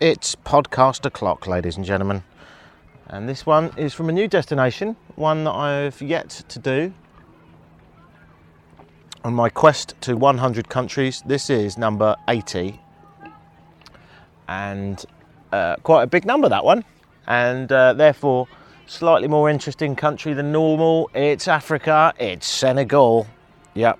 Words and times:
It's 0.00 0.34
podcast 0.34 1.04
o'clock, 1.04 1.46
ladies 1.46 1.76
and 1.76 1.84
gentlemen. 1.84 2.22
And 3.08 3.28
this 3.28 3.44
one 3.44 3.70
is 3.76 3.92
from 3.92 4.08
a 4.08 4.12
new 4.12 4.28
destination, 4.28 4.96
one 5.14 5.44
that 5.44 5.50
I've 5.50 6.00
yet 6.00 6.30
to 6.48 6.58
do. 6.58 6.94
On 9.22 9.34
my 9.34 9.50
quest 9.50 9.94
to 10.00 10.16
100 10.16 10.70
countries, 10.70 11.22
this 11.26 11.50
is 11.50 11.76
number 11.76 12.16
80. 12.28 12.80
And 14.48 15.04
uh, 15.52 15.76
quite 15.82 16.04
a 16.04 16.06
big 16.06 16.24
number, 16.24 16.48
that 16.48 16.64
one. 16.64 16.82
And 17.26 17.70
uh, 17.70 17.92
therefore, 17.92 18.48
slightly 18.86 19.28
more 19.28 19.50
interesting 19.50 19.96
country 19.96 20.32
than 20.32 20.50
normal. 20.50 21.10
It's 21.12 21.46
Africa, 21.46 22.14
it's 22.18 22.46
Senegal. 22.46 23.26
Yep, 23.74 23.98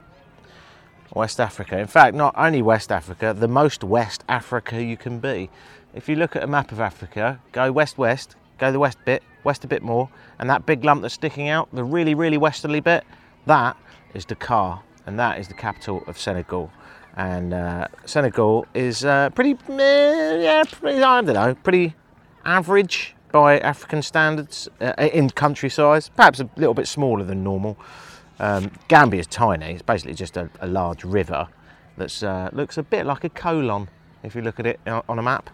West 1.15 1.41
Africa. 1.41 1.79
In 1.79 1.87
fact, 1.87 2.15
not 2.15 2.35
only 2.39 2.63
West 2.63 2.91
Africa, 2.91 3.35
the 3.39 3.49
most 3.49 3.85
West 3.85 4.25
Africa 4.29 4.83
you 4.83 4.97
can 4.97 5.19
be. 5.19 5.51
If 5.93 6.09
you 6.09 6.15
look 6.15 6.37
at 6.37 6.45
a 6.45 6.47
map 6.47 6.71
of 6.71 6.79
Africa, 6.79 7.41
go 7.51 7.73
west 7.73 7.99
west, 7.99 8.37
go 8.59 8.71
the 8.71 8.79
west 8.79 8.99
bit, 9.05 9.25
west 9.43 9.65
a 9.65 9.67
bit 9.67 9.83
more, 9.83 10.09
and 10.39 10.49
that 10.49 10.65
big 10.65 10.85
lump 10.85 11.03
that's 11.03 11.15
sticking 11.15 11.49
out, 11.49 11.69
the 11.73 11.83
really, 11.83 12.15
really 12.15 12.39
westerly 12.39 12.79
bit, 12.79 13.03
that 13.47 13.77
is 14.15 14.25
Dakar, 14.25 14.83
and 15.07 15.19
that 15.19 15.41
is 15.41 15.49
the 15.49 15.55
capital 15.55 16.05
of 16.07 16.17
Senegal. 16.17 16.71
And 17.17 17.53
uh, 17.53 17.89
Senegal 18.05 18.67
is 18.73 19.05
uh, 19.05 19.31
pretty, 19.31 19.57
yeah, 19.69 20.63
pretty, 20.71 21.03
I 21.03 21.23
don't 21.23 21.35
know, 21.35 21.57
pretty 21.57 21.97
average 22.45 23.17
by 23.33 23.59
African 23.59 24.03
standards 24.03 24.69
uh, 24.81 24.93
in 25.13 25.29
country 25.31 25.71
size, 25.71 26.09
perhaps 26.09 26.39
a 26.39 26.49
little 26.57 26.75
bit 26.75 26.87
smaller 26.87 27.25
than 27.25 27.43
normal. 27.43 27.77
Um, 28.39 28.71
Gambia 28.87 29.21
is 29.21 29.27
tiny. 29.27 29.73
It's 29.73 29.83
basically 29.83 30.15
just 30.15 30.37
a, 30.37 30.49
a 30.61 30.69
large 30.69 31.03
river 31.05 31.49
that 31.97 32.23
uh, 32.23 32.49
looks 32.53 32.79
a 32.79 32.85
bit 32.85 33.07
like 33.07 33.25
a 33.25 33.29
colon 33.29 33.89
if 34.23 34.37
you 34.37 34.43
look 34.43 34.61
at 34.61 34.67
it 34.67 34.81
on 34.87 35.19
a 35.19 35.23
map. 35.23 35.51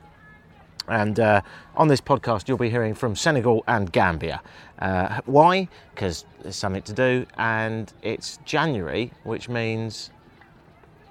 And 0.88 1.18
uh, 1.18 1.42
on 1.76 1.88
this 1.88 2.00
podcast, 2.00 2.48
you'll 2.48 2.58
be 2.58 2.70
hearing 2.70 2.94
from 2.94 3.16
Senegal 3.16 3.64
and 3.66 3.92
Gambia. 3.92 4.40
Uh, 4.78 5.20
why? 5.26 5.68
Because 5.94 6.24
there's 6.42 6.56
something 6.56 6.82
to 6.82 6.92
do, 6.92 7.26
and 7.36 7.92
it's 8.02 8.38
January, 8.44 9.12
which 9.24 9.48
means 9.48 10.10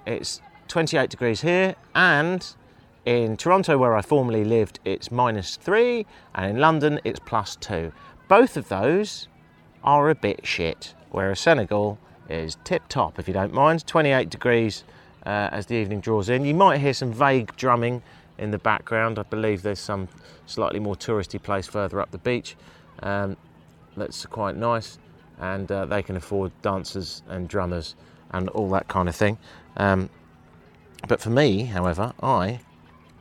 it's 0.06 0.40
28 0.68 1.10
degrees 1.10 1.40
here, 1.40 1.74
and 1.94 2.54
in 3.04 3.36
Toronto, 3.36 3.78
where 3.78 3.94
I 3.96 4.02
formerly 4.02 4.44
lived, 4.44 4.80
it's 4.84 5.10
minus 5.10 5.56
three, 5.56 6.06
and 6.34 6.50
in 6.50 6.60
London, 6.60 7.00
it's 7.04 7.20
plus 7.20 7.56
two. 7.56 7.92
Both 8.28 8.56
of 8.56 8.68
those 8.68 9.28
are 9.84 10.10
a 10.10 10.14
bit 10.14 10.46
shit 10.46 10.94
whereas 11.16 11.40
Senegal 11.40 11.98
is 12.28 12.58
tip 12.64 12.86
top, 12.88 13.18
if 13.18 13.26
you 13.26 13.32
don't 13.32 13.52
mind. 13.52 13.86
28 13.86 14.28
degrees 14.28 14.84
uh, 15.24 15.48
as 15.50 15.64
the 15.64 15.74
evening 15.74 16.00
draws 16.00 16.28
in. 16.28 16.44
You 16.44 16.54
might 16.54 16.78
hear 16.78 16.92
some 16.92 17.10
vague 17.10 17.56
drumming 17.56 18.02
in 18.38 18.50
the 18.50 18.58
background. 18.58 19.18
I 19.18 19.22
believe 19.22 19.62
there's 19.62 19.80
some 19.80 20.08
slightly 20.46 20.80
more 20.80 20.96
touristy 20.96 21.42
place 21.42 21.66
further 21.66 22.00
up 22.00 22.10
the 22.10 22.18
beach 22.18 22.56
um, 23.02 23.36
that's 23.96 24.26
quite 24.26 24.56
nice, 24.56 24.98
and 25.38 25.70
uh, 25.70 25.86
they 25.86 26.02
can 26.02 26.16
afford 26.16 26.52
dancers 26.62 27.22
and 27.28 27.48
drummers 27.48 27.94
and 28.30 28.48
all 28.50 28.68
that 28.70 28.88
kind 28.88 29.08
of 29.08 29.16
thing. 29.16 29.38
Um, 29.76 30.10
but 31.08 31.20
for 31.20 31.30
me, 31.30 31.64
however, 31.64 32.12
I 32.22 32.60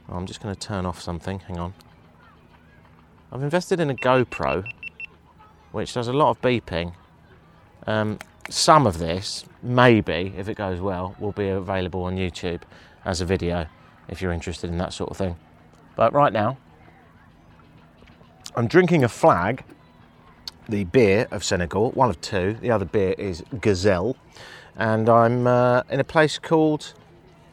I'm 0.10 0.26
just 0.26 0.42
going 0.42 0.54
to 0.54 0.60
turn 0.60 0.86
off 0.86 1.02
something. 1.02 1.40
Hang 1.40 1.58
on. 1.58 1.74
I've 3.32 3.44
invested 3.44 3.80
in 3.80 3.90
a 3.90 3.96
GoPro, 3.96 4.66
which 5.72 5.94
does 5.94 6.08
a 6.08 6.14
lot 6.14 6.30
of 6.30 6.42
beeping 6.42 6.94
um, 7.88 8.20
some 8.50 8.86
of 8.88 9.00
this, 9.00 9.46
maybe, 9.64 10.34
if 10.38 10.48
it 10.48 10.56
goes 10.56 10.80
well, 10.80 11.16
will 11.20 11.32
be 11.32 11.50
available 11.50 12.04
on 12.04 12.18
YouTube 12.18 12.62
as 13.04 13.22
a 13.22 13.26
video 13.26 13.68
if 14.08 14.22
you're 14.22 14.32
interested 14.32 14.70
in 14.70 14.78
that 14.78 14.94
sort 14.94 15.10
of 15.10 15.18
thing. 15.18 15.36
But 15.96 16.14
right 16.14 16.34
now, 16.34 16.58
I'm 18.56 18.68
drinking 18.68 19.04
a 19.04 19.10
flag, 19.10 19.64
the 20.70 20.86
beer 20.86 21.28
of 21.32 21.44
Senegal, 21.44 21.92
one 21.92 22.10
of 22.10 22.20
two. 22.22 22.58
The 22.62 22.72
other 22.72 22.86
beer 22.86 23.16
is 23.18 23.44
Gazelle. 23.62 24.16
And 24.76 25.10
I'm 25.10 25.48
uh, 25.48 25.84
in 25.90 26.00
a 26.00 26.04
place 26.04 26.38
called 26.38 26.94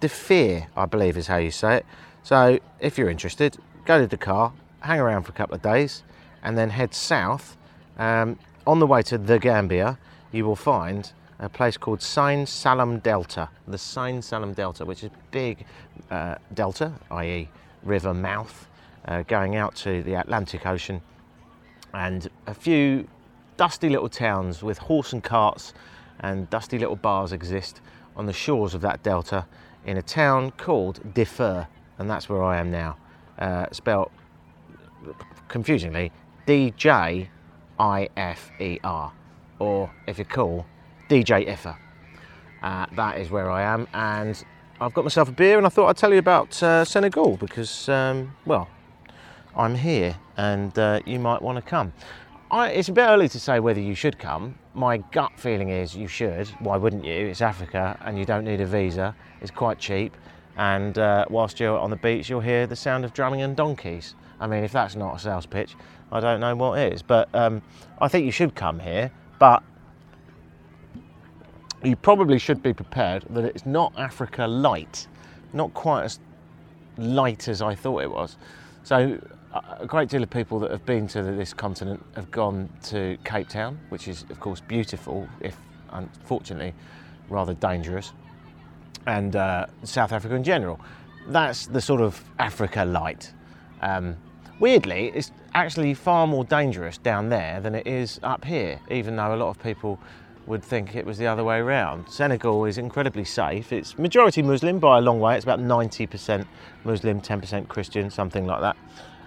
Djifer, 0.01 0.67
I 0.77 0.87
believe 0.87 1.17
is 1.17 1.27
how 1.29 1.37
you 1.37 1.51
say 1.51 1.77
it. 1.77 1.87
So 2.23 2.59
if 2.81 2.99
you're 2.99 3.11
interested, 3.11 3.57
go 3.85 3.99
to 3.99 4.07
Dakar, 4.07 4.53
hang 4.81 5.01
around 5.01 5.23
for 5.25 5.31
a 5.31 5.35
couple 5.35 5.55
of 5.55 5.63
days, 5.63 6.03
and 6.43 6.59
then 6.59 6.71
head 6.71 6.95
south. 6.95 7.57
Um, 7.99 8.39
on 8.67 8.79
the 8.79 8.87
way 8.87 9.03
to 9.03 9.19
the 9.19 9.39
Gambia, 9.39 9.99
you 10.33 10.45
will 10.45 10.57
find 10.57 11.13
a 11.43 11.49
place 11.49 11.77
called 11.77 12.01
Sine 12.01 12.47
Saloum 12.47 13.03
Delta, 13.03 13.49
the 13.67 13.77
Sine 13.77 14.21
Saloum 14.23 14.55
Delta, 14.55 14.85
which 14.85 15.03
is 15.03 15.11
a 15.11 15.31
big 15.33 15.65
uh, 16.11 16.37
delta, 16.55 16.93
i.e., 17.11 17.49
river 17.83 18.15
mouth, 18.15 18.69
uh, 19.09 19.23
going 19.23 19.57
out 19.57 19.75
to 19.75 20.03
the 20.05 20.15
Atlantic 20.15 20.67
Ocean, 20.67 21.03
and 21.95 22.31
a 22.47 22.55
few 22.55 23.07
dusty 23.57 23.89
little 23.89 24.09
towns 24.09 24.63
with 24.63 24.79
horse 24.79 25.13
and 25.13 25.23
carts 25.23 25.75
and 26.21 26.49
dusty 26.49 26.79
little 26.79 26.97
bars 26.97 27.33
exist 27.33 27.81
on 28.17 28.27
the 28.27 28.33
shores 28.33 28.73
of 28.73 28.81
that 28.81 29.03
delta 29.03 29.45
in 29.85 29.97
a 29.97 30.03
town 30.03 30.53
called 30.53 31.01
Djifer, 31.13 31.67
and 31.99 32.09
that's 32.09 32.29
where 32.29 32.43
I 32.43 32.59
am 32.59 32.71
now. 32.71 32.97
Uh, 33.39 33.67
spelled 33.73 34.11
confusingly 35.49 36.13
D 36.47 36.73
J 36.77 37.29
I 37.81 38.09
F 38.17 38.53
E 38.61 38.79
R 38.85 39.13
or 39.59 39.91
if 40.07 40.19
you're 40.19 40.25
cool, 40.25 40.67
DJ 41.09 41.47
Iffa. 41.49 41.77
Uh, 42.63 42.87
that 42.93 43.19
is 43.19 43.31
where 43.31 43.51
I 43.51 43.63
am, 43.63 43.89
and 43.93 44.43
I've 44.81 44.95
got 44.95 45.05
myself 45.05 45.29
a 45.29 45.33
beer, 45.33 45.59
and 45.59 45.67
I 45.67 45.69
thought 45.69 45.89
I'd 45.89 45.97
tell 45.97 46.13
you 46.13 46.19
about 46.19 46.63
uh, 46.63 46.85
Senegal 46.85 47.37
because, 47.37 47.89
um, 47.89 48.35
well, 48.47 48.69
I'm 49.57 49.75
here, 49.75 50.17
and 50.37 50.77
uh, 50.79 51.01
you 51.05 51.19
might 51.19 51.43
want 51.43 51.57
to 51.57 51.63
come. 51.63 51.93
I, 52.51 52.71
it's 52.71 52.89
a 52.89 52.93
bit 52.93 53.03
early 53.03 53.29
to 53.31 53.41
say 53.41 53.61
whether 53.61 53.81
you 53.81 53.95
should 53.95 54.19
come. 54.19 54.55
My 54.75 54.99
gut 54.99 55.33
feeling 55.37 55.71
is 55.71 55.97
you 55.97 56.07
should. 56.07 56.49
Why 56.61 56.77
wouldn't 56.77 57.05
you? 57.05 57.13
It's 57.13 57.41
Africa, 57.41 57.99
and 58.05 58.19
you 58.19 58.25
don't 58.25 58.45
need 58.45 58.61
a 58.61 58.67
visa. 58.67 59.15
It's 59.41 59.51
quite 59.51 59.79
cheap, 59.79 60.17
and 60.57 60.97
uh, 60.99 61.25
whilst 61.31 61.59
you're 61.59 61.79
on 61.79 61.91
the 61.91 61.97
beach, 61.97 62.31
you'll 62.31 62.41
hear 62.41 62.67
the 62.67 62.77
sound 62.77 63.05
of 63.05 63.13
drumming 63.13 63.43
and 63.43 63.57
donkeys. 63.57 64.15
I 64.39 64.47
mean, 64.47 64.65
if 64.65 64.73
that's 64.73 64.97
not 64.97 65.17
a 65.17 65.19
sales 65.19 65.47
pitch, 65.47 65.75
I 66.11 66.21
don't 66.21 66.41
know 66.41 66.55
what 66.55 66.79
is. 66.79 67.03
But 67.03 67.29
um, 67.35 67.63
I 68.01 68.09
think 68.09 68.27
you 68.27 68.33
should 68.33 68.55
come 68.55 68.79
here 68.79 69.11
but 69.43 69.65
you 71.83 71.97
probably 71.97 72.39
should 72.39 72.63
be 72.63 72.73
prepared 72.73 73.25
that 73.31 73.45
it's 73.45 73.67
not 73.67 73.93
Africa 73.99 74.47
light, 74.47 75.07
not 75.53 75.73
quite 75.75 76.05
as 76.05 76.21
light 76.97 77.49
as 77.49 77.63
I 77.63 77.75
thought 77.75 78.03
it 78.03 78.11
was. 78.11 78.37
So, 78.85 79.19
a 79.79 79.87
great 79.87 80.09
deal 80.09 80.23
of 80.23 80.31
people 80.31 80.59
that 80.61 80.71
have 80.71 80.85
been 80.87 81.07
to 81.09 81.23
this 81.23 81.53
continent 81.53 82.05
have 82.17 82.31
gone 82.31 82.71
to 82.85 83.19
Cape 83.25 83.49
Town, 83.49 83.79
which 83.91 84.09
is, 84.09 84.25
of 84.31 84.41
course, 84.41 84.61
beautiful, 84.61 85.29
if 85.41 85.57
unfortunately 85.91 86.73
rather 87.29 87.55
dangerous, 87.55 88.13
and 89.07 89.37
uh, 89.37 89.67
South 89.85 90.13
Africa 90.13 90.35
in 90.35 90.45
general. 90.45 90.81
That's 91.29 91.67
the 91.67 91.81
sort 91.81 92.01
of 92.01 92.23
Africa 92.39 92.85
light. 92.85 93.33
Um, 93.81 94.17
Weirdly, 94.63 95.11
it's 95.13 95.33
actually 95.55 95.93
far 95.93 96.25
more 96.29 96.45
dangerous 96.45 96.97
down 96.97 97.29
there 97.29 97.61
than 97.61 97.75
it 97.75 97.85
is 97.85 98.21
up 98.23 98.45
here, 98.45 98.79
even 98.93 99.17
though 99.17 99.35
a 99.35 99.37
lot 99.37 99.49
of 99.49 99.61
people 99.61 99.99
would 100.47 100.63
think 100.63 100.97
it 100.97 101.07
was 101.07 101.19
the 101.19 101.27
other 101.27 101.45
way 101.45 101.59
around. 101.59 102.09
Senegal 102.09 102.65
is 102.65 102.79
incredibly 102.79 103.25
safe. 103.25 103.73
It's 103.73 103.99
majority 103.99 104.43
Muslim 104.43 104.79
by 104.79 104.99
a 104.99 105.01
long 105.01 105.21
way. 105.21 105.37
It's 105.37 105.45
about 105.45 105.61
90% 105.61 106.47
Muslim, 106.85 107.21
10% 107.21 107.69
Christian, 107.69 108.11
something 108.11 108.47
like 108.47 108.61
that. 108.61 108.77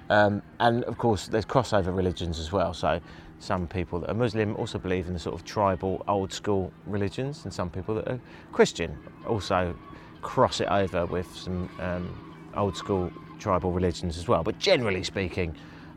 Um, 0.09 0.41
and 0.59 0.83
of 0.83 0.97
course, 0.97 1.27
there's 1.27 1.45
crossover 1.45 1.95
religions 1.95 2.39
as 2.39 2.51
well. 2.51 2.73
So 2.73 2.99
some 3.39 3.67
people 3.67 3.99
that 4.01 4.09
are 4.09 4.15
Muslim 4.15 4.55
also 4.55 4.77
believe 4.77 5.07
in 5.07 5.13
the 5.13 5.19
sort 5.19 5.35
of 5.35 5.45
tribal, 5.45 6.03
old 6.07 6.31
school 6.33 6.71
religions, 6.85 7.43
and 7.43 7.53
some 7.53 7.69
people 7.69 7.95
that 7.95 8.07
are 8.07 8.19
Christian 8.51 8.97
also 9.25 9.75
cross 10.21 10.59
it 10.59 10.67
over 10.67 11.05
with 11.05 11.33
some 11.35 11.69
um, 11.79 12.35
old 12.55 12.75
school 12.75 13.11
tribal 13.39 13.71
religions 13.71 14.17
as 14.17 14.27
well. 14.27 14.43
But 14.43 14.59
generally 14.59 15.03
speaking, 15.03 15.55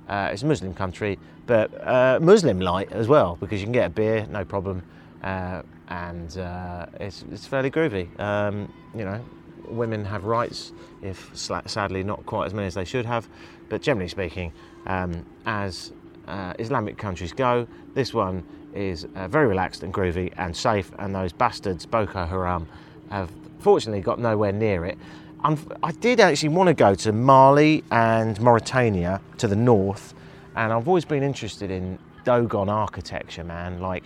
uh, 0.08 0.30
it's 0.32 0.42
a 0.42 0.46
Muslim 0.46 0.74
country, 0.74 1.18
but 1.46 1.70
uh, 1.86 2.18
Muslim 2.20 2.60
light 2.60 2.92
as 2.92 3.08
well, 3.08 3.36
because 3.40 3.60
you 3.60 3.66
can 3.66 3.72
get 3.72 3.86
a 3.86 3.90
beer, 3.90 4.26
no 4.30 4.44
problem, 4.44 4.82
uh, 5.22 5.62
and 5.88 6.38
uh, 6.38 6.86
it's, 7.00 7.24
it's 7.30 7.46
fairly 7.46 7.70
groovy. 7.70 8.08
Um, 8.20 8.72
you 8.94 9.04
know, 9.04 9.24
women 9.68 10.04
have 10.04 10.24
rights, 10.24 10.72
if 11.02 11.30
sadly 11.34 12.02
not 12.02 12.24
quite 12.26 12.46
as 12.46 12.54
many 12.54 12.66
as 12.66 12.74
they 12.74 12.84
should 12.84 13.06
have, 13.06 13.28
but 13.68 13.82
generally 13.82 14.08
speaking, 14.08 14.52
um, 14.86 15.24
as 15.46 15.92
uh, 16.26 16.54
Islamic 16.58 16.98
countries 16.98 17.32
go, 17.32 17.66
this 17.94 18.14
one 18.14 18.44
is 18.74 19.06
uh, 19.14 19.28
very 19.28 19.46
relaxed 19.46 19.82
and 19.82 19.92
groovy 19.92 20.32
and 20.36 20.56
safe, 20.56 20.90
and 20.98 21.14
those 21.14 21.32
bastards, 21.32 21.86
Boko 21.86 22.26
Haram, 22.26 22.68
have 23.10 23.30
fortunately 23.58 24.02
got 24.02 24.18
nowhere 24.18 24.52
near 24.52 24.84
it. 24.84 24.98
I 25.40 25.92
did 25.92 26.18
actually 26.18 26.48
want 26.48 26.66
to 26.66 26.74
go 26.74 26.96
to 26.96 27.12
Mali 27.12 27.84
and 27.92 28.40
Mauritania 28.40 29.20
to 29.38 29.46
the 29.46 29.54
north, 29.54 30.12
and 30.56 30.72
I've 30.72 30.88
always 30.88 31.04
been 31.04 31.22
interested 31.22 31.70
in 31.70 31.98
Dogon 32.24 32.68
architecture, 32.68 33.44
man, 33.44 33.80
like 33.80 34.04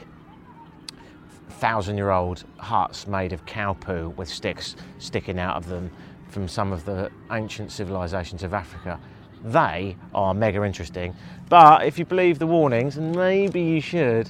thousand 1.63 1.97
year 1.97 2.11
old 2.11 2.43
huts 2.59 3.07
made 3.07 3.33
of 3.33 3.47
cow 3.47 3.73
poo 3.73 4.13
with 4.17 4.29
sticks 4.29 4.75
sticking 4.99 5.39
out 5.39 5.57
of 5.57 5.69
them 5.69 5.89
from 6.29 6.49
some 6.49 6.73
of 6.73 6.85
the 6.85 7.09
ancient 7.31 7.71
civilizations 7.71 8.43
of 8.43 8.53
Africa. 8.53 8.99
they 9.45 9.97
are 10.13 10.35
mega 10.35 10.65
interesting. 10.65 11.15
But 11.49 11.85
if 11.85 12.01
you 12.01 12.05
believe 12.05 12.41
the 12.41 12.49
warnings, 12.49 12.97
and 12.97 13.15
maybe 13.15 13.61
you 13.61 13.81
should, 13.81 14.29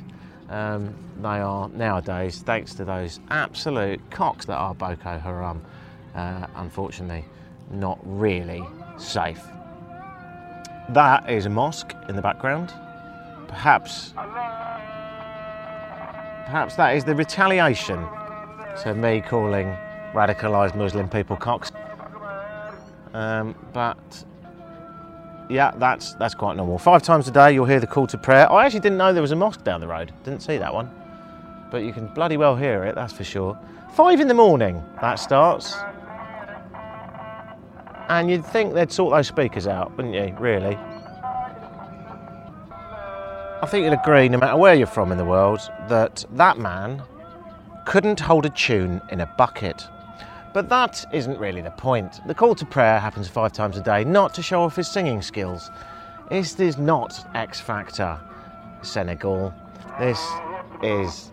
um, 0.51 0.95
they 1.23 1.41
are 1.41 1.71
nowadays, 1.71 2.43
thanks 2.43 2.75
to 2.75 2.85
those 2.85 3.19
absolute 3.31 4.01
cocks 4.11 4.45
that 4.45 4.57
are 4.57 4.75
Boko 4.75 5.19
Haram, 5.19 5.65
uh, 6.15 6.47
unfortunately, 6.57 7.25
not 7.71 7.99
really 8.03 8.63
safe. 8.99 9.43
That 10.91 11.31
is 11.31 11.47
a 11.47 11.51
mosque 11.51 11.95
in 12.11 12.17
the 12.17 12.23
background. 12.23 12.75
Perhaps, 13.49 14.13
perhaps 16.45 16.77
that 16.77 16.97
is 16.97 17.05
the 17.05 17.15
retaliation 17.15 18.07
to 18.83 18.95
me 18.95 19.21
calling 19.21 19.77
radicalised 20.13 20.75
Muslim 20.75 21.09
people 21.09 21.37
cocks. 21.37 21.73
Um, 23.15 23.55
but 23.73 24.25
yeah, 25.49 25.73
that's 25.77 26.15
that's 26.15 26.35
quite 26.35 26.57
normal. 26.57 26.79
Five 26.79 27.03
times 27.03 27.29
a 27.29 27.31
day 27.31 27.53
you'll 27.53 27.67
hear 27.67 27.81
the 27.81 27.87
call 27.87 28.07
to 28.09 28.19
prayer. 28.19 28.51
I 28.51 28.65
actually 28.65 28.81
didn't 28.81 28.99
know 28.99 29.13
there 29.13 29.23
was 29.23 29.33
a 29.33 29.37
mosque 29.37 29.65
down 29.65 29.81
the 29.81 29.89
road. 29.89 30.13
Didn't 30.25 30.43
see 30.43 30.59
that 30.59 30.73
one. 30.73 30.91
But 31.71 31.85
you 31.85 31.93
can 31.93 32.07
bloody 32.09 32.37
well 32.37 32.57
hear 32.57 32.85
it, 32.85 32.95
that's 32.95 33.13
for 33.13 33.25
sure. 33.25 33.59
Five 33.95 34.21
in 34.21 34.29
the 34.29 34.35
morning 34.35 34.83
that 35.01 35.17
starts. 35.17 35.77
And 38.09 38.31
you'd 38.31 38.45
think 38.45 38.75
they'd 38.75 38.93
sort 38.93 39.15
those 39.15 39.29
speakers 39.29 39.67
out, 39.67 39.97
wouldn't 39.97 40.15
you, 40.15 40.35
really? 40.39 40.79
I 43.63 43.67
think 43.67 43.85
you'd 43.85 43.93
agree, 43.93 44.29
no 44.29 44.39
matter 44.39 44.57
where 44.57 44.75
you're 44.75 44.89
from 44.89 45.13
in 45.13 45.19
the 45.19 45.25
world, 45.25 45.61
that 45.87 46.25
that 46.33 46.59
man 46.59 47.01
couldn't 47.87 48.19
hold 48.19 48.45
a 48.45 48.51
tune 48.51 49.01
in 49.13 49.21
a 49.21 49.27
bucket. 49.39 49.87
But 50.53 50.69
that 50.71 51.05
isn't 51.13 51.39
really 51.39 51.61
the 51.61 51.71
point. 51.71 52.21
The 52.27 52.35
call 52.35 52.57
to 52.57 52.67
prayer 52.67 52.99
happens 52.99 53.29
five 53.29 53.53
times 53.53 53.77
a 53.77 53.81
day, 53.81 54.03
not 54.03 54.35
to 54.35 54.43
show 54.43 54.65
off 54.65 54.75
his 54.75 54.89
singing 54.89 55.23
skills. 55.23 55.71
This 56.29 56.59
is 56.59 56.77
not 56.77 57.25
X 57.37 57.61
Factor 57.61 58.19
Senegal. 58.83 59.55
This 60.01 60.21
is 60.83 61.31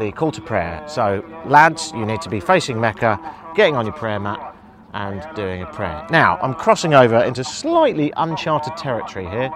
the 0.00 0.10
call 0.10 0.32
to 0.32 0.40
prayer. 0.40 0.84
So, 0.88 1.24
lads, 1.46 1.92
you 1.92 2.04
need 2.04 2.20
to 2.22 2.28
be 2.28 2.40
facing 2.40 2.80
Mecca, 2.80 3.20
getting 3.54 3.76
on 3.76 3.86
your 3.86 3.94
prayer 3.94 4.18
mat, 4.18 4.56
and 4.92 5.26
doing 5.34 5.62
a 5.62 5.66
prayer. 5.66 6.06
Now, 6.10 6.38
I'm 6.42 6.54
crossing 6.54 6.94
over 6.94 7.22
into 7.22 7.44
slightly 7.44 8.12
uncharted 8.16 8.76
territory 8.76 9.26
here, 9.26 9.50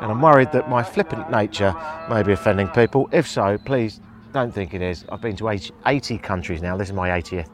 and 0.00 0.10
I'm 0.10 0.20
worried 0.20 0.52
that 0.52 0.68
my 0.68 0.82
flippant 0.82 1.30
nature 1.30 1.74
may 2.08 2.22
be 2.22 2.32
offending 2.32 2.68
people. 2.68 3.08
If 3.12 3.28
so, 3.28 3.58
please 3.58 4.00
don't 4.32 4.52
think 4.52 4.74
it 4.74 4.82
is. 4.82 5.04
I've 5.08 5.20
been 5.20 5.36
to 5.36 5.48
80 5.86 6.18
countries 6.18 6.62
now, 6.62 6.76
this 6.76 6.88
is 6.88 6.94
my 6.94 7.10
80th, 7.10 7.48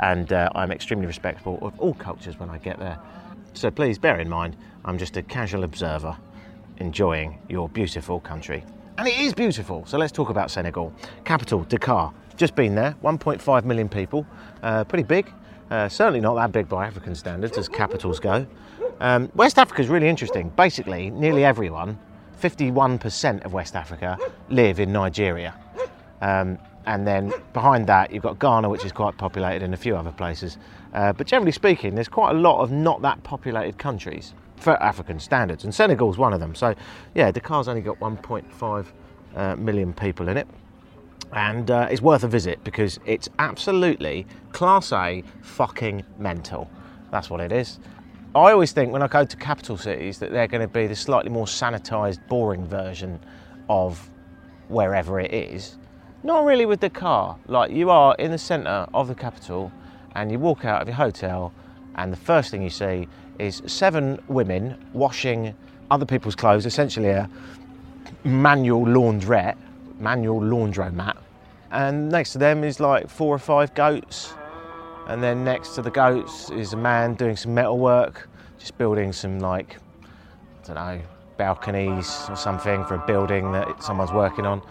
and 0.00 0.32
uh, 0.32 0.50
I'm 0.54 0.70
extremely 0.70 1.06
respectful 1.06 1.58
of 1.62 1.78
all 1.80 1.94
cultures 1.94 2.38
when 2.38 2.50
I 2.50 2.58
get 2.58 2.78
there. 2.78 2.98
So 3.54 3.70
please 3.70 3.98
bear 3.98 4.20
in 4.20 4.28
mind, 4.28 4.56
I'm 4.84 4.98
just 4.98 5.16
a 5.16 5.22
casual 5.22 5.64
observer 5.64 6.16
enjoying 6.78 7.38
your 7.48 7.68
beautiful 7.68 8.20
country. 8.20 8.64
And 8.98 9.08
it 9.08 9.18
is 9.18 9.34
beautiful, 9.34 9.84
so 9.86 9.98
let's 9.98 10.12
talk 10.12 10.30
about 10.30 10.50
Senegal. 10.50 10.92
Capital, 11.24 11.64
Dakar. 11.64 12.12
Just 12.36 12.54
been 12.54 12.74
there, 12.74 12.94
1.5 13.02 13.64
million 13.64 13.88
people, 13.88 14.26
uh, 14.62 14.84
pretty 14.84 15.04
big. 15.04 15.32
Uh, 15.70 15.88
certainly 15.88 16.20
not 16.20 16.34
that 16.34 16.52
big 16.52 16.68
by 16.68 16.86
African 16.86 17.14
standards 17.14 17.58
as 17.58 17.68
capitals 17.68 18.20
go. 18.20 18.46
Um, 19.00 19.30
West 19.34 19.58
Africa 19.58 19.82
is 19.82 19.88
really 19.88 20.08
interesting. 20.08 20.50
Basically, 20.50 21.10
nearly 21.10 21.44
everyone, 21.44 21.98
51% 22.40 23.44
of 23.44 23.52
West 23.52 23.74
Africa, 23.74 24.16
live 24.48 24.78
in 24.78 24.92
Nigeria. 24.92 25.54
Um, 26.20 26.58
and 26.86 27.04
then 27.04 27.32
behind 27.52 27.88
that, 27.88 28.12
you've 28.12 28.22
got 28.22 28.38
Ghana, 28.38 28.68
which 28.68 28.84
is 28.84 28.92
quite 28.92 29.18
populated, 29.18 29.64
and 29.64 29.74
a 29.74 29.76
few 29.76 29.96
other 29.96 30.12
places. 30.12 30.56
Uh, 30.94 31.12
but 31.12 31.26
generally 31.26 31.52
speaking, 31.52 31.96
there's 31.96 32.08
quite 32.08 32.30
a 32.30 32.38
lot 32.38 32.60
of 32.60 32.70
not 32.70 33.02
that 33.02 33.22
populated 33.24 33.76
countries 33.76 34.34
for 34.56 34.80
African 34.80 35.18
standards, 35.18 35.64
and 35.64 35.74
Senegal's 35.74 36.16
one 36.16 36.32
of 36.32 36.38
them. 36.38 36.54
So, 36.54 36.74
yeah, 37.14 37.32
Dakar's 37.32 37.66
only 37.66 37.82
got 37.82 37.98
1.5 37.98 38.86
uh, 39.34 39.56
million 39.56 39.92
people 39.92 40.28
in 40.28 40.36
it 40.36 40.46
and 41.32 41.70
uh, 41.70 41.88
it's 41.90 42.02
worth 42.02 42.24
a 42.24 42.28
visit 42.28 42.62
because 42.64 42.98
it's 43.04 43.28
absolutely 43.38 44.26
class 44.52 44.92
A 44.92 45.22
fucking 45.42 46.04
mental. 46.18 46.70
That's 47.10 47.30
what 47.30 47.40
it 47.40 47.52
is. 47.52 47.78
I 48.34 48.52
always 48.52 48.72
think 48.72 48.92
when 48.92 49.02
I 49.02 49.08
go 49.08 49.24
to 49.24 49.36
capital 49.36 49.76
cities 49.76 50.18
that 50.18 50.30
they're 50.30 50.46
going 50.46 50.60
to 50.60 50.68
be 50.68 50.86
the 50.86 50.96
slightly 50.96 51.30
more 51.30 51.46
sanitised, 51.46 52.26
boring 52.28 52.66
version 52.66 53.18
of 53.68 54.10
wherever 54.68 55.20
it 55.20 55.32
is. 55.32 55.78
Not 56.22 56.44
really 56.44 56.66
with 56.66 56.80
Dakar. 56.80 57.38
Like 57.46 57.70
you 57.70 57.90
are 57.90 58.14
in 58.18 58.30
the 58.30 58.38
centre 58.38 58.86
of 58.92 59.08
the 59.08 59.14
capital 59.14 59.72
and 60.14 60.30
you 60.30 60.38
walk 60.38 60.64
out 60.64 60.82
of 60.82 60.88
your 60.88 60.96
hotel 60.96 61.52
and 61.94 62.12
the 62.12 62.16
first 62.16 62.50
thing 62.50 62.62
you 62.62 62.70
see 62.70 63.08
is 63.38 63.62
seven 63.66 64.18
women 64.28 64.76
washing 64.92 65.54
other 65.90 66.04
people's 66.04 66.34
clothes, 66.34 66.66
essentially 66.66 67.08
a 67.08 67.28
manual 68.24 68.84
laundrette 68.84 69.56
manual 69.98 70.40
laundromat. 70.40 71.16
And 71.70 72.08
next 72.10 72.32
to 72.32 72.38
them 72.38 72.64
is 72.64 72.80
like 72.80 73.08
four 73.08 73.34
or 73.34 73.38
five 73.38 73.74
goats. 73.74 74.34
And 75.08 75.22
then 75.22 75.44
next 75.44 75.74
to 75.76 75.82
the 75.82 75.90
goats 75.90 76.50
is 76.50 76.72
a 76.72 76.76
man 76.76 77.14
doing 77.14 77.36
some 77.36 77.54
metal 77.54 77.78
work, 77.78 78.28
just 78.58 78.76
building 78.78 79.12
some 79.12 79.38
like, 79.38 79.76
I 80.02 80.66
don't 80.66 80.76
know, 80.76 81.00
balconies 81.36 82.26
or 82.28 82.36
something 82.36 82.84
for 82.84 82.94
a 82.94 83.06
building 83.06 83.52
that 83.52 83.82
someone's 83.82 84.12
working 84.12 84.46
on. 84.46 84.62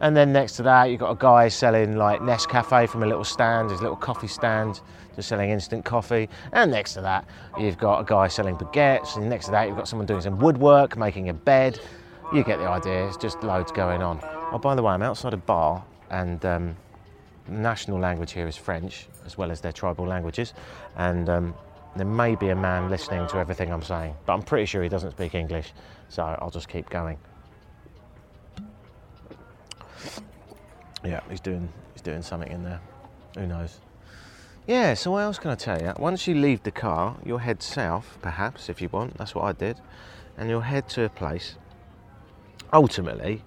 And 0.00 0.16
then 0.16 0.32
next 0.32 0.56
to 0.56 0.62
that, 0.64 0.90
you've 0.90 1.00
got 1.00 1.12
a 1.12 1.16
guy 1.16 1.48
selling 1.48 1.96
like 1.96 2.20
Nescafe 2.20 2.88
from 2.88 3.02
a 3.02 3.06
little 3.06 3.24
stand, 3.24 3.70
his 3.70 3.80
little 3.80 3.96
coffee 3.96 4.26
stand, 4.26 4.80
just 5.14 5.28
selling 5.28 5.50
instant 5.50 5.84
coffee. 5.84 6.28
And 6.52 6.70
next 6.70 6.94
to 6.94 7.00
that, 7.02 7.26
you've 7.58 7.78
got 7.78 8.00
a 8.00 8.04
guy 8.04 8.28
selling 8.28 8.56
baguettes. 8.56 9.16
And 9.16 9.28
next 9.28 9.46
to 9.46 9.50
that, 9.52 9.68
you've 9.68 9.76
got 9.76 9.88
someone 9.88 10.06
doing 10.06 10.20
some 10.20 10.38
woodwork, 10.38 10.96
making 10.96 11.28
a 11.28 11.34
bed. 11.34 11.80
You 12.32 12.42
get 12.42 12.58
the 12.58 12.68
idea, 12.68 13.06
it's 13.06 13.16
just 13.16 13.42
loads 13.42 13.70
going 13.70 14.02
on. 14.02 14.33
Oh, 14.54 14.58
by 14.58 14.76
the 14.76 14.84
way, 14.84 14.92
I'm 14.92 15.02
outside 15.02 15.34
a 15.34 15.36
bar, 15.36 15.84
and 16.10 16.44
um, 16.46 16.76
national 17.48 17.98
language 17.98 18.30
here 18.30 18.46
is 18.46 18.56
French, 18.56 19.08
as 19.26 19.36
well 19.36 19.50
as 19.50 19.60
their 19.60 19.72
tribal 19.72 20.06
languages. 20.06 20.54
And 20.96 21.28
um, 21.28 21.54
there 21.96 22.06
may 22.06 22.36
be 22.36 22.50
a 22.50 22.54
man 22.54 22.88
listening 22.88 23.26
to 23.26 23.38
everything 23.38 23.72
I'm 23.72 23.82
saying, 23.82 24.14
but 24.24 24.32
I'm 24.32 24.42
pretty 24.42 24.66
sure 24.66 24.84
he 24.84 24.88
doesn't 24.88 25.10
speak 25.10 25.34
English, 25.34 25.72
so 26.08 26.22
I'll 26.22 26.52
just 26.52 26.68
keep 26.68 26.88
going. 26.88 27.18
Yeah, 31.04 31.18
he's 31.28 31.40
doing 31.40 31.68
he's 31.92 32.02
doing 32.02 32.22
something 32.22 32.52
in 32.52 32.62
there. 32.62 32.80
Who 33.36 33.48
knows? 33.48 33.80
Yeah, 34.68 34.94
so 34.94 35.10
what 35.10 35.22
else 35.22 35.40
can 35.40 35.50
I 35.50 35.56
tell 35.56 35.82
you? 35.82 35.94
Once 35.98 36.28
you 36.28 36.36
leave 36.36 36.62
Dakar, 36.62 37.16
you'll 37.24 37.38
head 37.38 37.60
south, 37.60 38.18
perhaps, 38.22 38.68
if 38.68 38.80
you 38.80 38.88
want. 38.88 39.18
That's 39.18 39.34
what 39.34 39.46
I 39.46 39.52
did. 39.52 39.80
And 40.38 40.48
you'll 40.48 40.60
head 40.60 40.88
to 40.90 41.02
a 41.02 41.08
place. 41.08 41.56
Ultimately, 42.72 43.42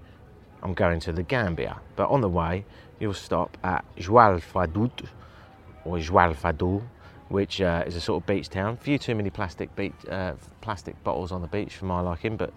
I'm 0.64 0.74
going 0.74 1.00
to 1.02 1.12
the 1.12 1.24
Gambia. 1.24 1.80
But 1.96 2.10
on 2.10 2.22
the 2.22 2.30
way, 2.30 2.66
you'll 3.00 3.14
stop 3.14 3.58
at 3.64 3.86
Joal 3.98 4.40
Fadiouth 4.40 5.08
or 5.86 6.00
Joal 6.00 6.34
Fadou, 6.34 6.82
which 7.30 7.62
uh, 7.62 7.84
is 7.86 7.96
a 7.96 8.02
sort 8.02 8.24
of 8.24 8.28
beach 8.28 8.50
town. 8.50 8.78
Few 8.78 8.98
too 8.98 9.16
many 9.16 9.30
plastic 9.30 9.76
beach, 9.76 9.94
uh, 10.10 10.34
plastic 10.62 11.02
bottles 11.04 11.32
on 11.32 11.42
the 11.42 11.48
beach 11.48 11.76
for 11.76 11.86
my 11.86 12.00
liking, 12.00 12.38
but 12.38 12.54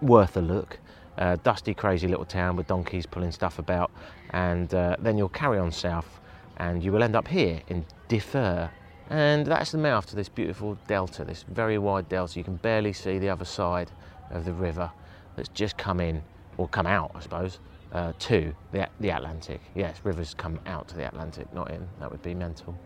worth 0.00 0.36
a 0.36 0.40
look. 0.40 0.78
Uh, 1.18 1.36
dusty, 1.42 1.74
crazy 1.74 2.08
little 2.08 2.24
town 2.24 2.56
with 2.56 2.66
donkeys 2.66 3.04
pulling 3.04 3.32
stuff 3.32 3.58
about, 3.58 3.90
and 4.30 4.72
uh, 4.74 4.96
then 4.98 5.18
you'll 5.18 5.28
carry 5.28 5.58
on 5.58 5.70
south, 5.70 6.20
and 6.56 6.82
you 6.82 6.90
will 6.90 7.02
end 7.02 7.14
up 7.14 7.28
here 7.28 7.60
in 7.68 7.84
Djifer, 8.08 8.70
and 9.10 9.46
that's 9.46 9.72
the 9.72 9.78
mouth 9.78 10.06
to 10.06 10.16
this 10.16 10.30
beautiful 10.30 10.78
delta, 10.86 11.22
this 11.22 11.42
very 11.42 11.76
wide 11.76 12.08
delta. 12.08 12.38
You 12.38 12.44
can 12.44 12.56
barely 12.56 12.94
see 12.94 13.18
the 13.18 13.28
other 13.28 13.44
side 13.44 13.90
of 14.30 14.46
the 14.46 14.54
river 14.54 14.90
that's 15.36 15.50
just 15.50 15.76
come 15.76 16.00
in 16.00 16.22
or 16.56 16.68
come 16.68 16.86
out, 16.86 17.12
I 17.14 17.20
suppose, 17.20 17.58
uh, 17.92 18.12
to 18.18 18.54
the, 18.72 18.88
the 19.00 19.10
Atlantic. 19.10 19.60
Yes, 19.74 20.00
rivers 20.04 20.34
come 20.34 20.58
out 20.66 20.88
to 20.88 20.96
the 20.96 21.06
Atlantic, 21.06 21.52
not 21.52 21.70
in. 21.70 21.86
That 22.00 22.10
would 22.10 22.22
be 22.22 22.34
mental. 22.34 22.78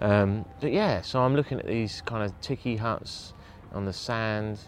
Um, 0.00 0.44
but 0.60 0.72
yeah, 0.72 1.00
so 1.02 1.20
I'm 1.20 1.36
looking 1.36 1.58
at 1.58 1.66
these 1.66 2.02
kind 2.04 2.24
of 2.24 2.38
tiki 2.40 2.76
huts 2.76 3.32
on 3.72 3.84
the 3.84 3.92
sand. 3.92 4.58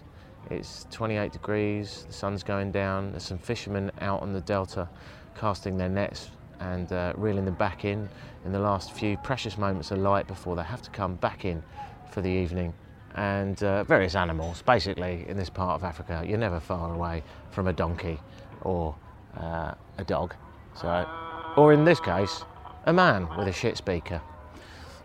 It's 0.51 0.87
28 0.91 1.33
degrees, 1.33 2.05
the 2.07 2.13
sun's 2.13 2.45
going 2.45 2.71
down. 2.71 3.11
There's 3.11 3.25
some 3.25 3.39
fishermen 3.39 3.91
out 4.01 4.23
on 4.23 4.33
the 4.33 4.41
delta 4.41 4.89
casting 5.35 5.77
their 5.77 5.89
nets 5.89 6.31
and 6.61 6.91
uh, 6.93 7.13
reeling 7.17 7.45
them 7.45 7.55
back 7.55 7.85
in 7.85 8.09
in 8.45 8.53
the 8.53 8.59
last 8.59 8.93
few 8.93 9.17
precious 9.19 9.59
moments 9.59 9.91
of 9.91 9.99
light 9.99 10.27
before 10.27 10.57
they 10.57 10.63
have 10.63 10.81
to 10.83 10.91
come 10.91 11.17
back 11.17 11.45
in 11.45 11.63
for 12.11 12.23
the 12.23 12.31
evening 12.31 12.73
and 13.17 13.63
uh, 13.63 13.83
various 13.85 14.15
animals. 14.15 14.63
Basically, 14.63 15.25
in 15.29 15.37
this 15.37 15.51
part 15.51 15.81
of 15.81 15.85
Africa, 15.85 16.23
you're 16.27 16.39
never 16.39 16.61
far 16.61 16.95
away 16.95 17.23
from 17.51 17.67
a 17.67 17.73
donkey 17.73 18.19
or 18.63 18.95
uh, 19.39 19.75
a 19.99 20.05
dog. 20.05 20.35
So, 20.75 21.09
or 21.57 21.73
in 21.73 21.85
this 21.85 22.01
case, 22.01 22.45
a 22.85 22.93
man 22.93 23.29
with 23.37 23.49
a 23.49 23.53
shit 23.53 23.77
speaker. 23.77 24.21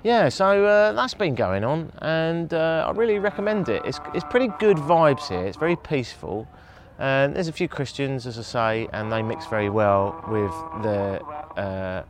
Yeah, 0.03 0.30
so 0.30 0.65
uh, 0.65 0.94
that's 0.94 1.13
been 1.13 1.36
going 1.36 1.63
on, 1.63 1.91
and 2.01 2.53
uh, 2.53 2.86
I 2.88 2.91
really 2.91 3.20
recommend 3.20 3.70
it. 3.70 3.84
It's, 3.86 4.00
it's 4.15 4.25
pretty 4.25 4.50
good 4.60 4.77
vibes 4.77 5.27
here. 5.27 5.46
It's 5.46 5.58
very 5.58 5.75
peaceful, 5.75 6.48
and 6.98 7.36
there's 7.36 7.48
a 7.48 7.53
few 7.53 7.68
Christians, 7.68 8.25
as 8.25 8.39
I 8.39 8.41
say, 8.41 8.88
and 8.94 9.12
they 9.12 9.22
mix 9.22 9.46
very 9.46 9.70
well 9.70 10.24
with 10.27 10.51
the 10.84 11.22
uh, 11.56 12.03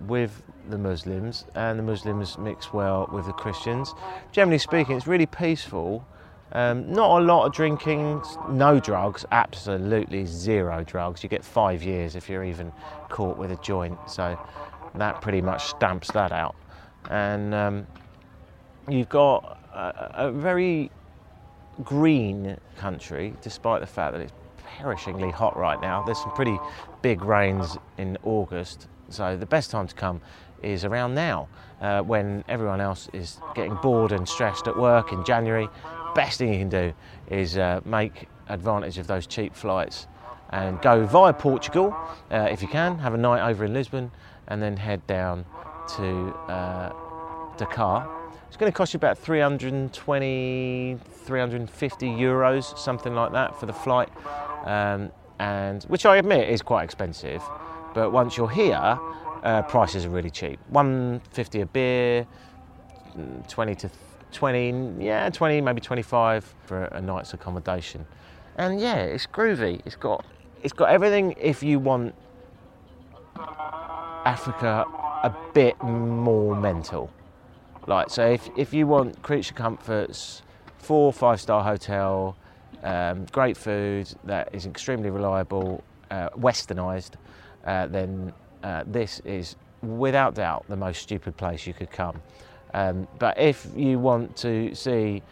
with 0.00 0.42
the 0.68 0.78
Muslims, 0.78 1.44
and 1.54 1.78
the 1.78 1.82
Muslims 1.82 2.38
mix 2.38 2.72
well 2.72 3.08
with 3.12 3.26
the 3.26 3.32
Christians. 3.32 3.94
Generally 4.32 4.58
speaking, 4.58 4.96
it's 4.96 5.06
really 5.06 5.26
peaceful, 5.26 6.04
Um, 6.52 6.92
not 6.92 7.20
a 7.20 7.24
lot 7.24 7.46
of 7.46 7.52
drinking, 7.52 8.22
no 8.48 8.78
drugs, 8.78 9.24
absolutely 9.32 10.24
zero 10.26 10.84
drugs. 10.84 11.22
You 11.22 11.28
get 11.28 11.44
five 11.44 11.82
years 11.82 12.14
if 12.14 12.28
you're 12.28 12.44
even 12.44 12.72
caught 13.08 13.36
with 13.36 13.50
a 13.50 13.56
joint, 13.56 13.98
so 14.06 14.38
that 14.94 15.20
pretty 15.20 15.42
much 15.42 15.66
stamps 15.66 16.10
that 16.12 16.32
out. 16.32 16.54
And 17.10 17.52
um, 17.52 17.86
you've 18.88 19.08
got 19.08 19.58
a, 19.74 20.28
a 20.28 20.32
very 20.32 20.90
green 21.82 22.56
country, 22.76 23.34
despite 23.42 23.80
the 23.80 23.86
fact 23.86 24.12
that 24.12 24.20
it's 24.22 24.32
perishingly 24.78 25.32
hot 25.32 25.56
right 25.56 25.80
now. 25.80 26.04
There's 26.04 26.20
some 26.20 26.32
pretty 26.32 26.58
big 27.02 27.24
rains 27.24 27.76
in 27.98 28.16
August, 28.22 28.88
so 29.08 29.36
the 29.36 29.46
best 29.46 29.70
time 29.70 29.86
to 29.86 29.94
come 29.94 30.20
is 30.62 30.84
around 30.84 31.14
now 31.14 31.48
uh, 31.80 32.02
when 32.02 32.44
everyone 32.48 32.80
else 32.80 33.08
is 33.12 33.38
getting 33.54 33.74
bored 33.76 34.12
and 34.12 34.28
stressed 34.28 34.66
at 34.66 34.76
work 34.76 35.12
in 35.12 35.24
January. 35.24 35.68
Best 36.14 36.38
thing 36.38 36.52
you 36.52 36.58
can 36.58 36.68
do 36.68 36.92
is 37.30 37.58
uh, 37.58 37.80
make 37.84 38.28
advantage 38.48 38.98
of 38.98 39.06
those 39.06 39.26
cheap 39.26 39.54
flights 39.54 40.06
and 40.50 40.80
go 40.80 41.04
via 41.04 41.32
Portugal 41.32 41.94
uh, 42.30 42.48
if 42.50 42.62
you 42.62 42.68
can, 42.68 42.98
have 42.98 43.14
a 43.14 43.18
night 43.18 43.48
over 43.48 43.64
in 43.64 43.72
Lisbon, 43.74 44.10
and 44.48 44.62
then 44.62 44.76
head 44.76 45.04
down 45.06 45.44
to 45.96 46.28
uh, 46.48 46.92
Dakar. 47.56 48.08
It's 48.48 48.56
going 48.56 48.70
to 48.70 48.76
cost 48.76 48.94
you 48.94 48.98
about 48.98 49.18
320, 49.18 50.98
350 51.12 52.06
euros, 52.06 52.78
something 52.78 53.14
like 53.14 53.32
that, 53.32 53.58
for 53.58 53.66
the 53.66 53.72
flight, 53.72 54.08
um, 54.64 55.10
and 55.38 55.82
which 55.84 56.06
I 56.06 56.16
admit 56.16 56.48
is 56.48 56.62
quite 56.62 56.84
expensive. 56.84 57.42
But 57.96 58.12
once 58.12 58.36
you're 58.36 58.50
here, 58.50 58.98
uh, 59.42 59.62
prices 59.62 60.04
are 60.04 60.10
really 60.10 60.28
cheap. 60.28 60.60
150 60.68 61.60
a 61.62 61.66
beer, 61.66 62.26
20 63.48 63.74
to 63.74 63.90
20, 64.32 64.96
yeah, 64.98 65.30
20, 65.30 65.62
maybe 65.62 65.80
25 65.80 66.54
for 66.66 66.84
a 66.84 67.00
night's 67.00 67.32
accommodation. 67.32 68.04
And 68.56 68.78
yeah, 68.78 68.96
it's 68.96 69.26
groovy. 69.26 69.80
It's 69.86 69.96
got 69.96 70.26
it's 70.62 70.74
got 70.74 70.90
everything 70.90 71.36
if 71.40 71.62
you 71.62 71.78
want 71.78 72.14
Africa 73.38 74.84
a 75.22 75.34
bit 75.54 75.82
more 75.82 76.54
mental. 76.54 77.10
Like 77.86 78.10
so 78.10 78.28
if 78.30 78.46
if 78.58 78.74
you 78.74 78.86
want 78.86 79.22
creature 79.22 79.54
comforts, 79.54 80.42
four 80.76 81.14
five 81.14 81.40
star 81.40 81.64
hotel, 81.64 82.36
um, 82.82 83.24
great 83.32 83.56
food 83.56 84.12
that 84.24 84.54
is 84.54 84.66
extremely 84.66 85.08
reliable, 85.08 85.82
uh, 86.10 86.28
westernized, 86.30 87.12
uh, 87.66 87.86
then 87.86 88.32
uh, 88.62 88.84
this 88.86 89.20
is 89.20 89.56
without 89.82 90.34
doubt 90.34 90.64
the 90.68 90.76
most 90.76 91.02
stupid 91.02 91.36
place 91.36 91.66
you 91.66 91.74
could 91.74 91.90
come. 91.90 92.20
Um, 92.74 93.06
but 93.18 93.38
if 93.38 93.66
you 93.76 93.98
want 93.98 94.36
to 94.38 94.74
see 94.74 95.22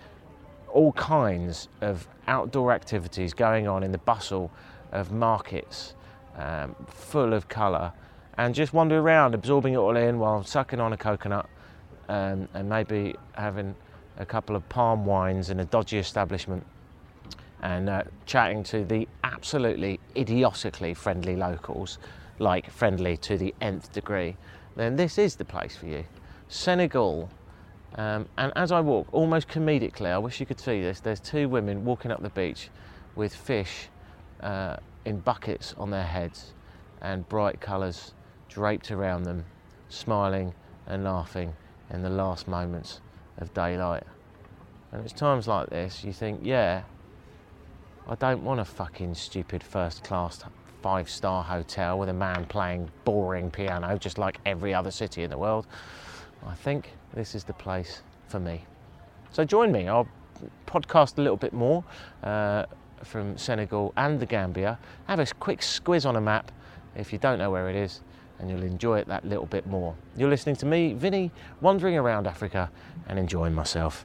all 0.68 0.92
kinds 0.92 1.68
of 1.80 2.06
outdoor 2.26 2.72
activities 2.72 3.32
going 3.32 3.68
on 3.68 3.82
in 3.82 3.92
the 3.92 3.98
bustle 3.98 4.50
of 4.92 5.12
markets, 5.12 5.94
um, 6.36 6.74
full 6.88 7.32
of 7.32 7.48
colour, 7.48 7.92
and 8.38 8.54
just 8.54 8.72
wander 8.72 8.98
around, 8.98 9.34
absorbing 9.34 9.74
it 9.74 9.76
all 9.76 9.96
in 9.96 10.18
while 10.18 10.42
sucking 10.42 10.80
on 10.80 10.92
a 10.92 10.96
coconut 10.96 11.48
um, 12.08 12.48
and 12.54 12.68
maybe 12.68 13.14
having 13.32 13.74
a 14.18 14.26
couple 14.26 14.56
of 14.56 14.68
palm 14.68 15.04
wines 15.04 15.50
in 15.50 15.60
a 15.60 15.64
dodgy 15.64 15.98
establishment 15.98 16.64
and 17.62 17.88
uh, 17.88 18.02
chatting 18.26 18.62
to 18.62 18.84
the 18.84 19.08
absolutely 19.22 19.98
idiotically 20.16 20.92
friendly 20.92 21.34
locals, 21.34 21.98
like 22.38 22.70
friendly 22.70 23.16
to 23.18 23.36
the 23.36 23.54
nth 23.60 23.92
degree, 23.92 24.36
then 24.76 24.96
this 24.96 25.18
is 25.18 25.36
the 25.36 25.44
place 25.44 25.76
for 25.76 25.86
you. 25.86 26.04
Senegal. 26.48 27.30
Um, 27.96 28.28
and 28.36 28.52
as 28.56 28.72
I 28.72 28.80
walk, 28.80 29.06
almost 29.12 29.48
comedically, 29.48 30.10
I 30.10 30.18
wish 30.18 30.40
you 30.40 30.46
could 30.46 30.58
see 30.58 30.82
this, 30.82 31.00
there's 31.00 31.20
two 31.20 31.48
women 31.48 31.84
walking 31.84 32.10
up 32.10 32.22
the 32.22 32.30
beach 32.30 32.70
with 33.14 33.34
fish 33.34 33.88
uh, 34.40 34.76
in 35.04 35.20
buckets 35.20 35.74
on 35.78 35.90
their 35.90 36.04
heads 36.04 36.52
and 37.00 37.28
bright 37.28 37.60
colours 37.60 38.14
draped 38.48 38.90
around 38.90 39.24
them, 39.24 39.44
smiling 39.88 40.54
and 40.86 41.04
laughing 41.04 41.54
in 41.90 42.02
the 42.02 42.10
last 42.10 42.48
moments 42.48 43.00
of 43.38 43.52
daylight. 43.54 44.04
And 44.90 45.04
it's 45.04 45.12
times 45.12 45.46
like 45.46 45.70
this 45.70 46.02
you 46.04 46.12
think, 46.12 46.40
yeah, 46.42 46.82
I 48.08 48.14
don't 48.16 48.44
want 48.44 48.60
a 48.60 48.64
fucking 48.64 49.14
stupid 49.14 49.62
first 49.62 50.04
class 50.04 50.38
five 50.84 51.08
star 51.08 51.42
hotel 51.42 51.98
with 51.98 52.10
a 52.10 52.12
man 52.12 52.44
playing 52.44 52.90
boring 53.06 53.50
piano 53.50 53.96
just 53.96 54.18
like 54.18 54.38
every 54.44 54.74
other 54.74 54.90
city 54.90 55.22
in 55.22 55.30
the 55.30 55.38
world. 55.38 55.66
I 56.46 56.54
think 56.54 56.92
this 57.14 57.34
is 57.34 57.42
the 57.42 57.54
place 57.54 58.02
for 58.28 58.38
me. 58.38 58.66
So 59.32 59.46
join 59.46 59.72
me. 59.72 59.88
I'll 59.88 60.06
podcast 60.66 61.16
a 61.16 61.22
little 61.22 61.38
bit 61.38 61.54
more 61.54 61.82
uh, 62.22 62.66
from 63.02 63.38
Senegal 63.38 63.94
and 63.96 64.20
the 64.20 64.26
Gambia. 64.26 64.78
Have 65.06 65.20
a 65.20 65.26
quick 65.40 65.60
squiz 65.60 66.04
on 66.04 66.16
a 66.16 66.20
map 66.20 66.52
if 66.94 67.14
you 67.14 67.18
don't 67.18 67.38
know 67.38 67.50
where 67.50 67.70
it 67.70 67.76
is, 67.76 68.02
and 68.38 68.50
you'll 68.50 68.62
enjoy 68.62 68.98
it 68.98 69.08
that 69.08 69.24
little 69.24 69.46
bit 69.46 69.66
more. 69.66 69.94
You're 70.18 70.28
listening 70.28 70.56
to 70.56 70.66
me, 70.66 70.92
Vinny, 70.92 71.30
wandering 71.62 71.96
around 71.96 72.26
Africa 72.26 72.70
and 73.08 73.18
enjoying 73.18 73.54
myself. 73.54 74.04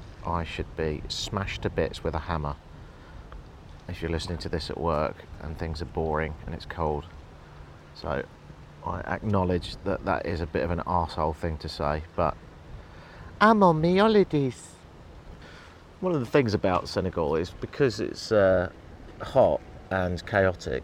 I 0.25 0.43
should 0.43 0.75
be 0.75 1.01
smashed 1.07 1.63
to 1.63 1.69
bits 1.69 2.03
with 2.03 2.13
a 2.15 2.19
hammer. 2.19 2.55
If 3.87 4.01
you're 4.01 4.11
listening 4.11 4.37
to 4.39 4.49
this 4.49 4.69
at 4.69 4.79
work 4.79 5.15
and 5.41 5.57
things 5.57 5.81
are 5.81 5.85
boring 5.85 6.33
and 6.45 6.53
it's 6.55 6.65
cold. 6.65 7.05
So 7.95 8.23
I 8.85 8.99
acknowledge 9.01 9.75
that 9.83 10.05
that 10.05 10.25
is 10.25 10.41
a 10.41 10.45
bit 10.45 10.63
of 10.63 10.71
an 10.71 10.79
arsehole 10.79 11.35
thing 11.35 11.57
to 11.59 11.69
say, 11.69 12.03
but 12.15 12.35
I'm 13.39 13.63
on 13.63 13.81
me 13.81 13.97
holidays. 13.97 14.75
One 15.99 16.13
of 16.13 16.19
the 16.19 16.25
things 16.25 16.53
about 16.53 16.87
Senegal 16.87 17.35
is 17.35 17.51
because 17.61 17.99
it's 17.99 18.31
uh, 18.31 18.69
hot 19.21 19.61
and 19.91 20.25
chaotic, 20.25 20.83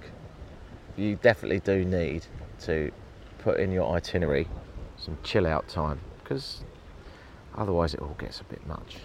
you 0.95 1.15
definitely 1.21 1.59
do 1.59 1.85
need 1.85 2.25
to 2.61 2.91
put 3.39 3.59
in 3.59 3.71
your 3.71 3.95
itinerary 3.95 4.47
some 4.97 5.17
chill 5.23 5.47
out 5.47 5.67
time 5.67 5.99
because 6.21 6.63
otherwise 7.55 7.93
it 7.93 8.01
all 8.01 8.15
gets 8.19 8.41
a 8.41 8.43
bit 8.43 8.65
much. 8.67 8.97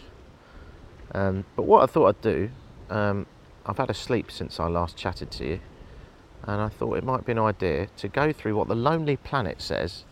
Um, 1.12 1.44
but 1.56 1.64
what 1.64 1.82
I 1.82 1.86
thought 1.86 2.08
I'd 2.08 2.22
do, 2.22 2.50
um, 2.90 3.26
I've 3.66 3.78
had 3.78 3.90
a 3.90 3.94
sleep 3.94 4.30
since 4.30 4.58
I 4.58 4.66
last 4.66 4.96
chatted 4.96 5.30
to 5.32 5.46
you, 5.46 5.60
and 6.44 6.60
I 6.60 6.68
thought 6.68 6.96
it 6.96 7.04
might 7.04 7.24
be 7.24 7.32
an 7.32 7.38
idea 7.38 7.88
to 7.98 8.08
go 8.08 8.32
through 8.32 8.56
what 8.56 8.68
the 8.68 8.74
Lonely 8.74 9.16
Planet 9.16 9.60
says, 9.60 10.04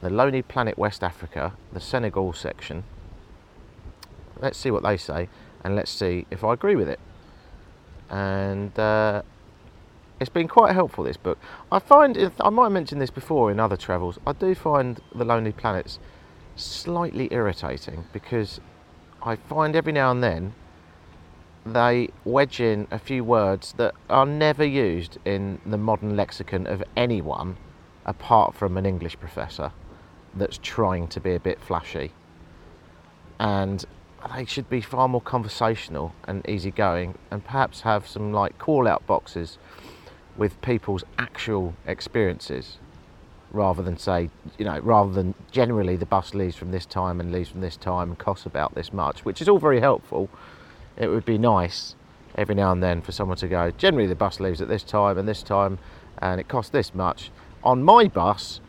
the 0.00 0.10
Lonely 0.10 0.42
Planet 0.42 0.78
West 0.78 1.02
Africa, 1.02 1.54
the 1.72 1.80
Senegal 1.80 2.32
section. 2.32 2.84
Let's 4.40 4.58
see 4.58 4.70
what 4.70 4.82
they 4.82 4.96
say, 4.96 5.28
and 5.64 5.74
let's 5.74 5.90
see 5.90 6.26
if 6.30 6.44
I 6.44 6.52
agree 6.52 6.76
with 6.76 6.88
it. 6.88 7.00
And 8.10 8.78
uh, 8.78 9.22
it's 10.20 10.28
been 10.28 10.48
quite 10.48 10.74
helpful 10.74 11.04
this 11.04 11.16
book. 11.16 11.38
I 11.72 11.78
find 11.78 12.16
if, 12.16 12.32
I 12.40 12.50
might 12.50 12.68
mention 12.68 12.98
this 12.98 13.10
before 13.10 13.50
in 13.50 13.58
other 13.58 13.76
travels. 13.76 14.18
I 14.26 14.32
do 14.32 14.54
find 14.54 15.00
the 15.14 15.24
Lonely 15.24 15.52
Planets 15.52 15.98
slightly 16.56 17.28
irritating 17.32 18.04
because 18.12 18.60
I 19.26 19.36
find 19.36 19.74
every 19.74 19.92
now 19.92 20.10
and 20.10 20.22
then 20.22 20.52
they 21.64 22.10
wedge 22.26 22.60
in 22.60 22.86
a 22.90 22.98
few 22.98 23.24
words 23.24 23.72
that 23.78 23.94
are 24.10 24.26
never 24.26 24.64
used 24.64 25.16
in 25.24 25.62
the 25.64 25.78
modern 25.78 26.14
lexicon 26.14 26.66
of 26.66 26.84
anyone 26.94 27.56
apart 28.04 28.54
from 28.54 28.76
an 28.76 28.84
English 28.84 29.18
professor 29.18 29.72
that's 30.34 30.58
trying 30.62 31.08
to 31.08 31.20
be 31.20 31.34
a 31.34 31.40
bit 31.40 31.58
flashy. 31.58 32.12
And 33.40 33.82
they 34.34 34.44
should 34.44 34.68
be 34.68 34.82
far 34.82 35.08
more 35.08 35.22
conversational 35.22 36.14
and 36.28 36.46
easygoing 36.46 37.14
and 37.30 37.42
perhaps 37.42 37.80
have 37.80 38.06
some 38.06 38.30
like 38.30 38.58
call 38.58 38.86
out 38.86 39.06
boxes 39.06 39.56
with 40.36 40.60
people's 40.60 41.04
actual 41.16 41.74
experiences 41.86 42.78
rather 43.54 43.82
than 43.82 43.96
say, 43.96 44.28
you 44.58 44.64
know, 44.64 44.78
rather 44.80 45.12
than 45.12 45.34
generally 45.50 45.96
the 45.96 46.06
bus 46.06 46.34
leaves 46.34 46.56
from 46.56 46.70
this 46.70 46.84
time 46.84 47.20
and 47.20 47.32
leaves 47.32 47.48
from 47.48 47.60
this 47.60 47.76
time 47.76 48.10
and 48.10 48.18
costs 48.18 48.46
about 48.46 48.74
this 48.74 48.92
much, 48.92 49.24
which 49.24 49.40
is 49.40 49.48
all 49.48 49.58
very 49.58 49.80
helpful. 49.80 50.28
It 50.96 51.08
would 51.08 51.24
be 51.24 51.38
nice 51.38 51.94
every 52.34 52.54
now 52.54 52.72
and 52.72 52.82
then 52.82 53.00
for 53.00 53.12
someone 53.12 53.36
to 53.38 53.48
go, 53.48 53.70
generally 53.70 54.08
the 54.08 54.14
bus 54.14 54.40
leaves 54.40 54.60
at 54.60 54.68
this 54.68 54.82
time 54.82 55.18
and 55.18 55.28
this 55.28 55.42
time 55.42 55.78
and 56.18 56.40
it 56.40 56.48
costs 56.48 56.70
this 56.70 56.94
much. 56.94 57.30
On 57.62 57.82
my 57.82 58.08
bus, 58.08 58.60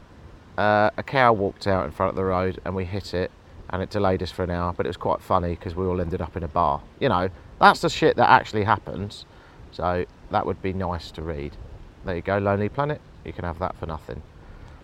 uh, 0.58 0.92
a 0.98 1.04
cow 1.04 1.34
walked 1.34 1.68
out 1.68 1.86
in 1.86 1.92
front 1.92 2.12
of 2.12 2.16
the 2.16 2.24
road 2.24 2.62
and 2.64 2.76
we 2.76 2.86
hit 2.86 3.14
it 3.14 3.32
and 3.70 3.82
it 3.82 3.90
delayed 3.90 4.22
us 4.22 4.32
for 4.32 4.44
an 4.44 4.52
hour, 4.52 4.74
but 4.74 4.86
it 4.86 4.90
was 4.90 4.98
quite 4.98 5.22
funny 5.22 5.56
because 5.56 5.76
we 5.76 5.86
all 5.86 6.00
ended 6.00 6.22
up 6.22 6.38
in 6.38 6.44
a 6.44 6.48
bar. 6.48 6.82
You 7.00 7.10
know, 7.10 7.30
that's 7.60 7.82
the 7.82 7.90
shit 7.90 8.16
that 8.18 8.30
actually 8.30 8.64
happens. 8.64 9.26
So 9.72 10.06
that 10.32 10.46
would 10.46 10.62
be 10.62 10.74
nice 10.74 11.12
to 11.12 11.22
read. 11.22 11.58
There 12.06 12.16
you 12.16 12.22
go, 12.22 12.38
Lonely 12.38 12.70
Planet. 12.70 13.02
You 13.26 13.34
can 13.34 13.44
have 13.44 13.60
that 13.60 13.76
for 13.78 13.88
nothing. 13.88 14.22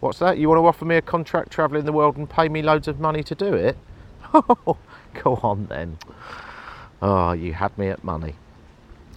What's 0.02 0.18
that? 0.18 0.40
You 0.40 0.50
want 0.50 0.58
to 0.58 0.66
offer 0.66 0.84
me 0.84 0.96
a 0.96 1.02
contract 1.02 1.52
travelling 1.52 1.86
the 1.86 1.94
world 1.94 2.18
and 2.18 2.28
pay 2.28 2.50
me 2.50 2.64
loads 2.64 2.88
of 2.88 3.00
money 3.00 3.22
to 3.22 3.36
do 3.36 3.54
it? 3.54 3.78
Go 4.34 5.40
on 5.44 5.68
then. 5.68 6.00
Oh, 7.04 7.34
you 7.34 7.54
had 7.54 7.78
me 7.78 7.90
at 7.90 8.04
money. 8.04 8.34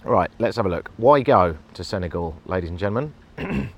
Right, 0.03 0.29
let's 0.37 0.57
have 0.57 0.67
a 0.67 0.69
look. 0.69 0.91
Why 0.97 1.21
go 1.21 1.57
to 1.73 1.83
Senegal, 1.83 2.37
ladies 2.45 2.69
and 2.69 2.77
gentlemen? 2.77 3.15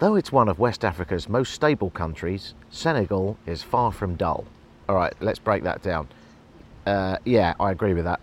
Though 0.00 0.16
it's 0.16 0.30
one 0.30 0.50
of 0.50 0.58
West 0.58 0.84
Africa's 0.84 1.30
most 1.30 1.54
stable 1.54 1.88
countries, 1.88 2.52
Senegal 2.70 3.38
is 3.46 3.62
far 3.62 3.90
from 3.90 4.16
dull. 4.16 4.44
All 4.86 4.96
right, 4.96 5.14
let's 5.20 5.38
break 5.38 5.62
that 5.62 5.80
down. 5.80 6.08
Uh, 6.86 7.16
yeah, 7.24 7.54
I 7.58 7.70
agree 7.70 7.94
with 7.94 8.04
that 8.04 8.20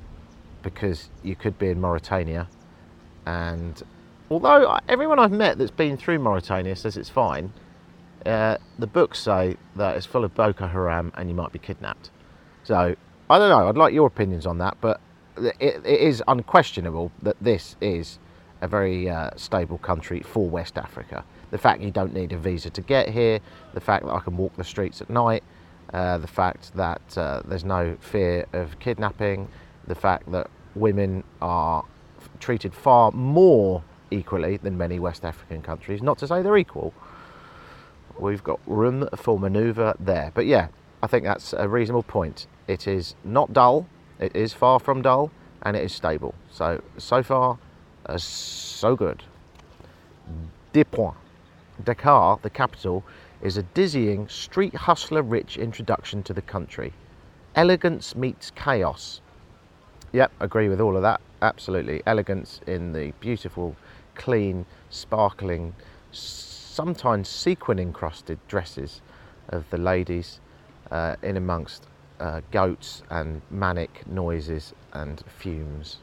because 0.61 1.09
you 1.23 1.35
could 1.35 1.57
be 1.57 1.69
in 1.69 1.81
Mauritania, 1.81 2.47
and 3.25 3.81
although 4.29 4.77
everyone 4.88 5.19
I've 5.19 5.31
met 5.31 5.57
that's 5.57 5.72
been 5.72 5.98
through 5.98 6.19
Mauritania 6.19 6.75
says 6.75 6.98
it's 6.98 7.10
fine, 7.10 7.53
uh, 8.25 8.57
the 8.77 8.88
books 8.88 9.19
say 9.19 9.57
that 9.75 9.96
it's 9.96 10.05
full 10.05 10.24
of 10.24 10.34
Boko 10.36 10.67
Haram 10.67 11.12
and 11.15 11.29
you 11.29 11.36
might 11.36 11.51
be 11.51 11.60
kidnapped. 11.60 12.12
So 12.63 12.96
I 13.29 13.38
don't 13.39 13.50
know. 13.50 13.67
I'd 13.67 13.77
like 13.77 13.93
your 13.93 14.07
opinions 14.07 14.46
on 14.46 14.57
that, 14.60 14.77
but 14.81 15.00
it, 15.38 15.81
it 15.86 15.86
is 15.86 16.24
unquestionable 16.27 17.12
that 17.22 17.38
this 17.41 17.75
is 17.81 18.19
a 18.62 18.67
very 18.67 19.10
uh, 19.10 19.29
stable 19.36 19.77
country 19.77 20.22
for 20.22 20.50
West 20.50 20.77
Africa. 20.77 21.24
The 21.51 21.57
fact 21.57 21.81
you 21.81 21.91
don't 21.91 22.13
need 22.13 22.34
a 22.34 22.38
visa 22.38 22.69
to 22.72 22.81
get 22.81 23.10
here, 23.10 23.39
the 23.74 23.79
fact 23.79 24.05
that 24.05 24.12
I 24.12 24.19
can 24.19 24.36
walk 24.36 24.55
the 24.55 24.63
streets 24.63 25.01
at 25.01 25.10
night, 25.10 25.43
uh, 25.93 26.17
the 26.17 26.27
fact 26.27 26.75
that 26.75 27.17
uh, 27.17 27.41
there's 27.46 27.63
no 27.63 27.96
fear 28.01 28.46
of 28.53 28.77
kidnapping, 28.79 29.48
the 29.88 29.96
fact 29.96 30.29
that 30.31 30.50
women 30.75 31.24
are 31.41 31.86
treated 32.39 32.74
far 32.74 33.12
more 33.12 33.84
equally 34.11 34.57
than 34.57 34.77
many 34.77 34.99
West 34.99 35.25
African 35.25 35.61
countries. 35.61 36.01
Not 36.01 36.17
to 36.19 36.27
say 36.27 36.41
they're 36.41 36.57
equal. 36.57 36.93
We've 38.19 38.43
got 38.43 38.59
room 38.65 39.07
for 39.15 39.39
manoeuvre 39.39 39.95
there. 39.99 40.31
But 40.33 40.45
yeah, 40.45 40.69
I 41.03 41.07
think 41.07 41.23
that's 41.23 41.53
a 41.53 41.67
reasonable 41.67 42.03
point. 42.03 42.47
It 42.67 42.87
is 42.87 43.15
not 43.23 43.53
dull, 43.53 43.87
it 44.19 44.35
is 44.35 44.53
far 44.53 44.79
from 44.79 45.01
dull, 45.01 45.31
and 45.61 45.77
it 45.77 45.83
is 45.83 45.93
stable. 45.93 46.33
So, 46.51 46.81
so 46.97 47.21
far, 47.21 47.59
uh, 48.05 48.17
so 48.17 48.95
good. 48.95 49.23
Des. 50.73 50.85
Dakar, 51.83 52.39
the 52.41 52.49
capital, 52.49 53.03
is 53.41 53.57
a 53.57 53.63
dizzying, 53.63 54.27
street 54.27 54.73
hustler 54.73 55.21
rich 55.21 55.57
introduction 55.57 56.23
to 56.23 56.33
the 56.33 56.41
country. 56.41 56.93
Elegance 57.55 58.15
meets 58.15 58.51
chaos. 58.51 59.21
Yep, 60.13 60.31
agree 60.39 60.69
with 60.69 60.81
all 60.81 60.95
of 60.95 61.03
that. 61.03 61.21
Absolutely. 61.41 62.01
Elegance 62.07 62.61
in 62.65 62.93
the 62.93 63.11
beautiful, 63.19 63.75
clean, 64.17 64.65
sparkling, 64.89 65.74
sometimes 66.12 67.29
sequin 67.29 67.79
encrusted 67.79 68.39
dresses 68.47 69.01
of 69.50 69.69
the 69.69 69.77
ladies 69.77 70.39
uh, 70.91 71.15
in 71.21 71.38
amongst 71.38 71.88
uh, 72.19 72.41
goats 72.51 73.03
and 73.09 73.41
manic 73.50 74.05
noises 74.07 74.74
and 74.93 75.24
fumes. 75.27 75.97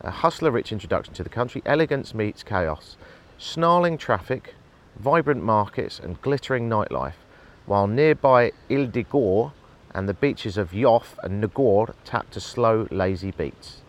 A 0.00 0.10
hustler 0.10 0.50
rich 0.50 0.70
introduction 0.72 1.12
to 1.14 1.24
the 1.24 1.28
country. 1.28 1.62
Elegance 1.66 2.14
meets 2.14 2.42
chaos. 2.42 2.96
Snarling 3.36 3.98
traffic, 3.98 4.54
vibrant 4.98 5.42
markets, 5.42 5.98
and 5.98 6.20
glittering 6.22 6.68
nightlife, 6.68 7.20
while 7.66 7.86
nearby 7.86 8.52
Ile 8.70 8.86
de 8.86 9.04
Gorée 9.04 9.52
and 9.92 10.08
the 10.08 10.14
beaches 10.14 10.56
of 10.56 10.70
Yoff 10.70 11.16
and 11.22 11.42
Ngor 11.42 11.94
tap 12.04 12.30
to 12.30 12.40
slow, 12.40 12.86
lazy 12.90 13.32
beats. 13.32 13.82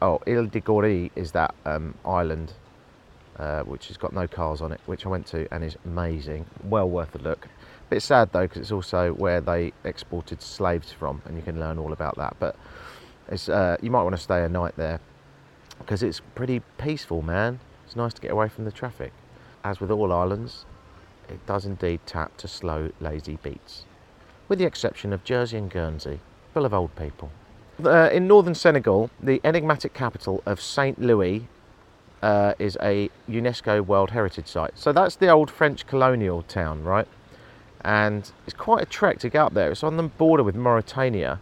Oh, 0.00 0.20
Ile 0.26 0.46
de 0.46 1.10
is 1.16 1.32
that 1.32 1.54
um, 1.64 1.94
island 2.04 2.52
uh, 3.38 3.62
which 3.62 3.88
has 3.88 3.96
got 3.96 4.12
no 4.12 4.26
cars 4.26 4.60
on 4.60 4.72
it, 4.72 4.80
which 4.86 5.06
I 5.06 5.08
went 5.08 5.26
to 5.28 5.52
and 5.52 5.62
is 5.64 5.76
amazing. 5.84 6.46
Well 6.64 6.88
worth 6.88 7.14
a 7.14 7.18
look. 7.18 7.48
Bit 7.90 8.02
sad 8.02 8.32
though, 8.32 8.42
because 8.42 8.60
it's 8.60 8.72
also 8.72 9.12
where 9.14 9.40
they 9.40 9.72
exported 9.84 10.42
slaves 10.42 10.92
from, 10.92 11.22
and 11.24 11.36
you 11.36 11.42
can 11.42 11.58
learn 11.58 11.78
all 11.78 11.92
about 11.92 12.16
that. 12.16 12.36
But 12.38 12.56
uh, 13.48 13.76
you 13.80 13.90
might 13.90 14.02
want 14.02 14.16
to 14.16 14.22
stay 14.22 14.42
a 14.44 14.48
night 14.48 14.74
there 14.76 15.00
because 15.78 16.02
it's 16.02 16.20
pretty 16.34 16.60
peaceful, 16.76 17.22
man. 17.22 17.60
It's 17.86 17.96
nice 17.96 18.12
to 18.14 18.20
get 18.20 18.30
away 18.30 18.48
from 18.48 18.64
the 18.64 18.72
traffic. 18.72 19.12
As 19.64 19.80
with 19.80 19.90
all 19.90 20.12
islands, 20.12 20.66
it 21.28 21.44
does 21.46 21.64
indeed 21.64 22.00
tap 22.06 22.36
to 22.38 22.48
slow, 22.48 22.90
lazy 23.00 23.38
beats, 23.42 23.84
with 24.48 24.58
the 24.58 24.64
exception 24.64 25.12
of 25.12 25.24
Jersey 25.24 25.56
and 25.56 25.70
Guernsey, 25.70 26.20
full 26.52 26.64
of 26.64 26.74
old 26.74 26.94
people. 26.96 27.30
Uh, 27.82 28.10
in 28.12 28.26
northern 28.26 28.54
Senegal, 28.54 29.10
the 29.22 29.40
enigmatic 29.44 29.94
capital 29.94 30.42
of 30.44 30.60
Saint 30.60 31.00
Louis 31.00 31.48
uh, 32.22 32.54
is 32.58 32.76
a 32.82 33.10
UNESCO 33.28 33.84
World 33.84 34.10
Heritage 34.10 34.46
Site. 34.46 34.72
So 34.74 34.92
that's 34.92 35.16
the 35.16 35.28
old 35.28 35.50
French 35.50 35.86
colonial 35.86 36.42
town, 36.42 36.84
right? 36.84 37.08
And 37.82 38.30
it's 38.46 38.56
quite 38.56 38.82
a 38.82 38.86
trek 38.86 39.18
to 39.20 39.28
get 39.28 39.40
up 39.40 39.54
there. 39.54 39.70
It's 39.70 39.84
on 39.84 39.96
the 39.96 40.02
border 40.02 40.42
with 40.42 40.56
Mauritania. 40.56 41.40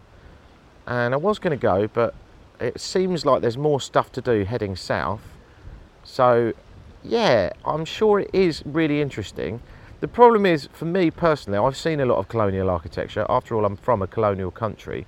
And 0.85 1.13
I 1.13 1.17
was 1.17 1.39
going 1.39 1.57
to 1.57 1.61
go, 1.61 1.87
but 1.87 2.13
it 2.59 2.79
seems 2.79 3.25
like 3.25 3.41
there's 3.41 3.57
more 3.57 3.81
stuff 3.81 4.11
to 4.13 4.21
do 4.21 4.43
heading 4.43 4.75
south. 4.75 5.21
So 6.03 6.53
yeah, 7.03 7.51
I'm 7.65 7.85
sure 7.85 8.21
it 8.21 8.29
is 8.33 8.63
really 8.65 9.01
interesting. 9.01 9.61
The 9.99 10.07
problem 10.07 10.45
is, 10.45 10.69
for 10.73 10.85
me 10.85 11.09
personally, 11.09 11.57
I've 11.57 11.75
seen 11.75 11.99
a 11.99 12.05
lot 12.05 12.19
of 12.19 12.27
colonial 12.27 12.69
architecture. 12.69 13.25
After 13.29 13.55
all, 13.55 13.65
I'm 13.65 13.77
from 13.77 14.01
a 14.01 14.07
colonial 14.07 14.51
country. 14.51 15.07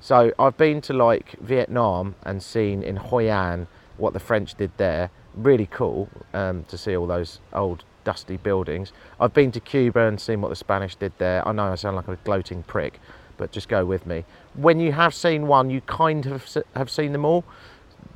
So 0.00 0.32
I've 0.38 0.56
been 0.56 0.80
to 0.82 0.92
like 0.92 1.36
Vietnam 1.40 2.16
and 2.24 2.42
seen 2.42 2.82
in 2.82 2.96
Hoi 2.96 3.30
An 3.30 3.68
what 3.98 4.12
the 4.12 4.20
French 4.20 4.54
did 4.54 4.70
there. 4.76 5.10
Really 5.34 5.66
cool 5.66 6.08
um, 6.32 6.64
to 6.64 6.78
see 6.78 6.96
all 6.96 7.06
those 7.06 7.40
old 7.52 7.84
dusty 8.04 8.38
buildings. 8.38 8.92
I've 9.20 9.34
been 9.34 9.52
to 9.52 9.60
Cuba 9.60 10.06
and 10.06 10.20
seen 10.20 10.40
what 10.40 10.48
the 10.48 10.56
Spanish 10.56 10.96
did 10.96 11.12
there. 11.18 11.46
I 11.46 11.52
know 11.52 11.64
I 11.64 11.74
sound 11.74 11.96
like 11.96 12.08
a 12.08 12.16
gloating 12.24 12.62
prick, 12.62 13.00
but 13.36 13.52
just 13.52 13.68
go 13.68 13.84
with 13.84 14.06
me. 14.06 14.24
When 14.54 14.80
you 14.80 14.92
have 14.92 15.14
seen 15.14 15.46
one, 15.46 15.70
you 15.70 15.80
kind 15.82 16.26
of 16.26 16.56
have 16.74 16.90
seen 16.90 17.12
them 17.12 17.24
all 17.24 17.44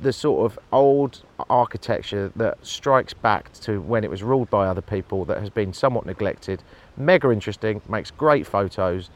the 0.01 0.13
sort 0.13 0.51
of 0.51 0.59
old 0.71 1.21
architecture 1.49 2.31
that 2.35 2.57
strikes 2.65 3.13
back 3.13 3.51
to 3.53 3.81
when 3.81 4.03
it 4.03 4.09
was 4.09 4.23
ruled 4.23 4.49
by 4.49 4.67
other 4.67 4.81
people 4.81 5.25
that 5.25 5.39
has 5.39 5.49
been 5.49 5.73
somewhat 5.73 6.05
neglected. 6.05 6.61
Mega 6.97 7.31
interesting, 7.31 7.81
makes 7.87 8.11
great 8.11 8.45
photos. 8.45 9.09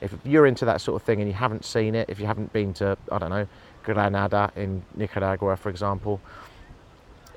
If 0.00 0.14
you're 0.24 0.46
into 0.46 0.64
that 0.64 0.80
sort 0.80 1.00
of 1.00 1.06
thing 1.06 1.20
and 1.20 1.28
you 1.28 1.34
haven't 1.34 1.64
seen 1.64 1.94
it, 1.94 2.10
if 2.10 2.20
you 2.20 2.26
haven't 2.26 2.52
been 2.52 2.74
to, 2.74 2.96
I 3.10 3.18
don't 3.18 3.30
know, 3.30 3.46
Granada 3.84 4.50
in 4.56 4.82
Nicaragua, 4.94 5.56
for 5.56 5.68
example, 5.68 6.20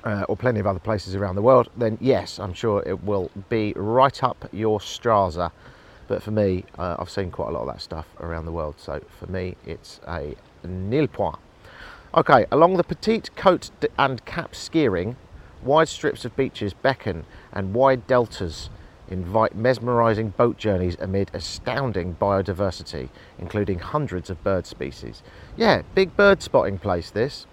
uh, 0.04 0.24
or 0.28 0.36
plenty 0.36 0.60
of 0.60 0.66
other 0.66 0.78
places 0.78 1.14
around 1.14 1.34
the 1.34 1.42
world, 1.42 1.68
then 1.76 1.98
yes, 2.00 2.38
I'm 2.38 2.52
sure 2.52 2.82
it 2.86 3.02
will 3.04 3.30
be 3.48 3.72
right 3.76 4.22
up 4.22 4.48
your 4.52 4.78
Straza. 4.78 5.50
But 6.06 6.22
for 6.22 6.30
me, 6.30 6.64
uh, 6.78 6.96
I've 6.98 7.10
seen 7.10 7.30
quite 7.30 7.50
a 7.50 7.52
lot 7.52 7.62
of 7.62 7.66
that 7.68 7.82
stuff 7.82 8.06
around 8.20 8.46
the 8.46 8.52
world, 8.52 8.76
so 8.78 9.02
for 9.18 9.26
me, 9.26 9.56
it's 9.66 10.00
a 10.08 10.34
nil 10.64 11.06
point. 11.06 11.36
Okay, 12.14 12.46
along 12.50 12.78
the 12.78 12.84
Petite 12.84 13.30
Côte 13.36 13.70
and 13.98 14.24
Cap 14.24 14.52
Skirring, 14.52 15.16
wide 15.62 15.88
strips 15.88 16.24
of 16.24 16.34
beaches 16.36 16.72
beckon 16.72 17.26
and 17.52 17.74
wide 17.74 18.06
deltas 18.06 18.70
invite 19.10 19.54
mesmerising 19.54 20.30
boat 20.30 20.56
journeys 20.56 20.96
amid 21.00 21.30
astounding 21.34 22.14
biodiversity, 22.14 23.08
including 23.38 23.78
hundreds 23.78 24.30
of 24.30 24.42
bird 24.44 24.66
species. 24.66 25.22
Yeah, 25.56 25.82
big 25.94 26.16
bird 26.16 26.42
spotting 26.42 26.78
place 26.78 27.10
this. 27.10 27.46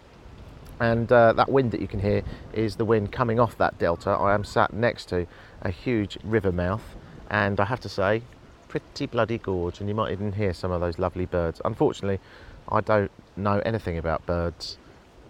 And 0.80 1.10
uh, 1.12 1.34
that 1.34 1.50
wind 1.50 1.72
that 1.72 1.80
you 1.80 1.88
can 1.88 2.02
hear 2.02 2.22
is 2.54 2.76
the 2.76 2.86
wind 2.86 3.12
coming 3.12 3.39
off 3.39 3.58
that 3.58 3.78
delta. 3.80 4.10
I 4.10 4.34
am 4.34 4.44
sat 4.44 4.74
next 4.74 5.06
to 5.10 5.26
a 5.62 5.70
huge 5.70 6.18
river 6.24 6.52
mouth, 6.52 6.84
and 7.30 7.60
I 7.60 7.65
have 7.65 7.80
to 7.82 7.89
say, 7.89 8.22
pretty 8.68 9.06
bloody 9.06 9.38
gorge. 9.38 9.80
And 9.80 9.88
you 9.88 9.96
might 9.96 10.12
even 10.12 10.34
hear 10.34 10.54
some 10.54 10.72
of 10.72 10.82
those 10.82 11.00
lovely 11.00 11.26
birds. 11.26 11.62
Unfortunately, 11.63 12.20
I 12.68 12.82
don't 12.82 13.12
know 13.38 13.62
anything 13.65 13.98
about 13.98 14.26
birds, 14.26 14.78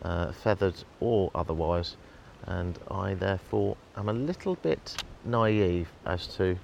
uh, 0.02 0.32
feathered 0.32 0.84
or 1.00 1.30
otherwise, 1.36 1.96
and 2.48 2.78
I 2.90 3.14
therefore 3.14 3.78
am 3.96 4.10
a 4.10 4.14
little 4.14 4.56
bit 4.56 5.04
naive 5.24 5.90
as 6.06 6.28
to 6.38 6.58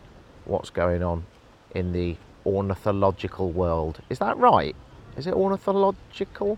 what's 0.45 0.69
going 0.69 1.03
on 1.03 1.25
in 1.73 1.91
the 1.91 2.15
ornithological 2.45 3.51
world. 3.51 3.99
Is 4.09 4.19
that 4.19 4.37
right? 4.37 4.75
Is 5.17 5.27
it 5.27 5.33
ornithological? 5.33 6.57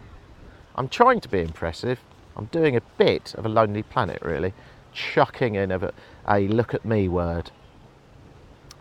I'm 0.76 0.90
trying 0.90 1.22
to 1.22 1.30
be 1.30 1.40
impressive. 1.40 2.00
I'm 2.36 2.46
doing 2.46 2.76
a 2.76 2.82
bit 2.98 3.36
of 3.36 3.46
a 3.46 3.50
lonely 3.50 3.84
planet, 3.84 4.22
really, 4.22 4.54
chucking 4.94 5.56
in 5.56 5.72
a, 5.72 5.94
a 6.28 6.48
look 6.48 6.74
at 6.74 6.84
me 6.84 7.08
word. 7.08 7.52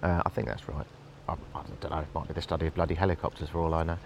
Uh, 0.02 0.22
I 0.24 0.28
think 0.30 0.48
that's 0.48 0.68
right. 0.68 0.86
I, 1.28 1.32
I, 1.32 1.62
don't 1.80 1.90
know, 1.90 1.98
it 1.98 2.14
might 2.14 2.28
be 2.28 2.34
the 2.34 2.42
study 2.42 2.66
of 2.66 2.74
bloody 2.74 2.94
helicopters 2.94 3.48
for 3.48 3.60
all 3.60 3.74
I 3.74 3.84
know. 3.84 3.98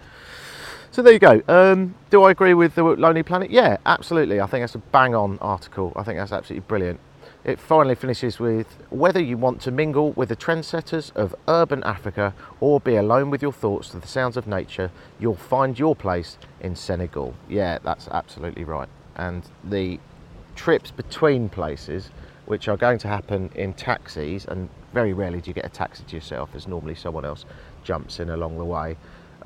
So 0.91 1.01
there 1.01 1.13
you 1.13 1.19
go. 1.19 1.41
Um, 1.47 1.95
do 2.09 2.23
I 2.23 2.31
agree 2.31 2.53
with 2.53 2.75
the 2.75 2.83
Lonely 2.83 3.21
Planet? 3.21 3.51
Yeah, 3.51 3.77
absolutely. 3.85 4.41
I 4.41 4.47
think 4.47 4.63
that's 4.63 4.75
a 4.75 4.79
bang 4.79 5.13
on 5.13 5.37
article. 5.39 5.93
I 5.95 6.03
think 6.03 6.17
that's 6.17 6.31
absolutely 6.31 6.65
brilliant. 6.67 6.99
It 7.43 7.59
finally 7.59 7.95
finishes 7.95 8.39
with 8.39 8.67
whether 8.89 9.21
you 9.21 9.37
want 9.37 9.61
to 9.61 9.71
mingle 9.71 10.11
with 10.13 10.29
the 10.29 10.35
trendsetters 10.35 11.15
of 11.15 11.35
urban 11.47 11.83
Africa 11.83 12.33
or 12.59 12.79
be 12.79 12.95
alone 12.95 13.29
with 13.29 13.41
your 13.41 13.53
thoughts 13.53 13.89
to 13.89 13.99
the 13.99 14.07
sounds 14.07 14.37
of 14.37 14.47
nature, 14.47 14.91
you'll 15.19 15.35
find 15.35 15.77
your 15.77 15.95
place 15.95 16.37
in 16.59 16.75
Senegal. 16.75 17.35
Yeah, 17.47 17.77
that's 17.83 18.07
absolutely 18.07 18.63
right. 18.63 18.89
And 19.15 19.43
the 19.63 19.99
trips 20.55 20.91
between 20.91 21.47
places, 21.47 22.09
which 22.47 22.67
are 22.67 22.77
going 22.77 22.97
to 22.99 23.07
happen 23.07 23.51
in 23.55 23.73
taxis, 23.73 24.45
and 24.45 24.67
very 24.93 25.13
rarely 25.13 25.39
do 25.39 25.49
you 25.49 25.53
get 25.53 25.65
a 25.65 25.69
taxi 25.69 26.03
to 26.05 26.15
yourself, 26.15 26.49
as 26.55 26.67
normally 26.67 26.95
someone 26.95 27.23
else 27.23 27.45
jumps 27.83 28.19
in 28.19 28.29
along 28.29 28.57
the 28.57 28.65
way, 28.65 28.97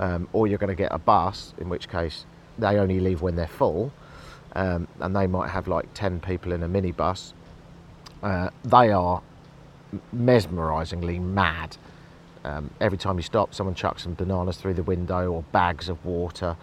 um, 0.01 0.27
or 0.33 0.47
you're 0.47 0.57
going 0.57 0.75
to 0.75 0.75
get 0.75 0.91
a 0.91 0.99
bus, 0.99 1.53
in 1.59 1.69
which 1.69 1.87
case 1.87 2.25
they 2.59 2.77
only 2.77 2.99
leave 2.99 3.21
when 3.21 3.37
they're 3.37 3.47
full, 3.47 3.93
um, 4.55 4.89
and 4.99 5.15
they 5.15 5.27
might 5.27 5.49
have 5.49 5.69
like 5.69 5.87
10 5.93 6.19
people 6.19 6.51
in 6.51 6.63
a 6.63 6.67
minibus 6.67 7.31
uh, 8.23 8.49
they 8.63 8.91
are 8.91 9.21
mesmerisingly 10.13 11.19
mad. 11.19 11.77
Um, 12.43 12.71
every 12.79 12.97
time 12.97 13.17
you 13.17 13.23
stop, 13.23 13.53
someone 13.53 13.75
chucks 13.75 14.03
some 14.03 14.13
bananas 14.13 14.57
through 14.57 14.75
the 14.75 14.83
window 14.83 15.31
or 15.31 15.43
bags 15.51 15.89
of 15.89 16.03
water, 16.05 16.55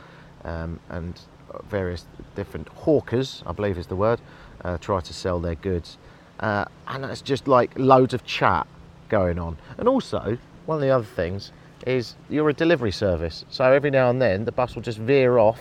um, 0.44 0.80
and 0.88 1.20
various 1.68 2.06
different 2.34 2.68
hawkers, 2.68 3.42
I 3.46 3.52
believe 3.52 3.78
is 3.78 3.86
the 3.86 3.96
word, 3.96 4.20
uh, 4.64 4.78
try 4.78 5.00
to 5.00 5.14
sell 5.14 5.40
their 5.40 5.54
goods. 5.54 5.98
Uh, 6.40 6.64
and 6.86 7.04
it's 7.04 7.22
just 7.22 7.48
like 7.48 7.76
loads 7.76 8.14
of 8.14 8.24
chat 8.24 8.66
going 9.08 9.38
on. 9.38 9.56
And 9.76 9.88
also, 9.88 10.38
one 10.66 10.76
of 10.76 10.82
the 10.82 10.90
other 10.90 11.04
things 11.04 11.52
is 11.86 12.16
you're 12.28 12.48
a 12.48 12.54
delivery 12.54 12.92
service, 12.92 13.44
so 13.50 13.64
every 13.72 13.90
now 13.90 14.10
and 14.10 14.20
then 14.20 14.44
the 14.44 14.52
bus 14.52 14.74
will 14.74 14.82
just 14.82 14.98
veer 14.98 15.38
off 15.38 15.60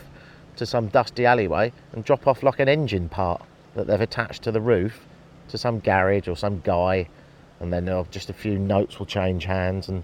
to 0.56 0.66
some 0.66 0.88
dusty 0.88 1.26
alleyway 1.26 1.72
and 1.94 2.04
drop 2.04 2.28
off 2.28 2.44
like 2.44 2.60
an 2.60 2.68
engine 2.68 3.08
part 3.10 3.42
that 3.76 3.88
they've 3.88 4.02
attached 4.02 4.44
to 4.44 4.52
the 4.52 4.62
roof 4.62 5.06
to 5.50 5.58
some 5.58 5.80
garage 5.80 6.28
or 6.28 6.36
some 6.36 6.60
guy, 6.62 7.08
and 7.60 7.72
then 7.72 7.88
uh, 7.88 8.04
just 8.12 8.30
a 8.30 8.34
few 8.34 8.58
notes 8.58 9.00
will 9.00 9.06
change 9.06 9.46
hands, 9.46 9.88
and 9.90 10.04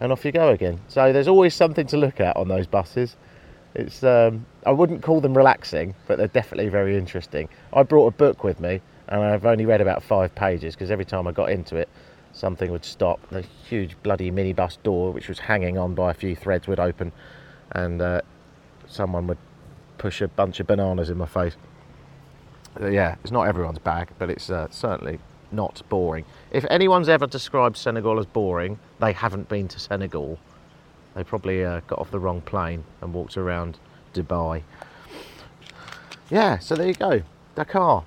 and 0.00 0.12
off 0.12 0.24
you 0.24 0.32
go 0.32 0.50
again. 0.50 0.80
So 0.88 1.12
there's 1.12 1.28
always 1.28 1.54
something 1.54 1.86
to 1.88 1.96
look 1.96 2.20
at 2.20 2.36
on 2.36 2.48
those 2.48 2.66
buses. 2.66 3.16
It's 3.74 4.04
um, 4.04 4.46
I 4.66 4.70
wouldn't 4.70 5.02
call 5.02 5.20
them 5.20 5.36
relaxing, 5.36 5.94
but 6.06 6.18
they're 6.18 6.28
definitely 6.28 6.68
very 6.68 6.96
interesting. 6.96 7.48
I 7.72 7.82
brought 7.82 8.06
a 8.06 8.10
book 8.10 8.44
with 8.44 8.60
me, 8.60 8.80
and 9.08 9.20
I've 9.20 9.46
only 9.46 9.66
read 9.66 9.80
about 9.80 10.02
five 10.02 10.34
pages 10.34 10.74
because 10.74 10.90
every 10.90 11.04
time 11.04 11.26
I 11.26 11.32
got 11.32 11.50
into 11.50 11.76
it, 11.76 11.88
something 12.34 12.70
would 12.70 12.84
stop. 12.84 13.20
The 13.30 13.42
huge 13.42 13.96
bloody 14.02 14.30
minibus 14.30 14.76
door, 14.82 15.12
which 15.12 15.28
was 15.28 15.38
hanging 15.38 15.78
on 15.78 15.94
by 15.94 16.10
a 16.10 16.14
few 16.14 16.36
threads, 16.36 16.66
would 16.68 16.80
open, 16.80 17.12
and 17.72 18.02
uh, 18.02 18.20
someone 18.86 19.26
would 19.28 19.38
push 19.96 20.20
a 20.20 20.28
bunch 20.28 20.60
of 20.60 20.66
bananas 20.66 21.08
in 21.08 21.16
my 21.16 21.26
face. 21.26 21.56
Uh, 22.80 22.88
yeah, 22.88 23.14
it's 23.22 23.30
not 23.30 23.44
everyone's 23.44 23.78
bag, 23.78 24.08
but 24.18 24.28
it's 24.28 24.50
uh, 24.50 24.66
certainly 24.70 25.18
not 25.52 25.80
boring. 25.88 26.24
If 26.50 26.64
anyone's 26.68 27.08
ever 27.08 27.26
described 27.26 27.76
Senegal 27.76 28.18
as 28.18 28.26
boring, 28.26 28.78
they 29.00 29.12
haven't 29.12 29.48
been 29.48 29.68
to 29.68 29.78
Senegal. 29.78 30.38
They 31.14 31.22
probably 31.22 31.64
uh, 31.64 31.80
got 31.86 32.00
off 32.00 32.10
the 32.10 32.18
wrong 32.18 32.40
plane 32.40 32.84
and 33.00 33.14
walked 33.14 33.36
around 33.36 33.78
Dubai. 34.12 34.62
Yeah, 36.30 36.58
so 36.58 36.74
there 36.74 36.88
you 36.88 36.94
go, 36.94 37.22
Dakar. 37.54 38.04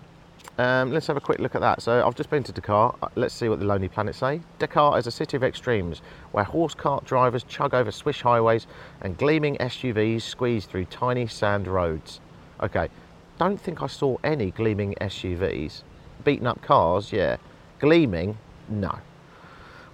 Um, 0.57 0.91
let's 0.91 1.05
have 1.05 1.17
a 1.17 1.21
quick 1.21 1.37
look 1.39 1.53
at 1.53 1.61
that. 1.61 1.83
So 1.83 2.05
I've 2.05 2.15
just 2.15 2.31
been 2.31 2.43
to 2.43 2.51
Dakar. 2.51 2.95
Uh, 3.01 3.09
let's 3.15 3.35
see 3.35 3.47
what 3.47 3.59
the 3.59 3.65
Lonely 3.65 3.89
Planet 3.89 4.15
say. 4.15 4.41
Dakar 4.57 4.97
is 4.97 5.05
a 5.05 5.11
city 5.11 5.37
of 5.37 5.43
extremes 5.43 6.01
where 6.31 6.43
horse 6.43 6.73
cart 6.73 7.05
drivers 7.05 7.43
chug 7.43 7.75
over 7.75 7.91
swish 7.91 8.23
highways 8.23 8.65
and 9.01 9.17
gleaming 9.17 9.55
SUVs 9.57 10.23
squeeze 10.23 10.65
through 10.65 10.85
tiny 10.85 11.27
sand 11.27 11.67
roads. 11.67 12.19
Okay, 12.61 12.89
don't 13.37 13.61
think 13.61 13.83
I 13.83 13.87
saw 13.87 14.17
any 14.23 14.49
gleaming 14.49 14.95
SUVs. 14.99 15.83
Beaten 16.23 16.47
up 16.47 16.63
cars, 16.63 17.11
yeah. 17.13 17.37
Gleaming, 17.77 18.39
no. 18.67 18.97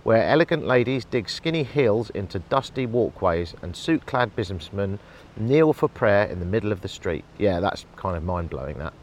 Where 0.03 0.23
elegant 0.23 0.65
ladies 0.65 1.03
dig 1.03 1.29
skinny 1.29 1.63
heels 1.63 2.09
into 2.11 2.39
dusty 2.39 2.85
walkways 2.85 3.53
and 3.61 3.75
suit 3.75 4.05
clad 4.05 4.33
businessmen 4.33 4.99
kneel 5.35 5.73
for 5.73 5.89
prayer 5.89 6.25
in 6.25 6.39
the 6.39 6.45
middle 6.45 6.71
of 6.71 6.79
the 6.79 6.87
street. 6.87 7.25
Yeah, 7.37 7.59
that's 7.59 7.85
kind 7.97 8.15
of 8.15 8.23
mind 8.23 8.49
blowing, 8.49 8.77
that. 8.77 8.93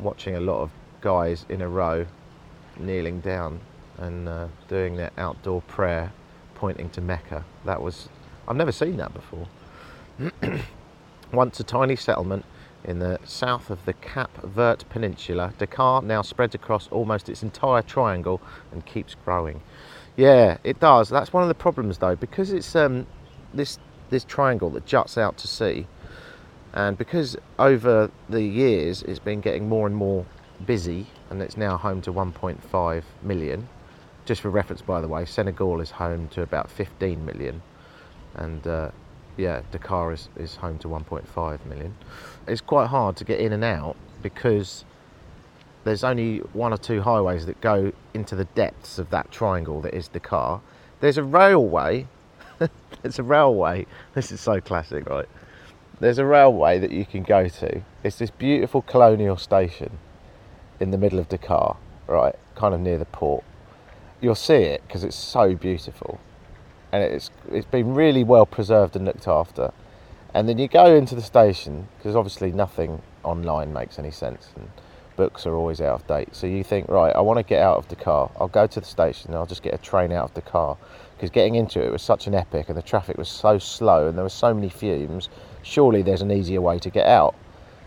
Watching 0.00 0.36
a 0.36 0.40
lot 0.40 0.60
of 0.60 0.70
guys 1.00 1.44
in 1.48 1.62
a 1.62 1.68
row 1.68 2.06
kneeling 2.78 3.20
down 3.20 3.60
and 3.96 4.28
uh, 4.28 4.48
doing 4.68 4.96
their 4.96 5.10
outdoor 5.18 5.62
prayer 5.62 6.12
pointing 6.54 6.90
to 6.90 7.00
Mecca. 7.00 7.44
That 7.64 7.82
was, 7.82 8.08
I've 8.46 8.56
never 8.56 8.72
seen 8.72 8.96
that 8.98 9.12
before. 9.12 9.48
Once 11.32 11.60
a 11.60 11.64
tiny 11.64 11.96
settlement, 11.96 12.44
in 12.84 12.98
the 13.00 13.18
south 13.24 13.70
of 13.70 13.84
the 13.84 13.92
Cap 13.92 14.30
Vert 14.42 14.84
Peninsula. 14.88 15.52
Dakar 15.58 16.02
now 16.02 16.22
spreads 16.22 16.54
across 16.54 16.88
almost 16.88 17.28
its 17.28 17.42
entire 17.42 17.82
triangle 17.82 18.40
and 18.72 18.84
keeps 18.86 19.14
growing. 19.24 19.60
Yeah, 20.16 20.58
it 20.64 20.80
does. 20.80 21.08
That's 21.08 21.32
one 21.32 21.42
of 21.42 21.48
the 21.48 21.54
problems 21.54 21.98
though, 21.98 22.16
because 22.16 22.52
it's 22.52 22.74
um, 22.74 23.06
this 23.52 23.78
this 24.10 24.24
triangle 24.24 24.70
that 24.70 24.86
juts 24.86 25.18
out 25.18 25.36
to 25.38 25.46
sea, 25.46 25.86
and 26.74 26.98
because 26.98 27.36
over 27.58 28.10
the 28.28 28.42
years 28.42 29.02
it's 29.02 29.18
been 29.18 29.40
getting 29.40 29.68
more 29.68 29.86
and 29.86 29.96
more 29.96 30.26
busy, 30.66 31.06
and 31.30 31.40
it's 31.42 31.56
now 31.56 31.76
home 31.76 32.00
to 32.02 32.12
1.5 32.12 33.02
million. 33.22 33.68
Just 34.24 34.40
for 34.42 34.50
reference, 34.50 34.82
by 34.82 35.00
the 35.00 35.08
way, 35.08 35.24
Senegal 35.24 35.80
is 35.80 35.90
home 35.90 36.28
to 36.28 36.42
about 36.42 36.70
15 36.70 37.24
million, 37.24 37.62
and 38.34 38.66
uh, 38.66 38.90
yeah, 39.36 39.62
Dakar 39.70 40.12
is, 40.12 40.28
is 40.36 40.56
home 40.56 40.78
to 40.78 40.88
1.5 40.88 41.64
million. 41.66 41.94
It's 42.46 42.60
quite 42.60 42.88
hard 42.88 43.16
to 43.16 43.24
get 43.24 43.40
in 43.40 43.52
and 43.52 43.64
out 43.64 43.96
because 44.22 44.84
there's 45.84 46.04
only 46.04 46.38
one 46.52 46.72
or 46.72 46.76
two 46.76 47.00
highways 47.00 47.46
that 47.46 47.60
go 47.60 47.92
into 48.12 48.34
the 48.34 48.44
depths 48.44 48.98
of 48.98 49.10
that 49.10 49.30
triangle 49.30 49.80
that 49.82 49.94
is 49.94 50.08
Dakar. 50.08 50.60
There's 51.00 51.16
a 51.16 51.22
railway. 51.22 52.06
there's 53.02 53.18
a 53.18 53.22
railway. 53.22 53.86
This 54.14 54.32
is 54.32 54.40
so 54.40 54.60
classic, 54.60 55.08
right? 55.08 55.28
There's 56.00 56.18
a 56.18 56.24
railway 56.24 56.78
that 56.78 56.90
you 56.90 57.04
can 57.04 57.22
go 57.22 57.48
to. 57.48 57.82
It's 58.04 58.18
this 58.18 58.30
beautiful 58.30 58.82
colonial 58.82 59.36
station 59.36 59.98
in 60.78 60.90
the 60.90 60.98
middle 60.98 61.18
of 61.18 61.28
Dakar, 61.28 61.76
right? 62.06 62.34
Kind 62.54 62.74
of 62.74 62.80
near 62.80 62.98
the 62.98 63.04
port. 63.04 63.44
You'll 64.20 64.34
see 64.34 64.54
it 64.54 64.82
because 64.86 65.04
it's 65.04 65.16
so 65.16 65.54
beautiful 65.54 66.20
and 66.92 67.02
it's 67.02 67.30
it's 67.50 67.66
been 67.66 67.94
really 67.94 68.24
well 68.24 68.46
preserved 68.46 68.96
and 68.96 69.04
looked 69.04 69.28
after. 69.28 69.72
And 70.34 70.48
then 70.48 70.58
you 70.58 70.68
go 70.68 70.94
into 70.94 71.14
the 71.14 71.22
station 71.22 71.88
because 71.96 72.14
obviously 72.14 72.52
nothing 72.52 73.02
online 73.24 73.72
makes 73.72 73.98
any 73.98 74.10
sense, 74.10 74.50
and 74.56 74.70
books 75.16 75.46
are 75.46 75.54
always 75.54 75.80
out 75.80 76.00
of 76.00 76.06
date. 76.06 76.34
So 76.34 76.46
you 76.46 76.62
think, 76.62 76.88
right, 76.88 77.14
I 77.14 77.20
want 77.20 77.38
to 77.38 77.42
get 77.42 77.62
out 77.62 77.78
of 77.78 77.88
Dakar. 77.88 78.30
I'll 78.38 78.48
go 78.48 78.66
to 78.66 78.80
the 78.80 78.86
station 78.86 79.30
and 79.30 79.36
I'll 79.38 79.46
just 79.46 79.62
get 79.62 79.74
a 79.74 79.78
train 79.78 80.12
out 80.12 80.26
of 80.26 80.34
Dakar 80.34 80.76
because 81.16 81.30
getting 81.30 81.56
into 81.56 81.82
it 81.82 81.90
was 81.90 82.02
such 82.02 82.26
an 82.26 82.34
epic, 82.34 82.68
and 82.68 82.76
the 82.76 82.82
traffic 82.82 83.18
was 83.18 83.28
so 83.28 83.58
slow, 83.58 84.08
and 84.08 84.16
there 84.16 84.24
were 84.24 84.28
so 84.30 84.54
many 84.54 84.68
fumes. 84.68 85.28
Surely 85.62 86.02
there's 86.02 86.22
an 86.22 86.30
easier 86.30 86.60
way 86.60 86.78
to 86.78 86.90
get 86.90 87.06
out. 87.06 87.34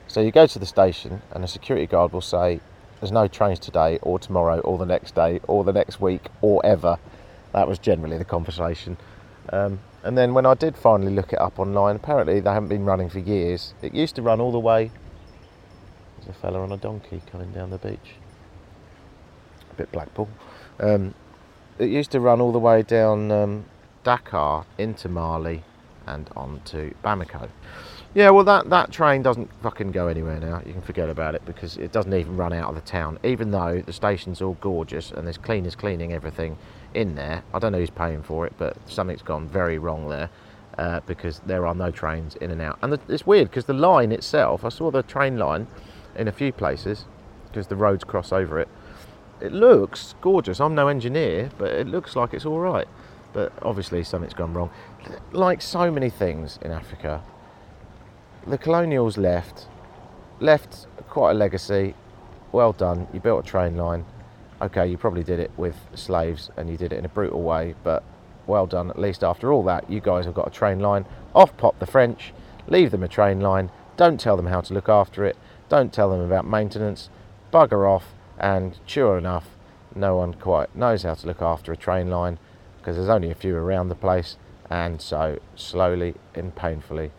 So 0.07 0.19
you 0.19 0.31
go 0.31 0.45
to 0.45 0.59
the 0.59 0.65
station, 0.65 1.21
and 1.31 1.43
a 1.43 1.47
security 1.47 1.87
guard 1.87 2.11
will 2.11 2.21
say, 2.21 2.59
"There's 2.99 3.11
no 3.11 3.27
trains 3.27 3.59
today, 3.59 3.97
or 4.01 4.19
tomorrow, 4.19 4.59
or 4.59 4.77
the 4.77 4.85
next 4.85 5.15
day, 5.15 5.39
or 5.47 5.63
the 5.63 5.73
next 5.73 6.01
week, 6.01 6.27
or 6.41 6.65
ever." 6.65 6.97
That 7.53 7.67
was 7.67 7.79
generally 7.79 8.17
the 8.17 8.25
conversation. 8.25 8.97
Um, 9.49 9.79
and 10.03 10.17
then 10.17 10.33
when 10.33 10.45
I 10.45 10.53
did 10.53 10.75
finally 10.75 11.13
look 11.13 11.33
it 11.33 11.39
up 11.39 11.59
online, 11.59 11.95
apparently 11.95 12.39
they 12.39 12.49
haven't 12.49 12.69
been 12.69 12.85
running 12.85 13.09
for 13.09 13.19
years. 13.19 13.73
It 13.81 13.93
used 13.93 14.15
to 14.15 14.21
run 14.21 14.39
all 14.41 14.51
the 14.51 14.59
way. 14.59 14.91
There's 16.17 16.35
a 16.35 16.39
fella 16.39 16.61
on 16.61 16.71
a 16.71 16.77
donkey 16.77 17.21
coming 17.31 17.51
down 17.51 17.69
the 17.69 17.77
beach. 17.77 18.15
A 19.71 19.75
bit 19.75 19.91
Blackpool. 19.91 20.29
Um, 20.79 21.13
it 21.79 21.89
used 21.89 22.11
to 22.11 22.19
run 22.19 22.41
all 22.41 22.51
the 22.51 22.59
way 22.59 22.83
down 22.83 23.31
um, 23.31 23.65
Dakar 24.03 24.65
into 24.77 25.09
Mali 25.09 25.63
and 26.07 26.29
on 26.35 26.61
to 26.65 26.93
Bamako. 27.03 27.49
Yeah, 28.13 28.29
well, 28.31 28.43
that, 28.43 28.69
that 28.69 28.91
train 28.91 29.21
doesn't 29.21 29.49
fucking 29.63 29.91
go 29.91 30.07
anywhere 30.07 30.37
now. 30.39 30.61
You 30.65 30.73
can 30.73 30.81
forget 30.81 31.09
about 31.09 31.33
it 31.33 31.45
because 31.45 31.77
it 31.77 31.93
doesn't 31.93 32.13
even 32.13 32.35
run 32.35 32.51
out 32.51 32.67
of 32.67 32.75
the 32.75 32.81
town, 32.81 33.17
even 33.23 33.51
though 33.51 33.81
the 33.85 33.93
station's 33.93 34.41
all 34.41 34.57
gorgeous 34.59 35.11
and 35.11 35.25
there's 35.25 35.37
cleaners 35.37 35.75
cleaning 35.75 36.11
everything 36.11 36.57
in 36.93 37.15
there. 37.15 37.43
I 37.53 37.59
don't 37.59 37.71
know 37.71 37.79
who's 37.79 37.89
paying 37.89 38.21
for 38.21 38.45
it, 38.45 38.53
but 38.57 38.75
something's 38.89 39.21
gone 39.21 39.47
very 39.47 39.77
wrong 39.77 40.09
there 40.09 40.29
uh, 40.77 40.99
because 41.05 41.39
there 41.45 41.65
are 41.65 41.73
no 41.73 41.89
trains 41.89 42.35
in 42.35 42.51
and 42.51 42.61
out. 42.61 42.79
And 42.81 42.91
the, 42.91 42.99
it's 43.07 43.25
weird 43.25 43.49
because 43.49 43.65
the 43.65 43.73
line 43.73 44.11
itself, 44.11 44.65
I 44.65 44.69
saw 44.69 44.91
the 44.91 45.03
train 45.03 45.37
line 45.37 45.67
in 46.15 46.27
a 46.27 46.33
few 46.33 46.51
places 46.51 47.05
because 47.47 47.67
the 47.67 47.77
roads 47.77 48.03
cross 48.03 48.33
over 48.33 48.59
it. 48.59 48.67
It 49.39 49.53
looks 49.53 50.15
gorgeous. 50.21 50.59
I'm 50.59 50.75
no 50.75 50.87
engineer, 50.87 51.49
but 51.57 51.71
it 51.71 51.87
looks 51.87 52.15
like 52.15 52.33
it's 52.33 52.45
all 52.45 52.59
right. 52.59 52.87
But 53.33 53.53
obviously, 53.61 54.03
something's 54.03 54.33
gone 54.33 54.53
wrong. 54.53 54.69
Like 55.31 55.61
so 55.61 55.91
many 55.91 56.09
things 56.09 56.59
in 56.61 56.71
Africa, 56.71 57.23
the 58.45 58.57
colonials 58.57 59.17
left, 59.17 59.67
left 60.39 60.87
quite 61.09 61.31
a 61.31 61.33
legacy. 61.33 61.95
Well 62.51 62.73
done. 62.73 63.07
You 63.13 63.19
built 63.19 63.45
a 63.45 63.47
train 63.47 63.77
line. 63.77 64.05
Okay, 64.61 64.87
you 64.87 64.97
probably 64.97 65.23
did 65.23 65.39
it 65.39 65.51
with 65.57 65.75
slaves 65.95 66.49
and 66.57 66.69
you 66.69 66.77
did 66.77 66.93
it 66.93 66.97
in 66.99 67.05
a 67.05 67.09
brutal 67.09 67.41
way, 67.41 67.75
but 67.83 68.03
well 68.45 68.67
done. 68.67 68.89
At 68.89 68.99
least 68.99 69.23
after 69.23 69.51
all 69.51 69.63
that, 69.63 69.89
you 69.89 70.01
guys 70.01 70.25
have 70.25 70.33
got 70.33 70.47
a 70.47 70.51
train 70.51 70.79
line. 70.79 71.05
Off 71.33 71.55
pop 71.57 71.79
the 71.79 71.85
French. 71.85 72.33
Leave 72.67 72.91
them 72.91 73.03
a 73.03 73.07
train 73.07 73.39
line. 73.39 73.71
Don't 73.97 74.19
tell 74.19 74.37
them 74.37 74.47
how 74.47 74.61
to 74.61 74.73
look 74.73 74.89
after 74.89 75.25
it. 75.25 75.37
Don't 75.69 75.93
tell 75.93 76.09
them 76.09 76.21
about 76.21 76.45
maintenance. 76.45 77.09
Bugger 77.51 77.89
off 77.89 78.13
And 78.37 78.79
sure 78.85 79.17
enough, 79.17 79.57
no 79.95 80.15
one 80.15 80.33
quite 80.33 80.75
knows 80.75 81.03
how 81.03 81.15
to 81.15 81.27
look 81.27 81.41
after 81.41 81.71
a 81.71 81.77
train 81.77 82.09
line 82.09 82.39
because 82.77 82.95
there's 82.95 83.09
only 83.09 83.29
a 83.29 83.35
few 83.35 83.55
around 83.55 83.89
the 83.89 83.95
place, 83.95 84.37
and 84.71 85.01
so 85.01 85.37
slowly 85.55 86.15
and 86.33 86.55
painfully, 86.55 87.11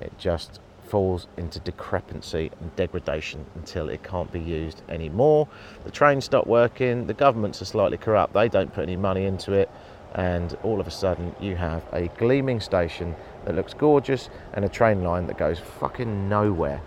it 0.00 0.12
just 0.18 0.60
falls 0.86 1.26
into 1.36 1.58
decrepency 1.60 2.50
and 2.60 2.76
degradation 2.76 3.46
until 3.54 3.88
it 3.88 4.02
can't 4.02 4.30
be 4.30 4.40
used 4.40 4.82
anymore. 4.88 5.48
The 5.84 5.90
trains 5.90 6.26
stop 6.26 6.46
working, 6.46 7.06
the 7.06 7.14
governments 7.14 7.62
are 7.62 7.64
slightly 7.64 7.96
corrupt, 7.96 8.34
they 8.34 8.48
don't 8.48 8.72
put 8.72 8.82
any 8.82 8.96
money 8.96 9.24
into 9.24 9.52
it, 9.52 9.70
and 10.14 10.56
all 10.62 10.80
of 10.80 10.86
a 10.86 10.90
sudden 10.90 11.34
you 11.40 11.56
have 11.56 11.82
a 11.92 12.08
gleaming 12.18 12.60
station 12.60 13.16
that 13.46 13.54
looks 13.54 13.72
gorgeous 13.72 14.28
and 14.52 14.64
a 14.64 14.68
train 14.68 15.02
line 15.02 15.26
that 15.26 15.38
goes 15.38 15.58
fucking 15.58 16.28
nowhere. 16.28 16.82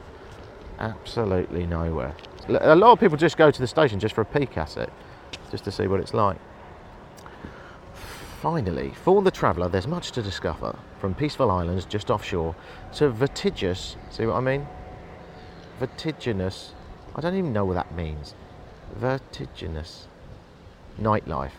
Absolutely 0.80 1.66
nowhere. 1.66 2.14
A 2.50 2.76
lot 2.76 2.92
of 2.92 3.00
people 3.00 3.18
just 3.18 3.38
go 3.38 3.50
to 3.50 3.60
the 3.60 3.68
station 3.68 4.00
just 4.00 4.14
for 4.14 4.22
a 4.22 4.26
peek 4.26 4.58
at 4.58 4.78
it, 4.78 4.92
just 5.50 5.64
to 5.64 5.72
see 5.72 5.88
what 5.88 6.00
it's 6.02 6.14
like. 6.14 6.38
Finally, 8.44 8.92
for 9.06 9.22
the 9.22 9.32
traveller, 9.32 9.70
there's 9.70 9.88
much 9.88 10.12
to 10.12 10.22
discover 10.22 10.78
from 11.00 11.16
peaceful 11.16 11.50
islands 11.50 11.86
just 11.86 12.12
offshore 12.12 12.54
to 12.94 13.10
vertiginous, 13.10 13.96
see 14.10 14.26
what 14.26 14.36
I 14.36 14.42
mean? 14.42 14.68
Vertiginous, 15.80 16.74
I 17.16 17.22
don't 17.22 17.38
even 17.38 17.54
know 17.54 17.64
what 17.64 17.76
that 17.76 17.96
means. 17.96 18.36
Vertiginous 18.96 20.10
nightlife. 21.00 21.54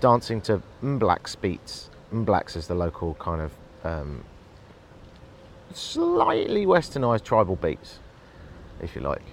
Dancing 0.00 0.42
to 0.42 0.60
Mbalax 0.82 1.40
beats. 1.40 1.88
Mbalax 2.12 2.54
is 2.54 2.66
the 2.66 2.74
local 2.74 3.14
kind 3.14 3.40
of 3.40 3.52
um, 3.82 4.22
slightly 5.72 6.66
westernised 6.66 7.24
tribal 7.24 7.56
beats, 7.56 7.98
if 8.82 8.94
you 8.94 9.00
like. 9.00 9.24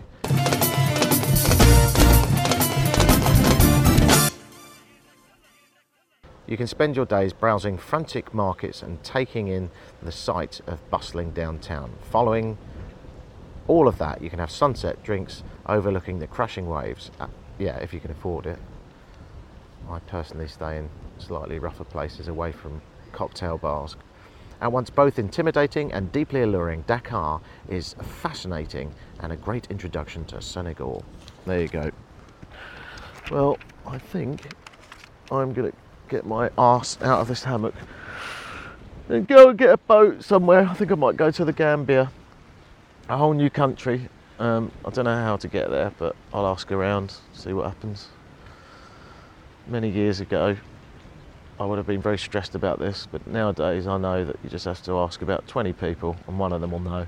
You 6.48 6.56
can 6.56 6.68
spend 6.68 6.96
your 6.96 7.06
days 7.06 7.34
browsing 7.34 7.78
frantic 7.78 8.34
markets 8.34 8.82
and 8.82 9.04
taking 9.04 9.50
in 9.50 9.70
the 10.02 10.14
sight 10.14 10.62
of 10.66 10.90
bustling 10.90 11.32
downtown. 11.32 11.92
Following 12.10 12.58
all 13.68 13.86
of 13.90 13.98
that, 13.98 14.22
you 14.22 14.30
can 14.30 14.40
have 14.40 14.50
sunset 14.50 15.04
drinks 15.04 15.44
overlooking 15.66 16.20
the 16.20 16.28
crashing 16.28 16.70
waves. 16.70 17.12
Uh, 17.20 17.28
yeah, 17.60 17.76
if 17.80 17.94
you 17.94 18.00
can 18.00 18.12
afford 18.12 18.46
it. 18.46 18.60
I 19.90 20.00
personally 20.00 20.48
stay 20.48 20.78
in 20.78 20.90
slightly 21.18 21.60
rougher 21.60 21.84
places 21.84 22.30
away 22.30 22.54
from 22.54 22.82
cocktail 23.12 23.58
bars. 23.58 23.98
At 24.62 24.72
once 24.72 24.90
both 24.90 25.20
intimidating 25.20 25.92
and 25.92 26.14
deeply 26.14 26.44
alluring, 26.44 26.86
Dakar 26.88 27.42
is 27.68 27.94
fascinating 28.22 28.94
and 29.20 29.34
a 29.34 29.36
great 29.36 29.68
introduction 29.70 30.24
to 30.26 30.42
Senegal. 30.42 31.04
There 31.46 31.62
you 31.62 31.68
go. 31.68 31.92
Well, 33.30 33.58
I 33.86 33.98
think 33.98 34.48
I'm 35.30 35.52
going 35.52 35.72
to 35.72 35.78
get 36.08 36.26
my 36.26 36.50
ass 36.58 36.98
out 37.02 37.20
of 37.20 37.28
this 37.28 37.44
hammock 37.44 37.74
and 39.10 39.28
go 39.28 39.50
and 39.50 39.58
get 39.58 39.70
a 39.70 39.78
boat 39.78 40.24
somewhere. 40.24 40.68
I 40.70 40.74
think 40.74 40.92
I 40.92 40.96
might 40.96 41.18
go 41.18 41.32
to 41.32 41.46
the 41.46 41.54
Gambia, 41.54 42.12
a 43.10 43.18
whole 43.18 43.34
new 43.34 43.50
country. 43.50 44.10
Um, 44.40 44.72
I 44.86 44.90
don't 44.90 45.06
know 45.06 45.16
how 45.16 45.38
to 45.38 45.48
get 45.48 45.70
there, 45.70 45.92
but 45.98 46.16
I'll 46.34 46.48
ask 46.48 46.72
around, 46.72 47.16
see 47.34 47.54
what 47.54 47.66
happens. 47.66 48.08
Many 49.68 49.90
years 49.90 50.20
ago, 50.20 50.56
I 51.60 51.66
would 51.66 51.78
have 51.78 51.88
been 51.88 52.02
very 52.02 52.18
stressed 52.18 52.54
about 52.54 52.80
this, 52.80 53.08
but 53.12 53.26
nowadays 53.26 53.88
I 53.88 53.98
know 53.98 54.24
that 54.26 54.38
you 54.44 54.50
just 54.50 54.66
have 54.66 54.82
to 54.84 55.00
ask 55.00 55.22
about 55.22 55.48
20 55.48 55.74
people 55.74 56.16
and 56.28 56.38
one 56.38 56.54
of 56.54 56.62
them 56.62 56.72
will 56.72 56.80
know. 56.80 57.08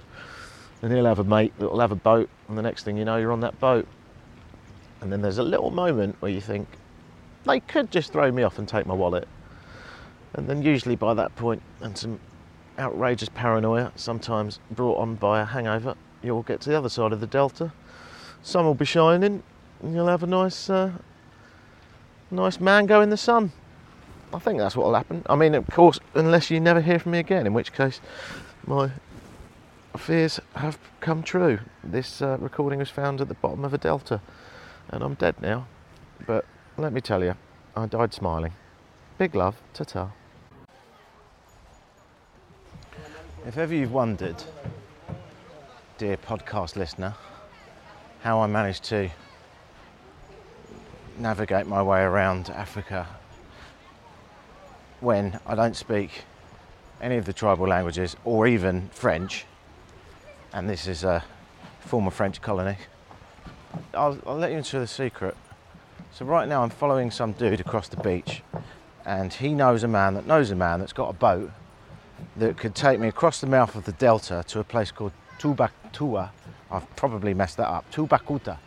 And 0.82 0.92
he'll 0.92 1.06
have 1.06 1.20
a 1.20 1.24
mate 1.24 1.54
that 1.60 1.70
will 1.70 1.82
have 1.82 1.92
a 1.92 1.96
boat, 1.96 2.30
and 2.48 2.58
the 2.58 2.62
next 2.62 2.84
thing 2.84 2.98
you 2.98 3.06
know, 3.06 3.18
you're 3.18 3.34
on 3.34 3.42
that 3.42 3.60
boat. 3.60 3.86
And 5.02 5.12
then 5.12 5.22
there's 5.22 5.38
a 5.38 5.44
little 5.44 5.70
moment 5.72 6.16
where 6.20 6.32
you 6.32 6.42
think, 6.42 6.68
they 7.50 7.60
could 7.60 7.92
just 7.92 8.12
throw 8.12 8.32
me 8.32 8.44
off 8.44 8.60
and 8.60 8.68
take 8.68 8.86
my 8.86 8.94
wallet. 8.94 9.28
And 10.34 10.48
then, 10.48 10.62
usually 10.62 10.96
by 10.96 11.14
that 11.16 11.36
point, 11.36 11.62
and 11.82 11.98
some 11.98 12.20
outrageous 12.78 13.30
paranoia, 13.30 13.92
sometimes 13.96 14.60
brought 14.72 15.00
on 15.00 15.16
by 15.16 15.42
a 15.42 15.46
hangover, 15.46 15.96
you'll 16.22 16.44
get 16.44 16.62
to 16.62 16.70
the 16.70 16.78
other 16.78 16.90
side 16.90 17.12
of 17.12 17.20
the 17.20 17.28
delta. 17.28 17.74
Sun 18.44 18.66
will 18.66 18.76
be 18.76 18.86
shining, 18.86 19.44
and 19.82 19.94
you'll 19.94 20.08
have 20.08 20.24
a 20.24 20.28
nice, 20.28 20.70
uh, 20.70 20.92
nice 22.30 22.60
mango 22.60 23.02
in 23.02 23.10
the 23.10 23.18
sun. 23.18 23.52
I 24.32 24.38
think 24.38 24.60
that's 24.60 24.76
what 24.76 24.86
will 24.86 24.96
happen. 24.96 25.24
I 25.28 25.36
mean, 25.36 25.56
of 25.56 25.66
course, 25.68 26.00
unless 26.14 26.52
you 26.52 26.60
never 26.60 26.82
hear 26.82 27.00
from 27.00 27.14
me 27.14 27.20
again, 27.20 27.48
in 27.48 27.54
which 27.54 27.74
case 27.74 28.00
my 28.68 28.92
fears 29.98 30.40
have 30.56 30.78
come 31.00 31.24
true. 31.24 31.60
This 31.84 32.22
uh, 32.22 32.38
recording 32.40 32.78
was 32.78 32.92
found 32.92 33.20
at 33.20 33.28
the 33.28 33.34
bottom 33.34 33.66
of 33.66 33.74
a 33.74 33.80
delta, 33.80 34.22
and 34.90 35.04
I'm 35.04 35.16
dead 35.16 35.42
now. 35.42 35.66
But 36.28 36.46
let 36.80 36.94
me 36.94 37.02
tell 37.02 37.22
you, 37.22 37.36
I 37.76 37.86
died 37.88 38.14
smiling. 38.14 38.54
Big 39.18 39.36
love, 39.36 39.56
ta 39.74 39.84
ta. 39.84 40.12
If 43.46 43.58
ever 43.58 43.74
you've 43.74 43.92
wondered, 43.92 44.42
dear 45.98 46.16
podcast 46.16 46.78
listener, 46.78 47.16
how 48.22 48.40
I 48.40 48.48
managed 48.48 48.86
to 48.86 49.10
navigate 51.18 51.68
my 51.68 51.84
way 51.84 52.02
around 52.02 52.50
Africa 52.50 53.08
when 55.02 55.38
I 55.46 55.56
don't 55.56 55.76
speak 55.76 56.24
any 57.02 57.18
of 57.18 57.26
the 57.26 57.34
tribal 57.34 57.68
languages 57.68 58.16
or 58.24 58.48
even 58.48 58.88
French, 58.94 59.46
and 60.54 60.70
this 60.70 60.88
is 60.88 61.04
a 61.04 61.26
former 61.82 62.12
French 62.12 62.42
colony, 62.42 62.78
I'll, 63.94 64.18
I'll 64.26 64.38
let 64.38 64.52
you 64.52 64.58
into 64.58 64.80
the 64.80 64.88
secret. 64.88 65.36
So, 66.12 66.26
right 66.26 66.48
now, 66.48 66.64
I'm 66.64 66.70
following 66.70 67.12
some 67.12 67.34
dude 67.34 67.60
across 67.60 67.88
the 67.88 67.98
beach, 67.98 68.42
and 69.06 69.34
he 69.34 69.54
knows 69.54 69.84
a 69.84 69.88
man 69.88 70.14
that 70.16 70.28
knows 70.28 70.52
a 70.52 70.56
man 70.56 70.80
that's 70.80 70.94
got 70.94 71.10
a 71.10 71.14
boat 71.14 71.52
that 72.38 72.58
could 72.58 72.76
take 72.76 73.00
me 73.00 73.08
across 73.08 73.42
the 73.42 73.48
mouth 73.48 73.76
of 73.76 73.86
the 73.86 73.92
delta 73.94 74.44
to 74.48 74.60
a 74.60 74.64
place 74.64 74.92
called 74.92 75.14
Tubactua. 75.40 76.32
I've 76.72 76.96
probably 76.96 77.34
messed 77.34 77.58
that 77.58 77.68
up. 77.68 77.90
Toubacouta. 77.92 78.58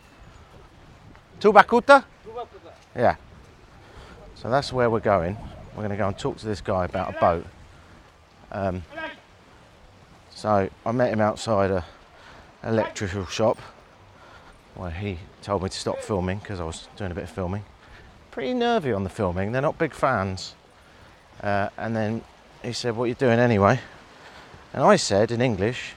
Toubacouta? 1.40 2.04
Yeah. 2.96 3.16
So 4.34 4.50
that's 4.50 4.72
where 4.72 4.90
we're 4.90 5.00
going. 5.00 5.36
We're 5.74 5.82
going 5.82 5.90
to 5.90 5.96
go 5.96 6.08
and 6.08 6.18
talk 6.18 6.36
to 6.38 6.46
this 6.46 6.60
guy 6.60 6.84
about 6.84 7.14
a 7.14 7.20
boat. 7.20 7.46
Um, 8.50 8.82
so 10.30 10.68
I 10.84 10.92
met 10.92 11.12
him 11.12 11.20
outside 11.20 11.70
a 11.70 11.84
electrical 12.64 13.26
shop 13.26 13.58
where 14.74 14.90
he 14.90 15.18
told 15.42 15.62
me 15.62 15.68
to 15.68 15.76
stop 15.76 15.98
filming 15.98 16.38
because 16.38 16.60
I 16.60 16.64
was 16.64 16.88
doing 16.96 17.10
a 17.10 17.14
bit 17.14 17.24
of 17.24 17.30
filming. 17.30 17.64
Pretty 18.30 18.54
nervy 18.54 18.92
on 18.92 19.04
the 19.04 19.10
filming, 19.10 19.52
they're 19.52 19.62
not 19.62 19.78
big 19.78 19.92
fans. 19.92 20.54
Uh, 21.42 21.68
and 21.76 21.94
then 21.94 22.22
he 22.62 22.72
said, 22.72 22.96
What 22.96 23.04
are 23.04 23.08
you 23.08 23.14
doing 23.14 23.38
anyway? 23.38 23.80
And 24.72 24.82
I 24.82 24.96
said 24.96 25.30
in 25.30 25.40
English, 25.40 25.94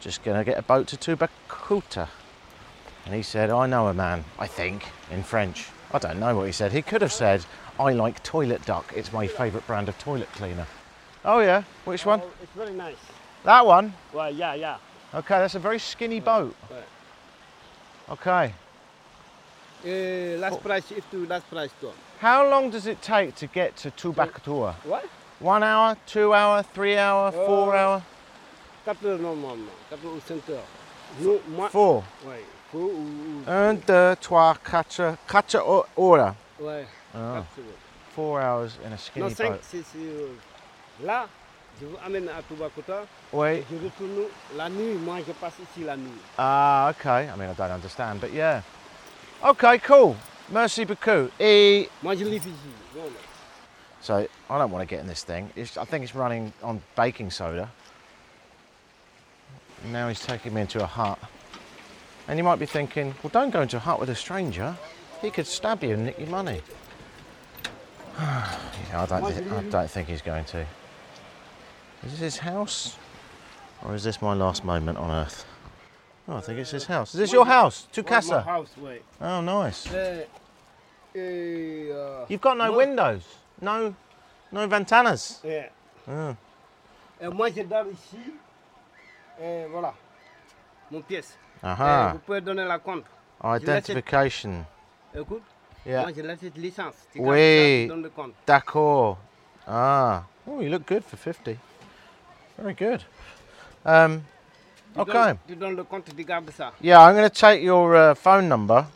Just 0.00 0.22
gonna 0.22 0.44
get 0.44 0.58
a 0.58 0.62
boat 0.62 0.86
to 0.88 0.96
Toubacouta. 0.96 2.08
And 3.04 3.14
he 3.14 3.22
said, 3.22 3.50
I 3.50 3.66
know 3.66 3.88
a 3.88 3.94
man, 3.94 4.24
I 4.38 4.46
think, 4.46 4.84
in 5.10 5.22
French. 5.22 5.68
I 5.92 5.98
don't 5.98 6.18
know 6.18 6.36
what 6.36 6.46
he 6.46 6.52
said. 6.52 6.72
He 6.72 6.82
could 6.82 7.02
have 7.02 7.12
said, 7.12 7.44
I 7.78 7.92
like 7.92 8.22
toilet 8.22 8.64
duck. 8.66 8.92
It's 8.96 9.12
my 9.12 9.26
favourite 9.26 9.66
brand 9.66 9.88
of 9.88 9.98
toilet 9.98 10.30
cleaner. 10.32 10.66
Oh, 11.24 11.40
yeah? 11.40 11.62
Which 11.84 12.04
one? 12.04 12.20
Oh, 12.22 12.30
it's 12.42 12.52
very 12.52 12.72
nice. 12.72 12.96
That 13.44 13.64
one? 13.64 13.94
Well, 14.12 14.32
yeah, 14.32 14.54
yeah. 14.54 14.78
Okay, 15.14 15.38
that's 15.38 15.54
a 15.54 15.60
very 15.60 15.78
skinny 15.78 16.20
boat. 16.20 16.54
Right. 16.70 16.82
Okay. 18.08 18.52
Uh, 19.84 20.38
last 20.38 20.62
price, 20.62 20.90
if 20.92 21.10
to 21.10 21.26
last 21.26 21.48
price 21.50 21.70
to. 21.80 21.90
How 22.20 22.48
long 22.48 22.70
does 22.70 22.86
it 22.86 23.02
take 23.02 23.34
to 23.36 23.46
get 23.46 23.76
to 23.78 23.90
Tubacatua? 23.90 24.74
What? 24.84 25.04
One 25.40 25.62
hour, 25.62 25.96
two 26.06 26.32
hour, 26.32 26.62
three 26.62 26.96
hour, 26.96 27.30
four 27.32 27.74
Uh, 27.74 27.78
hour? 27.78 28.02
Quatre 28.84 29.18
normalement, 29.18 29.72
quatre 29.90 30.04
ou 30.06 30.20
cinq 30.20 30.48
heures. 30.48 30.64
Nous, 31.20 31.40
moi, 31.48 31.68
Four. 31.68 32.04
ouais, 32.26 32.42
four 32.70 32.90
ou, 32.90 33.44
ou 33.46 33.50
Un, 33.50 33.74
deux, 33.74 34.16
trois, 34.20 34.54
quatre, 34.64 35.16
quatre 35.28 35.56
ho- 35.58 35.86
horas. 35.96 36.34
ouais, 36.60 36.86
Ah, 37.14 37.42
four 38.14 38.40
hours 38.40 38.78
in 38.84 38.92
a 38.92 38.98
skinny 38.98 39.30
cinq, 39.34 39.50
boat. 39.50 39.94
euh, 39.96 40.28
là. 41.04 41.26
Je 41.80 41.86
vous 41.86 41.96
amène 42.04 42.28
à 42.28 42.42
Toubacouta. 42.42 43.04
Wait. 43.32 43.64
Je 43.70 43.76
retourne 43.76 44.28
la 44.56 44.68
nuit. 44.68 44.94
Moi, 44.94 45.18
je 45.26 45.32
passe 45.32 45.54
ici 45.62 45.84
la 45.84 45.96
nuit. 45.96 46.10
Ah, 46.38 46.90
okay. 46.90 47.28
I 47.28 47.36
mean, 47.36 47.50
I 47.50 47.54
don't 47.54 47.70
understand, 47.70 48.20
but 48.20 48.32
yeah. 48.32 48.62
Okay, 49.44 49.78
cool. 49.80 50.16
Merci 50.50 50.86
beaucoup. 50.86 51.30
Et 51.38 51.90
Moi, 52.02 52.14
je 52.16 52.24
live 52.24 52.46
ici. 52.46 52.70
Voilà. 52.94 53.10
So 54.00 54.26
I 54.48 54.58
don't 54.58 54.70
want 54.70 54.82
to 54.82 54.86
get 54.86 55.00
in 55.00 55.06
this 55.06 55.24
thing. 55.24 55.50
It's, 55.56 55.76
I 55.76 55.84
think 55.84 56.04
it's 56.04 56.14
running 56.14 56.52
on 56.62 56.80
baking 56.94 57.30
soda. 57.30 57.68
Now 59.90 60.08
he's 60.08 60.20
taking 60.20 60.54
me 60.54 60.62
into 60.62 60.82
a 60.82 60.86
hut. 60.86 61.18
And 62.28 62.38
you 62.38 62.44
might 62.44 62.58
be 62.58 62.66
thinking, 62.66 63.14
well, 63.22 63.30
don't 63.32 63.50
go 63.50 63.60
into 63.60 63.76
a 63.76 63.80
hut 63.80 64.00
with 64.00 64.08
a 64.08 64.14
stranger. 64.14 64.74
He 65.20 65.30
could 65.30 65.46
stab 65.46 65.82
you 65.82 65.90
and 65.90 66.06
nick 66.06 66.18
your 66.18 66.28
money. 66.28 66.62
yeah, 68.18 69.02
I, 69.02 69.06
don't 69.06 69.24
I 69.24 69.62
don't 69.62 69.90
think 69.90 70.08
he's 70.08 70.22
going 70.22 70.44
to. 70.46 70.64
Is 72.04 72.12
this 72.12 72.20
his 72.20 72.38
house? 72.38 72.96
Or 73.84 73.94
is 73.94 74.02
this 74.04 74.20
my 74.22 74.34
last 74.34 74.64
moment 74.64 74.98
on 74.98 75.10
earth? 75.10 75.44
Oh, 76.28 76.36
I 76.36 76.40
think 76.40 76.58
it's 76.58 76.70
his 76.72 76.86
house. 76.86 77.14
Is 77.14 77.20
this 77.20 77.32
your 77.32 77.46
house? 77.46 77.86
My 77.96 78.02
casa. 78.02 78.40
house, 78.42 78.70
ouais. 78.82 79.00
Oh, 79.20 79.40
nice. 79.40 79.86
Euh, 81.14 82.24
You've 82.28 82.40
got 82.40 82.56
no 82.58 82.68
moi- 82.68 82.76
windows. 82.78 83.22
No, 83.60 83.94
no 84.52 84.66
ventanas. 84.68 85.40
et- 85.44 85.70
Ah. 86.08 86.34
et 87.20 87.28
moi, 87.28 87.48
je 87.50 87.62
dors 87.62 87.86
ici. 87.90 88.18
Et 89.40 89.66
voilà. 89.70 89.94
Mon 90.90 91.00
pièce. 91.02 91.36
Et 91.62 91.66
Aha. 91.66 92.12
vous 92.12 92.18
pouvez 92.18 92.40
donner 92.40 92.64
la 92.64 92.78
compte. 92.78 93.04
Identification. 93.42 94.64
Écoute, 95.14 95.42
Yeah. 95.86 96.02
moi, 96.02 96.12
j'ai 96.14 96.22
la 96.22 96.34
licence. 96.56 96.94
Oui. 97.14 97.22
gardes 97.24 97.38
ça, 97.38 97.82
tu 97.82 97.86
donnes 97.88 98.02
le 98.02 98.10
compte. 98.10 98.32
D'accord. 98.46 99.18
Ah. 99.66 100.22
Oh, 100.46 100.60
you 100.60 100.68
look 100.70 100.86
good 100.86 101.02
for 101.04 101.16
50. 101.18 101.56
Very 102.58 102.74
good. 102.74 103.04
Um, 103.84 104.24
Tu 104.96 105.02
okay. 105.02 105.34
donnes 105.54 105.76
le 105.76 105.84
compte, 105.84 106.16
tu 106.16 106.24
gardes 106.24 106.50
ça. 106.50 106.72
Yeah, 106.80 107.02
I'm 107.02 107.14
going 107.14 107.28
to 107.28 107.34
take 107.34 107.62
your 107.62 107.94
uh, 107.94 108.14
phone 108.14 108.48
number. 108.48 108.86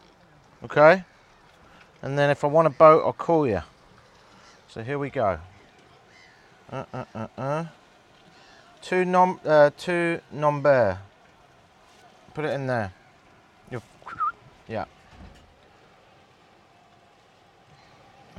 Okay. 0.65 1.05
And 2.01 2.19
then 2.19 2.31
if 2.31 2.43
I 2.43 2.47
want 2.47 2.67
a 2.67 2.71
boat, 2.71 3.03
I'll 3.05 3.13
call 3.13 3.47
you. 3.47 3.61
So 4.69 4.83
here 4.83 4.99
we 4.99 5.11
go. 5.11 5.39
Uh, 6.73 6.85
uh, 6.95 7.05
uh, 7.15 7.27
uh. 7.37 7.65
Two 8.81 9.05
nom, 9.05 9.41
uh, 9.45 9.71
two 9.77 10.21
number. 10.33 10.99
Put 12.33 12.47
it 12.47 12.55
in 12.55 12.67
there. 12.67 12.95
Your, 13.71 13.83
yeah. 14.69 14.87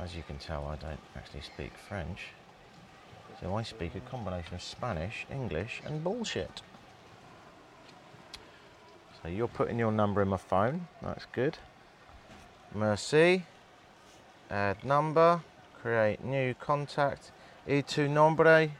As 0.00 0.16
you 0.16 0.24
can 0.24 0.38
tell, 0.38 0.66
I 0.66 0.74
don't 0.74 0.98
actually 1.14 1.42
speak 1.42 1.70
French. 1.88 2.32
So 3.42 3.56
I 3.56 3.62
speak 3.64 3.94
a 3.96 4.00
combination 4.00 4.54
of 4.54 4.62
Spanish, 4.62 5.26
English, 5.30 5.82
and 5.84 6.02
bullshit. 6.04 6.62
So 9.20 9.28
you're 9.28 9.48
putting 9.48 9.78
your 9.78 9.90
number 9.90 10.22
in 10.22 10.28
my 10.28 10.36
phone. 10.36 10.86
That's 11.02 11.26
good. 11.32 11.58
Merci. 12.74 13.44
Add 14.50 14.84
number. 14.84 15.40
Create 15.80 16.22
new 16.24 16.54
contact. 16.54 17.32
E 17.66 17.82
tu 17.82 18.08
nombre. 18.08 18.70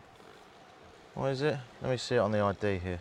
What 1.14 1.28
is 1.32 1.42
it? 1.42 1.56
Let 1.80 1.90
me 1.90 1.96
see 1.96 2.14
it 2.14 2.18
on 2.18 2.30
the 2.30 2.40
ID 2.40 2.78
here. 2.78 3.00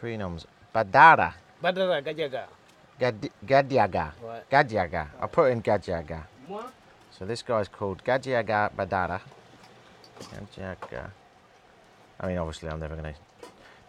Prenoms. 0.00 0.46
Badara. 0.74 1.34
Badara 1.62 2.02
Gadjaga. 2.02 2.44
Gad- 2.98 3.30
Gadiaga. 3.44 4.12
Gadiaga. 4.50 5.08
I 5.20 5.26
put 5.26 5.50
in 5.50 5.60
Gadiaga. 5.62 6.22
Moi, 6.48 6.62
So 7.22 7.26
this 7.26 7.42
guy's 7.42 7.68
called 7.68 8.02
Gadiaga 8.02 8.72
Badara. 8.74 9.20
Gadiaga. 10.18 11.10
I 12.18 12.26
mean, 12.26 12.36
obviously, 12.36 12.68
I'm 12.68 12.80
never 12.80 12.96
going 12.96 13.14
to. 13.14 13.20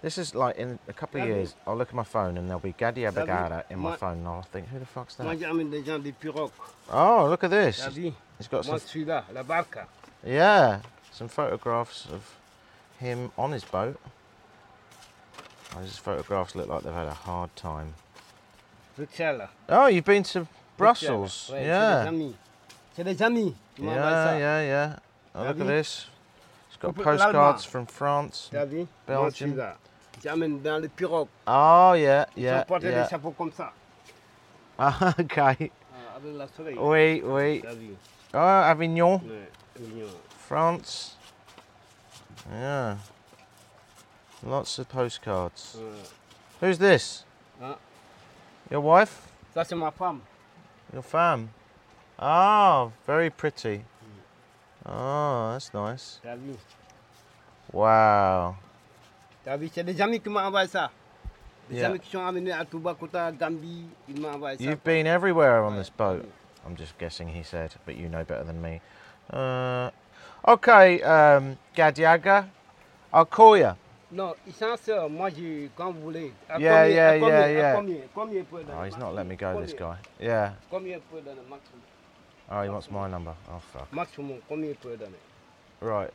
This 0.04 0.20
is 0.20 0.36
like 0.36 0.56
in 0.58 0.78
a 0.88 0.94
couple 0.94 1.20
of 1.20 1.28
years, 1.28 1.56
I'll 1.66 1.76
look 1.76 1.88
at 1.88 1.96
my 1.96 2.04
phone 2.04 2.38
and 2.38 2.48
there'll 2.48 2.60
be 2.60 2.74
Gadia 2.74 3.12
Gadi. 3.12 3.32
Bagada 3.32 3.64
in 3.72 3.80
my 3.80 3.96
phone, 3.96 4.20
and 4.20 4.28
I'll 4.28 4.44
think, 4.44 4.68
who 4.68 4.78
the 4.78 4.86
fuck's 4.86 5.16
that? 5.16 5.26
j'amène 5.26 5.72
des 5.72 5.84
gens 5.84 6.04
des 6.04 6.12
pirogues. 6.12 6.52
Oh, 6.92 7.26
look 7.28 7.44
at 7.44 7.50
this. 7.50 7.84
He's 8.38 8.48
got 8.48 8.66
some, 8.66 8.74
Moi, 8.74 8.80
celui-là, 8.80 9.24
la 9.34 9.42
barca. 9.42 9.88
yeah, 10.24 10.82
some 11.12 11.28
photographs 11.28 12.06
of 12.12 12.38
him 13.00 13.32
on 13.36 13.52
his 13.52 13.64
boat. 13.64 14.00
Oh, 15.76 15.82
these 15.82 15.98
photographs 15.98 16.54
look 16.54 16.68
like 16.68 16.84
they've 16.84 16.94
had 16.94 17.08
a 17.08 17.16
hard 17.16 17.56
time. 17.56 17.96
Bruxelles. 18.96 19.50
Oh, 19.70 19.88
you've 19.88 20.06
been 20.06 20.22
to 20.22 20.46
Brussels? 20.78 21.50
Ouais, 21.52 21.58
C'est 21.58 21.62
des 21.62 21.66
yeah. 21.66 22.32
Amis. 22.94 22.96
C'est 22.96 23.04
des 23.04 23.24
amis. 23.24 23.56
qui 23.76 23.82
m'envoient 23.82 24.02
Yeah, 24.02 24.38
yeah, 24.38 24.64
yeah. 24.64 24.96
Oh, 25.36 25.44
look 25.44 25.60
at 25.60 25.68
this. 25.68 26.08
It's 26.70 26.78
got 26.78 26.96
postcards 26.96 27.66
from 27.66 27.86
France. 27.86 28.50
T'as 28.52 28.66
vu 28.66 28.78
Moi, 28.78 28.88
Belgium. 29.08 29.60
J'amène 30.24 30.62
dans 30.62 30.82
les 30.82 30.90
pirogues. 30.90 31.28
Oh, 31.48 31.94
yeah, 31.96 32.26
yeah, 32.36 32.66
yeah. 32.70 32.80
des 32.80 33.10
chapeaux 33.10 33.32
comme 33.32 33.52
ça. 33.52 33.74
Ah, 34.78 35.14
okay. 35.20 35.72
ah, 35.72 36.16
Avec 36.16 36.36
la 36.36 36.48
soleil. 36.48 36.78
Oui, 36.78 37.22
oui. 37.24 37.64
Oh, 38.34 38.38
Avignon. 38.38 39.22
France. 40.40 41.18
Yeah. 42.52 42.98
Lots 44.46 44.78
of 44.78 44.90
postcards. 44.90 45.78
Who's 46.60 46.78
this? 46.78 47.24
Ah. 47.62 47.78
Your 48.70 48.82
wife? 48.82 49.28
C'est 49.54 49.76
ma 49.76 49.92
femme. 49.92 50.22
Your 50.92 51.04
fam? 51.04 51.50
Oh, 52.20 52.92
very 53.06 53.30
pretty. 53.30 53.84
Oh, 54.86 55.52
that's 55.54 55.74
nice. 55.74 56.20
Wow. 57.72 58.56
C'est 59.46 59.84
des 59.84 60.00
amis 60.02 60.20
qui 60.20 60.30
m'ont 60.30 60.40
envoyé 60.40 60.68
ça. 60.68 60.90
Des 61.70 61.78
Yeah. 61.78 61.88
amis 61.88 62.00
qui 62.00 62.12
sont 62.12 62.26
amenés 62.26 62.52
à 62.52 62.64
Gambie. 63.32 63.88
Ils 64.08 64.22
m'ont 64.22 64.34
envoyé 64.34 64.58
ça. 64.58 64.64
You've 64.64 64.84
been 64.84 65.08
everywhere 65.08 65.64
on 65.64 65.76
this 65.76 65.90
boat. 65.90 66.26
I'm 66.66 66.76
just 66.78 66.98
guessing 66.98 67.28
he 67.30 67.44
said, 67.44 67.72
but 67.86 67.96
you 67.96 68.08
know 68.08 68.24
better 68.24 68.44
than 68.44 68.62
me. 68.62 68.80
Uh, 69.32 69.90
okay, 70.48 71.02
um, 71.02 71.58
Gadiaga. 71.76 72.48
I'll 73.12 73.26
call 73.26 73.58
you. 73.58 73.76
Non, 74.12 74.36
essentiel, 74.48 75.10
moi, 75.10 75.30
je, 75.30 75.68
quand 75.76 75.92
vous 75.92 76.02
voulez. 76.02 76.32
À 76.48 76.60
Yeah, 76.60 76.84
combien, 76.84 76.96
yeah, 76.96 77.10
à 77.10 77.20
combien, 77.20 77.30
yeah, 77.30 77.46
à 77.46 77.52
yeah. 77.52 77.74
Combien, 77.76 77.98
combien 78.14 78.44
peut 78.44 78.64
donner 78.64 78.80
Oh, 78.80 78.84
he's 78.84 78.98
not 78.98 79.14
letting 79.14 79.30
me 79.30 79.36
go, 79.36 79.60
this 79.60 79.74
guy. 79.74 79.96
Yeah. 80.20 80.54
Combien 80.70 81.00
peut 81.12 81.22
donner 81.22 81.42
maximum 81.50 81.82
Oh, 82.52 82.62
he 82.62 82.70
wants 82.70 82.90
my 82.92 83.08
number. 83.10 83.34
Oh, 83.50 83.60
fuck. 83.72 83.92
Maximum, 83.94 84.40
combien 84.50 84.74
peut 84.76 84.98
donner 84.98 85.18
Right. 85.82 86.12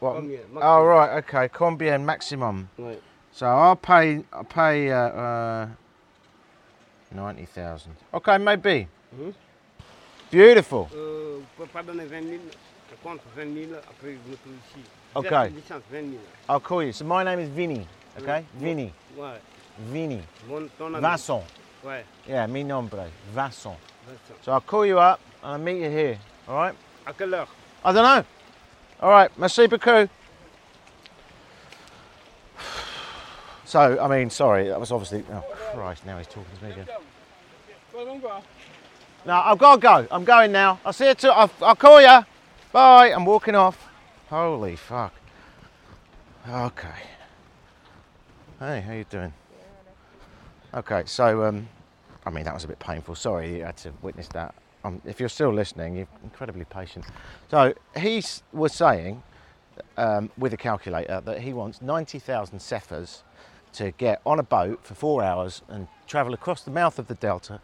What? 0.00 0.14
Combien 0.16 0.40
Oh, 0.50 0.54
maximum. 0.54 0.86
right. 0.86 1.10
Okay. 1.24 1.48
Combien 1.48 2.04
maximum. 2.04 2.68
Ouais. 2.78 2.98
So 3.32 3.46
I'll 3.46 3.76
pay. 3.76 4.24
I'll 4.32 4.44
pay. 4.44 4.90
Uh, 4.90 4.96
uh, 4.96 5.68
Ninety 7.10 7.46
thousand. 7.46 7.96
Okay, 8.12 8.36
maybe. 8.38 8.86
Beautiful. 10.30 10.84
Vous 10.92 11.42
pouvez 11.56 11.68
20 12.06 12.22
000, 12.22 12.40
je 12.90 12.96
compte 13.02 13.20
20 13.34 13.54
000, 13.68 13.74
après 13.78 14.12
vous 14.12 14.30
mettez 14.30 14.50
ici. 14.50 14.84
Ok. 15.14 15.24
J'ai 15.24 15.30
la 15.30 15.48
licence 15.48 15.82
20 15.90 16.10
000. 16.10 16.18
I'll 16.50 16.60
call 16.60 16.82
you. 16.82 16.92
So 16.92 17.04
my 17.06 17.24
name 17.24 17.38
is 17.40 17.48
Vinny. 17.48 17.86
Okay, 18.20 18.44
Vinny. 18.60 18.92
Ouais, 19.16 19.38
Vinny. 19.78 20.22
mon. 20.46 20.68
Vincent. 21.00 21.42
Ouais, 21.84 22.04
Yeah, 22.28 22.46
mi 22.46 22.62
nombre. 22.62 23.06
Vincent. 23.32 23.76
So 24.42 24.52
I'll 24.52 24.60
call 24.60 24.86
you 24.86 24.98
up 24.98 25.20
and 25.42 25.52
I'll 25.52 25.58
meet 25.58 25.82
you 25.82 25.90
here. 25.90 26.18
All 26.48 26.56
right. 26.56 26.74
À 27.06 27.12
quelle 27.16 27.30
heure 27.30 27.48
I 27.84 27.92
don't 27.92 28.02
know. 28.02 28.24
All 29.00 29.10
right. 29.10 29.30
Merci 29.38 29.66
beaucoup. 29.66 30.08
So, 33.64 33.98
I 34.00 34.08
mean, 34.08 34.30
sorry, 34.30 34.68
that 34.68 34.80
was 34.80 34.90
obviously. 34.90 35.24
Oh 35.30 35.44
Christ! 35.74 36.06
Now 36.06 36.16
he's 36.16 36.26
talking 36.26 36.46
to 36.58 36.64
me 36.64 36.70
again. 36.70 36.86
No, 39.26 39.34
I've 39.34 39.58
got 39.58 39.74
to 39.74 39.80
go. 39.80 40.06
I'm 40.10 40.24
going 40.24 40.52
now. 40.52 40.80
I'll 40.86 40.94
see 40.94 41.08
you. 41.08 41.14
To, 41.14 41.32
I'll, 41.34 41.50
I'll 41.60 41.76
call 41.76 42.00
you. 42.00 42.24
Bye. 42.72 43.12
I'm 43.12 43.26
walking 43.26 43.54
off. 43.54 43.88
Holy 44.30 44.74
fuck. 44.74 45.12
Okay. 46.48 46.88
Hey, 48.58 48.80
how 48.80 48.92
you 48.94 49.04
doing? 49.04 49.34
Okay, 50.72 51.02
so 51.04 51.44
um, 51.44 51.68
I 52.28 52.30
mean 52.30 52.44
that 52.44 52.52
was 52.52 52.64
a 52.64 52.68
bit 52.68 52.78
painful. 52.78 53.14
Sorry 53.14 53.56
you 53.56 53.64
had 53.64 53.78
to 53.78 53.92
witness 54.02 54.28
that. 54.28 54.54
Um, 54.84 55.00
if 55.06 55.18
you're 55.18 55.30
still 55.30 55.50
listening, 55.50 55.96
you're 55.96 56.08
incredibly 56.22 56.66
patient. 56.66 57.06
So 57.50 57.72
he 57.96 58.22
was 58.52 58.74
saying 58.74 59.22
um, 59.96 60.30
with 60.36 60.52
a 60.52 60.58
calculator 60.58 61.22
that 61.24 61.40
he 61.40 61.54
wants 61.54 61.80
90,000 61.80 62.58
CFAs 62.58 63.22
to 63.72 63.92
get 63.92 64.20
on 64.26 64.38
a 64.38 64.42
boat 64.42 64.80
for 64.82 64.94
four 64.94 65.24
hours 65.24 65.62
and 65.68 65.88
travel 66.06 66.34
across 66.34 66.62
the 66.62 66.70
mouth 66.70 66.98
of 66.98 67.08
the 67.08 67.14
delta. 67.14 67.60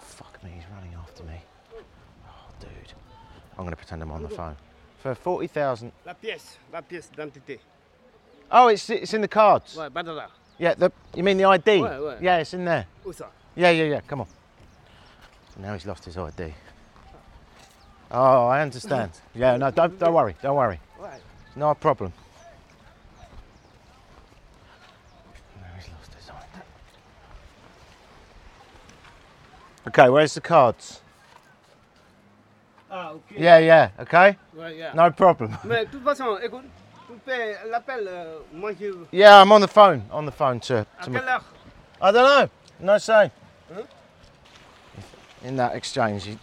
Fuck 0.00 0.42
me, 0.44 0.50
he's 0.54 0.64
running 0.72 0.94
after 0.94 1.24
me. 1.24 1.42
Oh, 1.74 2.30
dude. 2.60 2.92
I'm 3.58 3.64
going 3.64 3.70
to 3.70 3.76
pretend 3.76 4.00
I'm 4.00 4.12
on 4.12 4.22
the 4.22 4.28
phone. 4.28 4.54
For 5.02 5.16
40,000. 5.16 5.90
La 6.06 6.14
pièce, 6.14 6.56
la 6.72 6.82
pièce 6.82 7.10
d'identité. 7.10 7.58
Oh, 8.52 8.68
it's, 8.68 8.88
it's 8.90 9.12
in 9.12 9.22
the 9.22 9.28
cards. 9.28 9.76
Ouais, 9.76 9.88
Badala. 9.88 10.28
Yeah, 10.56 10.74
the, 10.74 10.92
you 11.16 11.24
mean 11.24 11.36
the 11.36 11.44
ID? 11.46 11.80
Ouais, 11.80 11.98
ouais. 11.98 12.18
Yeah, 12.22 12.38
it's 12.38 12.54
in 12.54 12.64
there. 12.64 12.86
Où 13.04 13.12
ça 13.12 13.26
Yeah, 13.56 13.70
yeah, 13.70 13.84
yeah. 13.84 14.00
Come 14.06 14.20
on. 14.22 14.26
Now 15.58 15.74
he's 15.74 15.86
lost 15.86 16.04
his 16.04 16.16
ID. 16.16 16.52
Oh, 18.10 18.46
I 18.46 18.60
understand. 18.62 19.10
Yeah, 19.34 19.56
no, 19.56 19.70
don't, 19.70 19.98
don't 19.98 20.14
worry. 20.14 20.36
Don't 20.42 20.56
worry. 20.56 20.78
Ouais. 21.00 21.18
No 21.56 21.74
problem. 21.74 22.12
Now 25.60 25.66
he's 25.76 25.88
lost 25.90 26.14
his 26.14 26.30
ID. 26.30 26.62
Okay, 29.88 30.08
where's 30.08 30.34
the 30.34 30.40
cards? 30.40 31.00
Ah, 32.90 33.10
ok. 33.10 33.22
Yeah, 33.36 33.58
yeah. 33.58 33.90
Okay, 33.98 34.36
Ouais, 34.56 34.78
yeah. 34.78 34.92
no 34.94 35.10
problem. 35.10 35.56
Mais 35.64 35.84
de 35.84 35.90
toute 35.90 36.04
façon, 36.04 36.38
écoute, 36.40 36.64
tu 37.08 37.14
fais 37.24 37.56
l'appel, 37.68 38.06
euh, 38.08 38.38
moi 38.52 38.72
je. 38.72 38.92
Yeah, 39.10 39.40
I'm 39.42 39.50
on 39.50 39.60
the 39.60 39.68
phone. 39.68 40.02
On 40.12 40.24
the 40.24 40.32
phone 40.32 40.60
to. 40.60 40.86
To 41.02 41.10
quelle 41.10 41.12
my, 41.12 41.18
heure 41.20 41.42
I 42.00 42.12
don't 42.12 42.24
know. 42.24 42.48
No 42.80 42.98
say. 42.98 43.30
In 45.44 45.56
that 45.56 45.76
exchange, 45.76 46.24
he, 46.24 46.38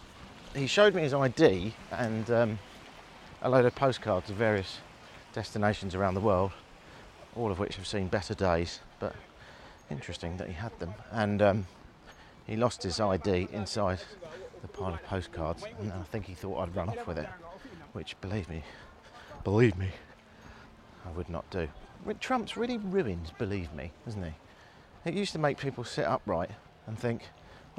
he 0.55 0.67
showed 0.67 0.95
me 0.95 1.01
his 1.01 1.13
ID 1.13 1.73
and 1.91 2.29
um, 2.31 2.59
a 3.41 3.49
load 3.49 3.65
of 3.65 3.75
postcards 3.75 4.29
of 4.29 4.35
various 4.35 4.77
destinations 5.33 5.95
around 5.95 6.13
the 6.13 6.21
world. 6.21 6.51
all 7.35 7.51
of 7.51 7.59
which 7.59 7.75
have 7.77 7.87
seen 7.87 8.07
better 8.07 8.33
days. 8.33 8.79
But 8.99 9.15
interesting 9.89 10.37
that 10.37 10.47
he 10.47 10.53
had 10.53 10.77
them. 10.79 10.93
And 11.11 11.41
um, 11.41 11.67
he 12.45 12.55
lost 12.55 12.83
his 12.83 12.99
ID 12.99 13.47
inside 13.51 13.99
the 14.61 14.67
pile 14.67 14.93
of 14.93 15.03
postcards, 15.03 15.63
and 15.79 15.91
I 15.91 16.03
think 16.03 16.25
he 16.25 16.33
thought 16.33 16.59
I'd 16.59 16.75
run 16.75 16.89
off 16.89 17.07
with 17.07 17.17
it, 17.17 17.27
which, 17.93 18.19
believe 18.21 18.47
me, 18.47 18.63
believe 19.43 19.75
me, 19.77 19.89
I 21.05 21.11
would 21.11 21.29
not 21.29 21.49
do. 21.49 21.67
Trump's 22.19 22.55
really 22.55 22.77
ruined, 22.77 23.31
believe 23.39 23.73
me, 23.73 23.91
isn't 24.07 24.23
he? 24.23 24.33
It 25.05 25.15
used 25.15 25.31
to 25.33 25.39
make 25.39 25.57
people 25.57 25.83
sit 25.83 26.05
upright 26.05 26.51
and 26.85 26.97
think, 26.97 27.23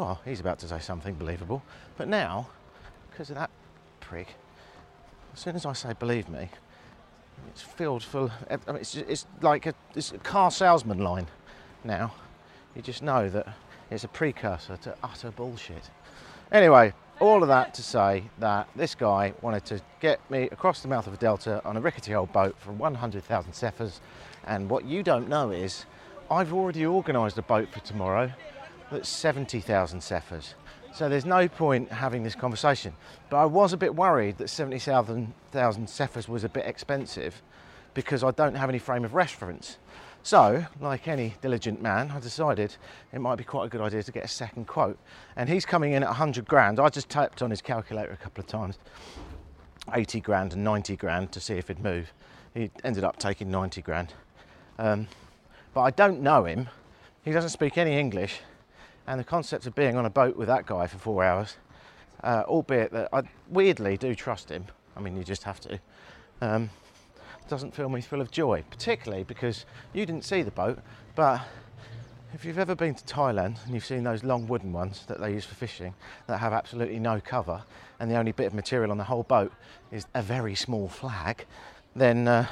well, 0.02 0.20
he's 0.24 0.40
about 0.40 0.58
to 0.58 0.66
say 0.66 0.80
something 0.80 1.14
believable. 1.14 1.62
But 1.96 2.08
now, 2.08 2.48
because 3.10 3.30
of 3.30 3.36
that 3.36 3.50
prick, 4.00 4.34
as 5.32 5.38
soon 5.38 5.54
as 5.54 5.64
I 5.64 5.74
say 5.74 5.92
believe 5.96 6.28
me, 6.28 6.48
it's 7.48 7.62
filled 7.62 8.02
full. 8.02 8.30
I 8.50 8.56
mean, 8.72 8.80
it's, 8.80 8.96
it's 8.96 9.26
like 9.40 9.66
a, 9.66 9.74
it's 9.94 10.10
a 10.10 10.18
car 10.18 10.50
salesman 10.50 10.98
line 10.98 11.28
now. 11.84 12.12
You 12.74 12.82
just 12.82 13.02
know 13.02 13.28
that 13.28 13.46
it's 13.90 14.02
a 14.02 14.08
precursor 14.08 14.76
to 14.78 14.96
utter 15.04 15.30
bullshit. 15.30 15.90
Anyway, 16.50 16.92
all 17.20 17.42
of 17.42 17.48
that 17.48 17.72
to 17.74 17.82
say 17.82 18.24
that 18.40 18.68
this 18.74 18.96
guy 18.96 19.32
wanted 19.40 19.64
to 19.66 19.80
get 20.00 20.18
me 20.30 20.48
across 20.50 20.82
the 20.82 20.88
mouth 20.88 21.06
of 21.06 21.14
a 21.14 21.18
delta 21.18 21.62
on 21.64 21.76
a 21.76 21.80
rickety 21.80 22.12
old 22.12 22.32
boat 22.32 22.56
for 22.58 22.72
100,000 22.72 23.52
CFAs. 23.52 24.00
And 24.46 24.68
what 24.68 24.84
you 24.84 25.04
don't 25.04 25.28
know 25.28 25.52
is 25.52 25.86
I've 26.28 26.52
already 26.52 26.86
organised 26.86 27.38
a 27.38 27.42
boat 27.42 27.68
for 27.72 27.78
tomorrow 27.80 28.32
that's 28.92 29.08
70,000 29.08 30.00
CFAs. 30.00 30.54
So 30.94 31.08
there's 31.08 31.24
no 31.24 31.48
point 31.48 31.90
having 31.90 32.22
this 32.22 32.34
conversation. 32.34 32.92
But 33.30 33.38
I 33.38 33.46
was 33.46 33.72
a 33.72 33.76
bit 33.76 33.94
worried 33.94 34.38
that 34.38 34.48
70,000 34.48 35.32
CFAs 35.52 36.28
was 36.28 36.44
a 36.44 36.48
bit 36.48 36.66
expensive 36.66 37.42
because 37.94 38.22
I 38.22 38.30
don't 38.30 38.54
have 38.54 38.68
any 38.68 38.78
frame 38.78 39.04
of 39.04 39.14
reference. 39.14 39.78
So, 40.22 40.64
like 40.80 41.08
any 41.08 41.34
diligent 41.40 41.82
man, 41.82 42.12
I 42.12 42.20
decided 42.20 42.76
it 43.12 43.20
might 43.20 43.36
be 43.36 43.44
quite 43.44 43.66
a 43.66 43.68
good 43.68 43.80
idea 43.80 44.02
to 44.02 44.12
get 44.12 44.24
a 44.24 44.28
second 44.28 44.68
quote. 44.68 44.98
And 45.34 45.48
he's 45.48 45.66
coming 45.66 45.94
in 45.94 46.02
at 46.02 46.08
100 46.10 46.46
grand. 46.46 46.78
I 46.78 46.88
just 46.90 47.08
tapped 47.08 47.42
on 47.42 47.50
his 47.50 47.60
calculator 47.60 48.12
a 48.12 48.16
couple 48.16 48.42
of 48.42 48.46
times 48.46 48.78
80 49.92 50.20
grand 50.20 50.52
and 50.52 50.62
90 50.62 50.96
grand 50.96 51.32
to 51.32 51.40
see 51.40 51.54
if 51.54 51.68
he'd 51.68 51.82
move. 51.82 52.12
He 52.54 52.70
ended 52.84 53.02
up 53.02 53.18
taking 53.18 53.50
90 53.50 53.82
grand. 53.82 54.14
Um, 54.78 55.08
but 55.74 55.80
I 55.80 55.90
don't 55.90 56.20
know 56.20 56.44
him. 56.44 56.68
He 57.24 57.32
doesn't 57.32 57.50
speak 57.50 57.76
any 57.76 57.98
English. 57.98 58.40
And 59.06 59.18
the 59.18 59.24
concept 59.24 59.66
of 59.66 59.74
being 59.74 59.96
on 59.96 60.06
a 60.06 60.10
boat 60.10 60.36
with 60.36 60.48
that 60.48 60.66
guy 60.66 60.86
for 60.86 60.98
four 60.98 61.24
hours, 61.24 61.56
uh, 62.22 62.44
albeit 62.46 62.92
that 62.92 63.08
I 63.12 63.22
weirdly 63.48 63.96
do 63.96 64.14
trust 64.14 64.48
him, 64.48 64.66
I 64.96 65.00
mean, 65.00 65.16
you 65.16 65.24
just 65.24 65.42
have 65.42 65.60
to, 65.60 65.80
um, 66.40 66.70
doesn't 67.48 67.74
fill 67.74 67.88
me 67.88 68.00
full 68.00 68.20
of 68.20 68.30
joy, 68.30 68.62
particularly 68.70 69.24
because 69.24 69.66
you 69.92 70.06
didn't 70.06 70.24
see 70.24 70.42
the 70.42 70.52
boat, 70.52 70.78
but 71.16 71.40
if 72.32 72.44
you've 72.44 72.58
ever 72.58 72.74
been 72.74 72.94
to 72.94 73.04
Thailand 73.04 73.62
and 73.64 73.74
you've 73.74 73.84
seen 73.84 74.04
those 74.04 74.22
long 74.22 74.46
wooden 74.46 74.72
ones 74.72 75.04
that 75.06 75.20
they 75.20 75.32
use 75.32 75.44
for 75.44 75.54
fishing 75.54 75.94
that 76.28 76.38
have 76.38 76.52
absolutely 76.52 76.98
no 76.98 77.20
cover, 77.20 77.62
and 77.98 78.10
the 78.10 78.16
only 78.16 78.32
bit 78.32 78.46
of 78.46 78.54
material 78.54 78.90
on 78.90 78.98
the 78.98 79.04
whole 79.04 79.24
boat 79.24 79.52
is 79.90 80.06
a 80.14 80.22
very 80.22 80.54
small 80.54 80.88
flag, 80.88 81.44
then 81.96 82.28
uh, 82.28 82.46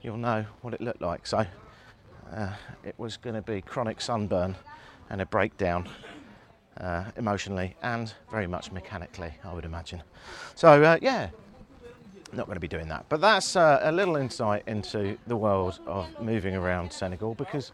you'll 0.00 0.16
know 0.16 0.46
what 0.62 0.74
it 0.74 0.80
looked 0.80 1.02
like. 1.02 1.26
So 1.26 1.44
uh, 2.34 2.52
it 2.84 2.94
was 2.98 3.16
going 3.16 3.34
to 3.34 3.42
be 3.42 3.60
chronic 3.60 4.00
sunburn 4.00 4.56
and 5.10 5.20
a 5.20 5.26
breakdown 5.26 5.88
uh, 6.80 7.04
emotionally 7.16 7.76
and 7.82 8.12
very 8.30 8.46
much 8.46 8.72
mechanically, 8.72 9.32
I 9.44 9.52
would 9.52 9.64
imagine. 9.64 10.02
So, 10.54 10.82
uh, 10.82 10.98
yeah, 11.00 11.28
not 12.32 12.46
going 12.46 12.56
to 12.56 12.60
be 12.60 12.68
doing 12.68 12.88
that. 12.88 13.06
But 13.08 13.20
that's 13.20 13.56
uh, 13.56 13.80
a 13.82 13.92
little 13.92 14.16
insight 14.16 14.64
into 14.66 15.18
the 15.26 15.36
world 15.36 15.80
of 15.86 16.08
moving 16.20 16.56
around 16.56 16.92
Senegal 16.92 17.34
because 17.34 17.72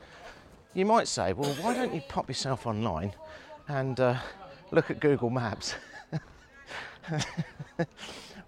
you 0.74 0.84
might 0.84 1.08
say, 1.08 1.32
well, 1.32 1.52
why 1.62 1.74
don't 1.74 1.94
you 1.94 2.02
pop 2.08 2.28
yourself 2.28 2.66
online 2.66 3.12
and 3.68 3.98
uh, 4.00 4.16
look 4.70 4.90
at 4.90 5.00
Google 5.00 5.30
Maps? 5.30 5.74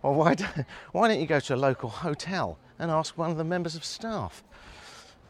or 0.03 0.15
why 0.15 0.35
don't, 0.35 0.67
why 0.93 1.09
don't 1.09 1.21
you 1.21 1.27
go 1.27 1.41
to 1.41 1.55
a 1.55 1.57
local 1.57 1.89
hotel 1.89 2.59
and 2.79 2.91
ask 2.91 3.17
one 3.17 3.31
of 3.31 3.37
the 3.37 3.45
members 3.45 3.75
of 3.75 3.85
staff? 3.85 4.43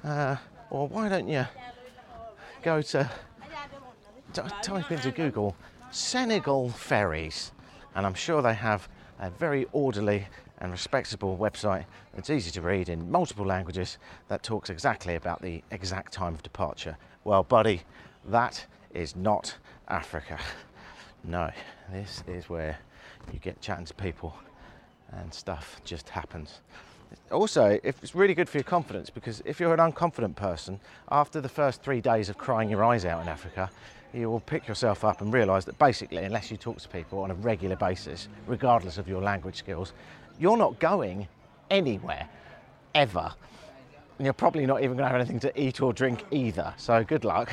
Uh, 0.03 0.36
or 0.70 0.88
why 0.88 1.09
don't 1.09 1.28
you 1.28 1.46
go 2.62 2.80
to 2.80 3.11
type 4.34 4.90
into 4.90 5.10
Google 5.10 5.56
Senegal 5.90 6.70
ferries, 6.70 7.52
and 7.94 8.06
I'm 8.06 8.14
sure 8.14 8.42
they 8.42 8.54
have 8.54 8.88
a 9.18 9.30
very 9.30 9.66
orderly 9.72 10.26
and 10.58 10.70
respectable 10.70 11.36
website 11.36 11.84
that's 12.14 12.30
easy 12.30 12.50
to 12.52 12.60
read 12.60 12.88
in 12.88 13.10
multiple 13.10 13.46
languages 13.46 13.98
that 14.28 14.42
talks 14.42 14.70
exactly 14.70 15.16
about 15.16 15.42
the 15.42 15.62
exact 15.70 16.12
time 16.12 16.34
of 16.34 16.42
departure. 16.42 16.96
Well, 17.24 17.42
buddy, 17.42 17.82
that 18.26 18.66
is 18.94 19.16
not 19.16 19.56
Africa. 19.88 20.38
No, 21.22 21.50
this 21.92 22.24
is 22.26 22.48
where 22.48 22.78
you 23.30 23.38
get 23.40 23.60
chatting 23.60 23.84
to 23.84 23.92
people 23.92 24.34
and 25.12 25.34
stuff 25.34 25.78
just 25.84 26.08
happens. 26.08 26.60
Also, 27.30 27.78
if 27.82 28.02
it's 28.02 28.14
really 28.14 28.32
good 28.32 28.48
for 28.48 28.56
your 28.56 28.64
confidence 28.64 29.10
because 29.10 29.42
if 29.44 29.60
you're 29.60 29.74
an 29.74 29.80
unconfident 29.80 30.34
person, 30.34 30.80
after 31.10 31.42
the 31.42 31.48
first 31.48 31.82
three 31.82 32.00
days 32.00 32.30
of 32.30 32.38
crying 32.38 32.70
your 32.70 32.82
eyes 32.82 33.04
out 33.04 33.20
in 33.20 33.28
Africa, 33.28 33.70
you 34.12 34.28
will 34.30 34.40
pick 34.40 34.66
yourself 34.66 35.04
up 35.04 35.20
and 35.20 35.32
realise 35.32 35.64
that 35.64 35.78
basically, 35.78 36.24
unless 36.24 36.50
you 36.50 36.56
talk 36.56 36.78
to 36.78 36.88
people 36.88 37.20
on 37.20 37.30
a 37.30 37.34
regular 37.34 37.76
basis, 37.76 38.28
regardless 38.46 38.98
of 38.98 39.08
your 39.08 39.22
language 39.22 39.56
skills, 39.56 39.92
you're 40.38 40.56
not 40.56 40.78
going 40.78 41.28
anywhere 41.70 42.28
ever. 42.94 43.32
And 44.18 44.26
you're 44.26 44.34
probably 44.34 44.66
not 44.66 44.82
even 44.82 44.96
going 44.96 45.04
to 45.04 45.08
have 45.08 45.16
anything 45.16 45.40
to 45.40 45.61
eat 45.61 45.80
or 45.80 45.92
drink 45.92 46.24
either. 46.30 46.74
So 46.76 47.04
good 47.04 47.24
luck. 47.24 47.52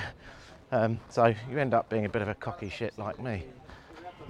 Um, 0.72 1.00
so 1.10 1.34
you 1.50 1.60
end 1.60 1.74
up 1.74 1.90
being 1.90 2.06
a 2.06 2.10
bit 2.10 2.22
of 2.22 2.28
a 2.28 2.36
cocky 2.36 2.70
shit 2.70 2.98
like 2.98 3.22
me. 3.22 3.46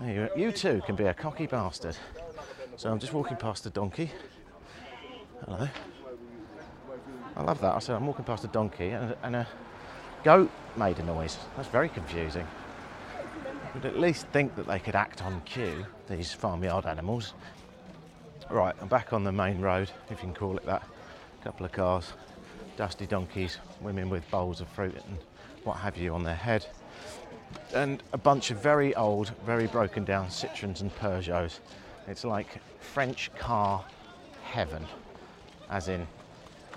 You, 0.04 0.30
you 0.36 0.52
too 0.52 0.82
can 0.86 0.96
be 0.96 1.06
a 1.06 1.14
cocky 1.14 1.48
bastard. 1.48 1.98
So 2.76 2.92
I'm 2.92 3.00
just 3.00 3.14
walking 3.14 3.38
past 3.38 3.66
a 3.66 3.72
donkey. 3.72 4.12
Hello. 5.46 5.68
I 7.36 7.44
love 7.44 7.60
that. 7.62 7.76
I 7.76 7.80
said 7.80 7.96
I'm 7.96 8.06
walking 8.06 8.26
past 8.26 8.44
a 8.44 8.48
donkey 8.48 8.90
and, 8.90 9.16
and 9.24 9.36
a 9.38 9.48
goat 10.28 10.52
made 10.76 11.00
a 11.00 11.04
noise. 11.04 11.38
That's 11.56 11.70
very 11.70 11.88
confusing. 11.88 12.46
You'd 13.74 13.86
at 13.86 13.98
least 13.98 14.28
think 14.34 14.58
that 14.58 14.68
they 14.68 14.78
could 14.78 14.94
act 14.94 15.24
on 15.24 15.40
cue, 15.46 15.86
these 16.10 16.34
farmyard 16.34 16.86
animals. 16.86 17.34
Right, 18.50 18.76
I'm 18.82 18.90
back 18.90 19.14
on 19.14 19.24
the 19.24 19.32
main 19.32 19.62
road, 19.62 19.90
if 20.10 20.12
you 20.12 20.18
can 20.18 20.34
call 20.34 20.58
it 20.58 20.66
that. 20.66 20.84
A 21.40 21.44
couple 21.46 21.66
of 21.66 21.72
cars, 21.72 22.12
dusty 22.76 23.08
donkeys, 23.08 23.60
women 23.80 24.10
with 24.10 24.30
bowls 24.30 24.60
of 24.60 24.68
fruit 24.68 24.98
and 25.08 25.18
what 25.64 25.78
have 25.78 25.96
you 25.96 26.14
on 26.14 26.26
their 26.26 26.36
head, 26.36 26.66
and 27.74 28.04
a 28.12 28.18
bunch 28.18 28.52
of 28.52 28.62
very 28.62 28.94
old, 28.96 29.32
very 29.46 29.68
broken 29.68 30.04
down 30.04 30.28
Citroens 30.28 30.82
and 30.82 30.94
Peugeots. 30.98 31.60
It's 32.06 32.26
like 32.26 32.60
French 32.82 33.34
car 33.36 33.86
heaven, 34.44 34.86
as 35.70 35.88
in 35.88 36.06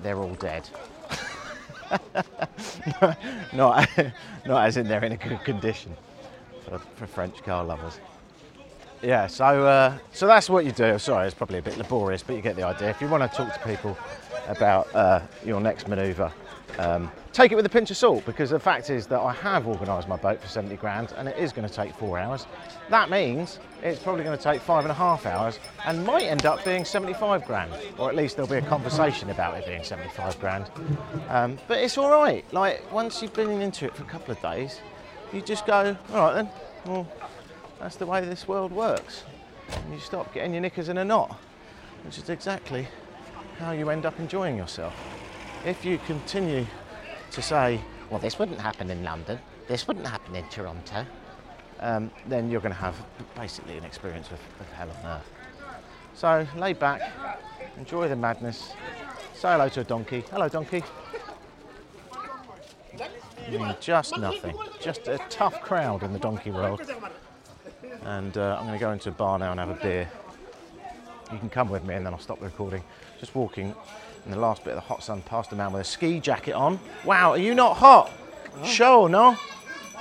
they're 0.05 0.19
all 0.19 0.35
dead. 0.35 0.71
Not, 3.53 3.89
not 4.47 4.67
as 4.67 4.77
in 4.77 4.89
they're 4.89 5.05
in 5.05 5.13
a 5.13 5.17
good 5.17 5.43
condition 5.45 5.97
for, 6.65 6.79
for 6.79 7.07
French 7.07 7.43
car 7.43 7.65
lovers. 7.65 7.99
Yeah, 9.03 9.27
so 9.29 9.67
uh, 9.67 9.97
so 10.13 10.27
that's 10.27 10.51
what 10.51 10.65
you 10.67 10.73
do. 10.73 10.99
Sorry, 10.99 11.27
it's 11.27 11.35
probably 11.35 11.59
a 11.59 11.63
bit 11.63 11.79
laborious, 11.79 12.23
but 12.23 12.37
you 12.37 12.43
get 12.43 12.57
the 12.57 12.65
idea. 12.65 12.91
If 12.91 13.01
you 13.01 13.09
want 13.09 13.31
to 13.31 13.35
talk 13.37 13.53
to 13.55 13.61
people 13.61 13.97
about 14.47 14.95
uh, 14.95 15.23
your 15.45 15.61
next 15.61 15.89
manoeuvre, 15.89 16.33
um, 16.79 17.11
take 17.33 17.53
it 17.53 17.55
with 17.55 17.67
a 17.67 17.71
pinch 17.71 17.91
of 17.91 17.97
salt 17.97 18.25
because 18.27 18.51
the 18.51 18.59
fact 18.59 18.91
is 18.91 19.07
that 19.07 19.21
I 19.21 19.33
have 19.33 19.67
organised 19.67 20.09
my 20.09 20.17
boat 20.17 20.41
for 20.41 20.49
70 20.49 20.77
grand 20.77 21.13
and 21.17 21.29
it 21.29 21.37
is 21.37 21.53
going 21.53 21.67
to 21.69 21.73
take 21.73 21.95
four 21.95 22.19
hours. 22.19 22.47
That 22.89 23.11
means 23.11 23.59
it's 23.83 24.03
probably 24.03 24.25
going 24.25 24.37
to 24.37 24.43
take 24.43 24.61
five 24.61 24.85
and 24.85 24.91
a 24.91 24.95
half 24.95 25.27
hours 25.27 25.59
and 25.87 26.05
might 26.05 26.25
end 26.25 26.47
up 26.47 26.65
being 26.65 26.85
75 26.85 27.45
grand, 27.45 27.73
or 27.99 28.09
at 28.09 28.17
least 28.17 28.37
there'll 28.37 28.51
be 28.51 28.57
a 28.57 28.63
conversation 28.63 29.31
about 29.31 29.57
it 29.57 29.67
being 29.67 29.85
75 29.85 30.39
grand. 30.41 30.71
Um, 31.29 31.59
but 31.69 31.79
it's 31.79 31.97
all 31.99 32.11
right. 32.11 32.45
Like 32.53 32.91
once 32.93 33.23
you've 33.23 33.35
been 33.35 33.61
into 33.61 33.87
it 33.87 33.95
for 33.95 34.03
a 34.03 34.07
couple 34.07 34.33
of 34.33 34.41
days, 34.43 34.81
you 35.33 35.41
just 35.41 35.67
go, 35.67 35.97
all 36.13 36.17
right 36.17 36.35
then. 36.35 36.49
Well, 36.87 37.07
that's 37.79 37.97
the 37.97 38.07
way 38.07 38.25
this 38.25 38.49
world 38.49 38.73
works. 38.73 39.25
And 39.71 39.93
you 39.93 40.01
stop 40.01 40.33
getting 40.35 40.53
your 40.53 40.61
knickers 40.61 40.89
in 40.89 40.99
a 40.99 41.05
knot, 41.05 41.39
which 42.05 42.19
is 42.19 42.29
exactly 42.29 42.89
how 43.59 43.73
you 43.73 43.91
end 43.91 44.07
up 44.07 44.19
enjoying 44.19 44.57
yourself. 44.57 44.95
If 45.65 45.85
you 45.85 45.99
continue 46.07 46.67
to 47.33 47.43
say, 47.43 47.81
well, 48.09 48.19
this 48.19 48.39
wouldn't 48.39 48.61
happen 48.61 48.91
in 48.91 49.05
London, 49.05 49.39
this 49.69 49.87
wouldn't 49.87 50.07
happen 50.07 50.35
in 50.35 50.49
Toronto, 50.49 51.05
um, 51.81 52.11
then 52.27 52.51
you're 52.51 52.63
going 52.63 52.75
to 52.75 52.81
have 52.81 52.97
basically 53.37 53.77
an 53.77 53.85
experience 53.85 54.29
of, 54.29 54.39
of 54.59 54.73
hell 54.73 54.89
on 54.89 55.19
earth. 55.19 55.31
So 56.15 56.47
lay 56.57 56.73
back, 56.73 57.03
enjoy 57.77 58.09
the 58.09 58.17
madness, 58.17 58.73
say 59.35 59.53
hello 59.53 59.69
to 59.69 59.81
a 59.81 59.85
donkey. 59.85 60.25
Hello, 60.31 60.49
donkey. 60.49 60.83
Mm, 63.47 63.81
just 63.81 64.17
nothing. 64.17 64.57
Just 64.81 65.09
a 65.09 65.19
tough 65.29 65.61
crowd 65.61 66.03
in 66.03 66.15
the 66.15 66.19
donkey 66.19 66.53
world. 66.53 66.81
And 68.05 68.37
uh, 68.39 68.57
I'm 68.59 68.67
going 68.67 68.79
to 68.79 68.85
go 68.85 68.93
into 68.93 69.11
a 69.11 69.13
bar 69.13 69.39
now 69.39 69.51
and 69.51 69.61
have 69.61 69.71
a 69.71 69.75
beer. 69.75 70.11
You 71.31 71.39
can 71.39 71.51
come 71.51 71.69
with 71.69 71.85
me 71.85 71.95
and 71.95 72.07
then 72.07 72.15
I'll 72.15 72.21
stop 72.21 72.39
the 72.39 72.47
recording. 72.47 72.83
Just 73.19 73.35
walking 73.35 73.75
in 74.25 74.31
the 74.31 74.39
last 74.39 74.65
bit 74.65 74.71
of 74.71 74.77
the 74.77 74.81
hot 74.89 75.03
sun 75.03 75.23
past 75.23 75.53
a 75.53 75.57
man 75.57 75.73
with 75.73 75.83
a 75.83 75.85
ski 75.85 76.21
jacket 76.21 76.53
on. 76.53 76.79
Wow, 77.05 77.31
are 77.33 77.39
you 77.39 77.55
not 77.55 77.77
hot? 77.77 78.11
Show, 78.65 79.07
no? 79.07 79.37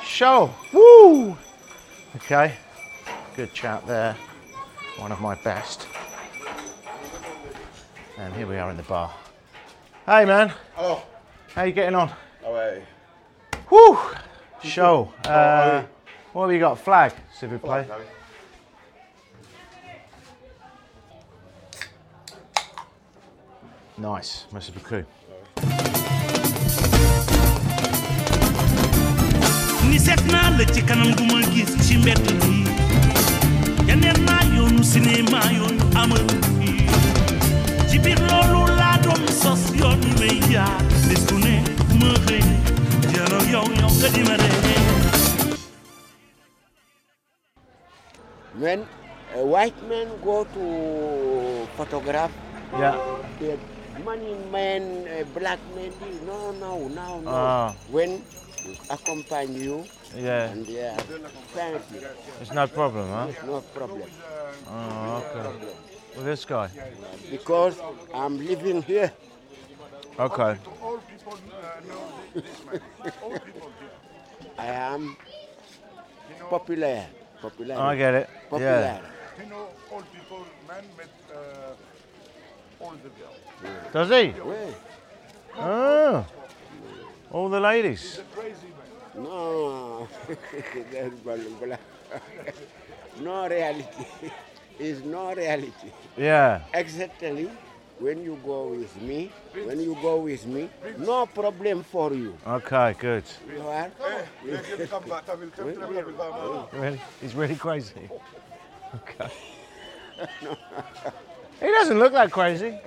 Show. 0.04 0.54
Woo! 0.74 1.38
Okay, 2.16 2.54
good 3.36 3.54
chat 3.54 3.86
there. 3.88 4.16
One 4.98 5.12
of 5.12 5.22
my 5.22 5.36
best. 5.44 5.88
And 8.18 8.34
here 8.34 8.48
we 8.48 8.58
are 8.58 8.70
in 8.70 8.78
the 8.78 8.84
bar. 8.84 9.14
Hey 10.06 10.26
man, 10.26 10.52
Hello. 10.76 11.02
how 11.54 11.64
you 11.64 11.72
getting 11.72 11.96
on? 11.96 12.12
Away. 12.44 12.84
Woo! 13.70 13.98
Show. 14.64 15.14
Uh, 15.24 15.84
what 16.34 16.48
have 16.48 16.54
you 16.54 16.60
got? 16.60 16.80
Flag, 16.80 17.14
s'il 17.34 17.50
vous 24.00 24.08
plaît. 24.10 24.20
Nice, 24.20 24.48
merci 24.52 24.72
beaucoup. 24.72 25.04
ni 29.90 29.98
seet 30.00 30.22
naa 30.32 30.50
la 30.58 30.66
ci 30.74 30.82
kanam 30.86 31.10
gu 31.18 31.24
ma 31.32 31.40
gis 31.52 31.72
ci 31.88 31.98
mbedd 31.98 32.22
bi 32.42 32.62
yeneen 33.88 34.20
naa 34.28 34.44
yoonu 34.56 34.84
cinéma 34.84 35.40
yooyu 35.58 35.82
amatu 36.02 36.36
fi 36.60 36.72
ci 37.90 37.98
biir 38.04 38.20
loolu 38.30 38.62
laa 38.80 38.98
doon 39.04 39.24
sos 39.42 39.64
yoon 39.80 39.98
wi 40.06 40.12
may 40.20 40.36
jaar 40.52 40.78
bés 41.08 41.24
bu 41.30 41.40
ne 41.46 41.56
ma 42.00 42.12
xëy 42.28 42.44
jaraw 43.14 43.44
yow 43.54 43.66
yow 43.82 43.90
nga 43.98 44.10
di 44.16 44.22
ma 44.30 44.36
ree 44.38 44.78
When 48.62 48.86
a 49.36 49.42
white 49.44 49.80
man 49.90 50.08
go 50.24 50.44
to 50.54 50.64
photograph, 51.78 52.32
Yeah. 52.78 52.96
The 54.00 54.06
money 54.06 54.36
man, 54.52 55.08
uh, 55.08 55.24
black 55.38 55.60
man, 55.76 55.92
this, 56.00 56.22
no, 56.26 56.52
no, 56.52 56.88
no, 56.88 57.20
no. 57.20 57.32
Ah. 57.32 57.74
When 57.92 58.22
accompany 58.90 59.60
you 59.60 59.86
Yeah. 60.16 60.52
and 60.52 60.66
they 60.66 60.88
are 60.88 60.98
thank 61.54 61.82
you, 61.94 62.02
There's 62.38 62.52
no 62.52 62.68
problem, 62.68 63.08
huh? 63.10 63.28
no 63.46 63.62
problem. 63.62 64.10
Oh, 64.68 65.24
okay. 65.24 65.74
Well, 66.16 66.26
this 66.26 66.46
guy. 66.46 66.70
Because 67.32 67.78
I'm 68.14 68.38
living 68.38 68.82
here. 68.82 69.12
Okay. 70.20 70.58
I 74.58 74.66
am 74.68 75.16
popular. 76.50 77.06
Popular. 77.42 77.76
I 77.76 77.96
get 77.96 78.14
it. 78.16 78.30
Popular. 78.50 79.00
Yeah. 79.00 79.00
You 79.40 79.50
know, 79.50 79.68
old 79.92 80.04
people, 80.12 80.44
man 80.68 80.84
met 80.98 81.14
uh, 81.32 82.84
all 82.84 82.92
the 82.92 83.10
girls. 83.16 83.49
Does 83.94 84.10
he? 84.10 84.34
Well, 84.44 84.74
Oh. 85.58 86.26
All 87.32 87.50
the 87.50 87.60
ladies. 87.60 88.22
No. 89.16 90.08
That's 90.92 91.14
blah, 91.16 91.36
blah. 91.62 91.78
no 93.22 93.48
reality. 93.48 94.06
It's 94.80 95.04
no 95.04 95.34
reality. 95.36 95.92
Yeah. 96.16 96.62
Exactly. 96.74 97.50
When 98.00 98.24
you 98.24 98.40
go 98.46 98.68
with 98.70 98.96
me, 99.02 99.30
when 99.66 99.78
you 99.82 99.98
go 100.02 100.20
with 100.20 100.46
me, 100.46 100.70
no 100.98 101.26
problem 101.26 101.84
for 101.84 102.14
you. 102.14 102.38
Okay, 102.48 102.96
good. 102.98 103.26
You 103.54 103.68
are. 103.68 103.92
Really? 106.72 107.02
He's 107.20 107.36
really 107.36 107.58
crazy. 107.58 108.10
Okay. 108.96 109.30
He 111.60 111.68
doesn't 111.68 112.00
look 112.00 112.14
that 112.14 112.32
crazy. 112.32 112.78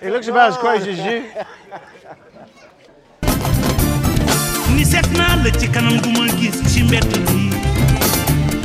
He 0.00 0.10
looks 0.10 0.28
about 0.28 0.50
as 0.50 0.56
crazy 0.58 0.90
as 0.92 0.98
you. 1.06 1.24
ni 4.76 4.84
seet 4.84 5.06
naa 5.18 5.36
la 5.44 5.50
ci 5.60 5.68
kanam 5.74 5.96
gu 6.04 6.10
ma 6.16 6.24
gis 6.40 6.56
ci 6.72 6.82
mbedd 6.84 7.12
bi 7.28 7.44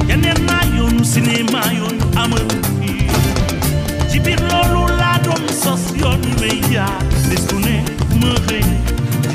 yeneen 0.10 0.40
naa 0.48 0.64
yoonu 0.78 1.04
cinéma 1.12 1.62
yooyu 1.78 2.06
amatu 2.24 2.58
fi 2.80 2.92
ci 4.12 4.20
biir 4.26 4.42
loolu 4.50 4.82
laa 5.00 5.14
doon 5.28 5.46
sos 5.62 5.86
yoon 6.02 6.20
wi 6.26 6.34
may 6.42 6.58
jaar 6.74 7.00
bés 7.30 7.46
bu 7.52 7.60
ne 7.66 7.76
ma 8.24 8.34
xëy 8.48 8.66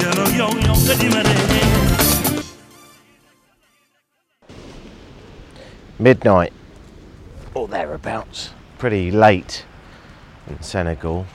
jaraw 0.01 0.29
yow 0.41 0.51
yow 0.67 0.77
nga 0.85 0.95
di 1.01 1.09
ma 1.15 1.23
ree 1.31 1.45
Midnight. 5.99 6.53
Or 7.55 7.67
thereabouts. 7.69 8.51
Pretty 8.79 9.11
late 9.11 9.65
in 10.49 10.63
Senegal. 10.63 11.27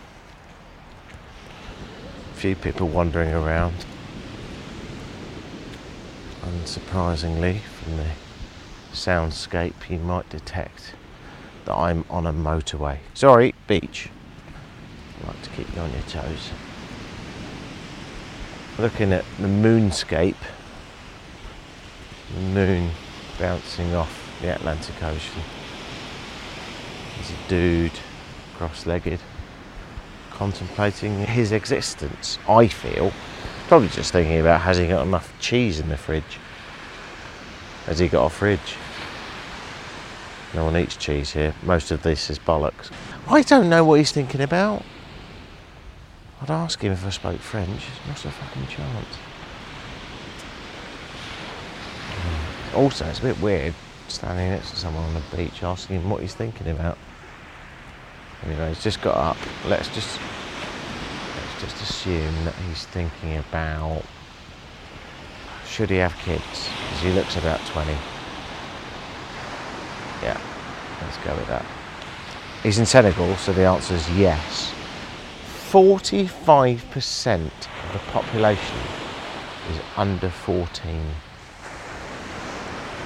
A 2.32 2.36
few 2.36 2.55
people 2.55 2.88
wandering 2.88 3.34
around. 3.34 3.86
Unsurprisingly, 6.41 7.59
from 7.59 7.97
the 7.97 8.07
soundscape, 8.93 9.89
you 9.89 9.99
might 9.99 10.30
detect 10.30 10.95
that 11.66 11.76
I'm 11.76 12.03
on 12.09 12.26
a 12.26 12.34
motorway. 12.34 12.97
Sorry, 13.14 13.53
beach. 13.68 14.09
I 15.24 15.28
like 15.28 15.41
to 15.43 15.49
keep 15.51 15.76
you 15.76 15.82
on 15.82 15.91
your 15.91 16.01
toes. 16.03 16.49
Looking 18.80 19.14
at 19.14 19.26
the 19.38 19.47
moonscape, 19.47 20.36
the 22.34 22.41
moon 22.41 22.91
bouncing 23.38 23.93
off 23.93 24.32
the 24.41 24.55
Atlantic 24.55 25.01
Ocean. 25.03 25.41
There's 27.16 27.32
a 27.32 27.47
dude, 27.47 27.91
cross 28.62 28.86
legged, 28.86 29.20
contemplating 30.30 31.26
his 31.26 31.51
existence. 31.51 32.38
I 32.47 32.68
feel. 32.68 33.12
Probably 33.68 33.88
just 33.88 34.12
thinking 34.12 34.39
about 34.39 34.62
has 34.62 34.78
he 34.78 34.88
got 34.88 35.07
enough 35.07 35.34
cheese 35.39 35.80
in 35.80 35.89
the 35.89 35.97
fridge? 35.97 36.38
Has 37.88 37.97
he 37.97 38.07
got 38.07 38.24
a 38.26 38.30
fridge? 38.30 38.76
No 40.53 40.66
one 40.66 40.78
eats 40.78 40.95
cheese 40.95 41.32
here. 41.32 41.55
Most 41.64 41.89
of 41.89 42.03
this 42.03 42.30
is 42.30 42.38
bollocks. 42.38 42.91
I 43.28 43.41
don't 43.41 43.68
know 43.68 43.84
what 43.84 43.97
he's 43.97 44.12
thinking 44.12 44.41
about. 44.41 44.84
I'd 46.43 46.51
ask 46.51 46.80
him 46.82 46.91
if 46.91 47.03
I 47.03 47.09
spoke 47.09 47.39
French. 47.39 47.88
Not 48.07 48.24
a 48.24 48.30
fucking 48.30 48.68
chance? 48.68 49.07
Also, 52.76 53.05
it's 53.07 53.18
a 53.18 53.24
bit 53.24 53.41
weird 53.41 53.74
standing 54.07 54.51
next 54.51 54.70
to 54.70 54.76
someone 54.76 55.03
on 55.03 55.16
the 55.16 55.36
beach 55.36 55.64
asking 55.64 56.01
him 56.01 56.12
what 56.12 56.22
he's 56.22 56.36
thinking 56.36 56.68
about. 56.68 56.99
Anyway, 58.45 58.69
he's 58.69 58.83
just 58.83 59.01
got 59.01 59.15
up. 59.15 59.37
Let's 59.67 59.87
just 59.89 60.19
let's 61.35 61.61
just 61.61 61.81
assume 61.83 62.45
that 62.45 62.55
he's 62.67 62.85
thinking 62.85 63.37
about 63.37 64.03
should 65.71 65.89
he 65.89 65.97
have 65.97 66.15
kids? 66.17 66.41
Because 66.41 67.01
he 67.01 67.11
looks 67.13 67.37
about 67.37 67.59
20. 67.67 67.91
Yeah, 70.21 70.39
let's 71.01 71.17
go 71.19 71.33
with 71.35 71.47
that. 71.47 71.65
He's 72.61 72.77
in 72.77 72.85
Senegal, 72.85 73.35
so 73.37 73.53
the 73.53 73.65
answer 73.65 73.95
is 73.95 74.09
yes. 74.11 74.73
45% 75.71 77.45
of 77.45 77.93
the 77.93 77.99
population 78.11 78.77
is 79.71 79.79
under 79.95 80.29
14. 80.29 81.05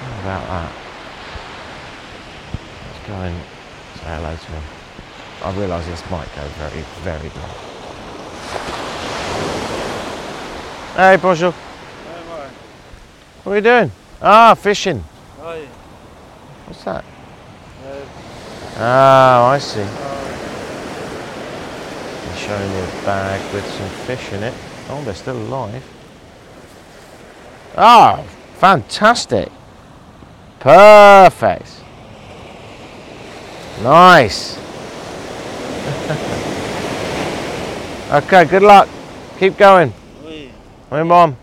How 0.00 0.20
about 0.20 0.46
that? 0.48 0.72
Let's 2.82 3.06
go 3.06 3.14
and 3.14 3.42
say 3.94 4.06
hello 4.06 4.34
to 4.34 4.46
him. 4.50 4.75
I 5.42 5.52
realise 5.52 5.86
this 5.86 6.10
might 6.10 6.28
go 6.34 6.42
very, 6.58 6.82
very 7.02 7.28
long. 7.28 7.50
Hey, 10.96 11.16
bonjour. 11.16 11.52
What 13.42 13.52
are 13.52 13.56
you 13.56 13.60
doing? 13.60 13.92
Ah, 14.20 14.54
fishing. 14.54 15.04
Hi. 15.40 15.66
What's 16.66 16.82
that? 16.84 17.04
Oh, 18.78 19.44
I 19.46 19.58
see. 19.58 19.86
He's 22.28 22.38
showing 22.40 22.70
me 22.70 22.78
a 22.80 23.04
bag 23.04 23.54
with 23.54 23.64
some 23.66 23.88
fish 24.06 24.32
in 24.32 24.42
it. 24.42 24.54
Oh, 24.88 25.02
they're 25.04 25.14
still 25.14 25.36
alive. 25.36 25.84
Ah, 27.76 28.22
fantastic. 28.58 29.50
Perfect. 30.60 31.82
Nice. 33.82 34.65
Okay, 38.10 38.44
good 38.44 38.62
luck. 38.62 38.88
Keep 39.38 39.56
going. 39.56 39.92
Oui, 40.90 41.02
mom. 41.02 41.36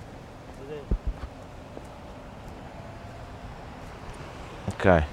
Okay. 4.70 5.06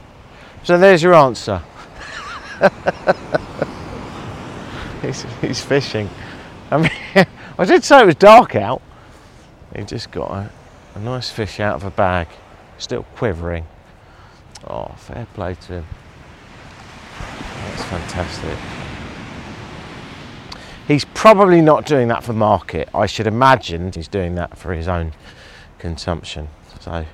So 0.62 0.78
there's 0.78 1.02
your 1.02 1.14
answer. 1.14 1.62
he's, 5.02 5.22
he's 5.40 5.60
fishing. 5.60 6.08
I 6.70 6.76
mean, 6.78 6.90
I 7.58 7.64
did 7.64 7.84
say 7.84 8.02
it 8.02 8.06
was 8.06 8.14
dark 8.14 8.54
out. 8.56 8.82
He 9.74 9.84
just 9.84 10.10
got 10.10 10.30
a, 10.30 10.50
a 10.94 10.98
nice 10.98 11.30
fish 11.30 11.60
out 11.60 11.76
of 11.76 11.84
a 11.84 11.90
bag, 11.90 12.28
still 12.78 13.04
quivering. 13.14 13.66
Oh, 14.66 14.94
fair 14.96 15.26
play 15.34 15.54
to 15.54 15.72
him. 15.72 15.86
That's 17.18 17.84
fantastic. 17.84 18.58
He's 20.90 21.04
probably 21.04 21.60
not 21.60 21.86
doing 21.86 22.08
that 22.08 22.24
for 22.24 22.32
market. 22.32 22.88
I 22.92 23.06
should 23.06 23.28
imagine 23.28 23.92
he's 23.92 24.08
doing 24.08 24.34
that 24.34 24.58
for 24.58 24.74
his 24.74 24.88
own 24.88 25.12
consumption. 25.78 26.48
So, 26.80 27.06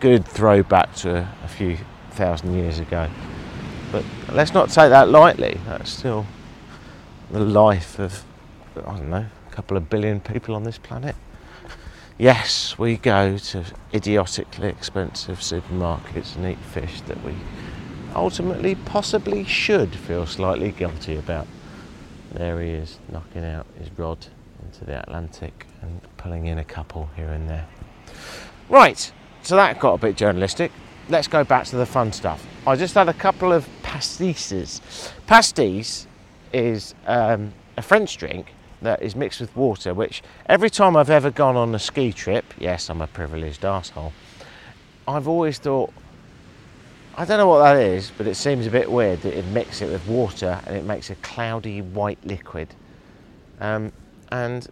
good 0.00 0.24
throwback 0.24 0.94
to 0.96 1.28
a, 1.42 1.48
few 1.48 1.76
thousand 2.12 2.54
years 2.54 2.78
ago. 2.78 3.10
But 3.92 4.06
let's 4.32 4.54
not 4.54 4.70
take 4.70 4.88
that 4.88 5.10
lightly. 5.10 5.60
That's 5.66 5.90
still 5.90 6.24
the 7.30 7.40
life 7.40 7.98
of, 7.98 8.24
I 8.74 8.96
don't 8.96 9.10
know, 9.10 9.26
a 9.48 9.54
couple 9.54 9.76
of 9.76 9.90
billion 9.90 10.18
people 10.18 10.54
on 10.54 10.64
this 10.64 10.78
planet. 10.78 11.14
Yes, 12.16 12.78
we 12.78 12.96
go 12.96 13.36
to 13.36 13.64
idiotically 13.92 14.68
expensive 14.68 15.40
supermarkets 15.40 16.36
and 16.36 16.46
eat 16.46 16.58
fish 16.58 17.02
that 17.02 17.22
we 17.22 17.34
ultimately 18.14 18.74
possibly 18.74 19.44
should 19.44 19.94
feel 19.94 20.24
slightly 20.24 20.70
guilty 20.70 21.16
about. 21.16 21.46
There 22.34 22.60
he 22.60 22.70
is, 22.70 22.98
knocking 23.12 23.44
out 23.44 23.64
his 23.78 23.88
rod 23.96 24.26
into 24.62 24.84
the 24.84 25.00
Atlantic 25.00 25.66
and 25.82 26.00
pulling 26.16 26.46
in 26.46 26.58
a 26.58 26.64
couple 26.64 27.08
here 27.14 27.28
and 27.28 27.48
there. 27.48 27.66
Right, 28.68 29.12
so 29.42 29.54
that 29.54 29.78
got 29.78 29.94
a 29.94 29.98
bit 29.98 30.16
journalistic. 30.16 30.72
Let's 31.08 31.28
go 31.28 31.44
back 31.44 31.66
to 31.66 31.76
the 31.76 31.86
fun 31.86 32.12
stuff. 32.12 32.44
I 32.66 32.74
just 32.74 32.94
had 32.94 33.08
a 33.08 33.12
couple 33.12 33.52
of 33.52 33.68
pastisses. 33.82 34.80
Pastis 35.28 36.06
is 36.52 36.94
um, 37.06 37.52
a 37.76 37.82
French 37.82 38.16
drink 38.16 38.52
that 38.82 39.00
is 39.00 39.14
mixed 39.14 39.40
with 39.40 39.54
water, 39.54 39.94
which 39.94 40.22
every 40.46 40.70
time 40.70 40.96
I've 40.96 41.10
ever 41.10 41.30
gone 41.30 41.56
on 41.56 41.72
a 41.74 41.78
ski 41.78 42.12
trip, 42.12 42.44
yes, 42.58 42.90
I'm 42.90 43.00
a 43.00 43.06
privileged 43.06 43.64
asshole, 43.64 44.12
I've 45.06 45.28
always 45.28 45.58
thought, 45.58 45.92
I 47.16 47.24
don't 47.24 47.38
know 47.38 47.46
what 47.46 47.62
that 47.62 47.76
is, 47.76 48.10
but 48.16 48.26
it 48.26 48.34
seems 48.34 48.66
a 48.66 48.70
bit 48.70 48.90
weird 48.90 49.22
that 49.22 49.38
it 49.38 49.44
mix 49.46 49.80
it 49.82 49.90
with 49.90 50.04
water 50.08 50.60
and 50.66 50.76
it 50.76 50.84
makes 50.84 51.10
a 51.10 51.14
cloudy 51.16 51.80
white 51.80 52.18
liquid. 52.24 52.74
Um, 53.60 53.92
and 54.32 54.66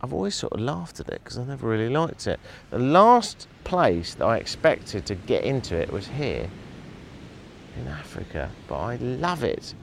I've 0.00 0.12
always 0.12 0.34
sort 0.34 0.54
of 0.54 0.60
laughed 0.60 0.98
at 0.98 1.08
it 1.08 1.20
because 1.22 1.38
I 1.38 1.44
never 1.44 1.68
really 1.68 1.88
liked 1.88 2.26
it. 2.26 2.40
The 2.70 2.80
last 2.80 3.46
place 3.62 4.14
that 4.14 4.24
I 4.24 4.38
expected 4.38 5.06
to 5.06 5.14
get 5.14 5.44
into 5.44 5.76
it 5.76 5.92
was 5.92 6.08
here 6.08 6.50
in 7.76 7.86
Africa, 7.86 8.50
but 8.66 8.78
I 8.80 8.96
love 8.96 9.44
it. 9.44 9.74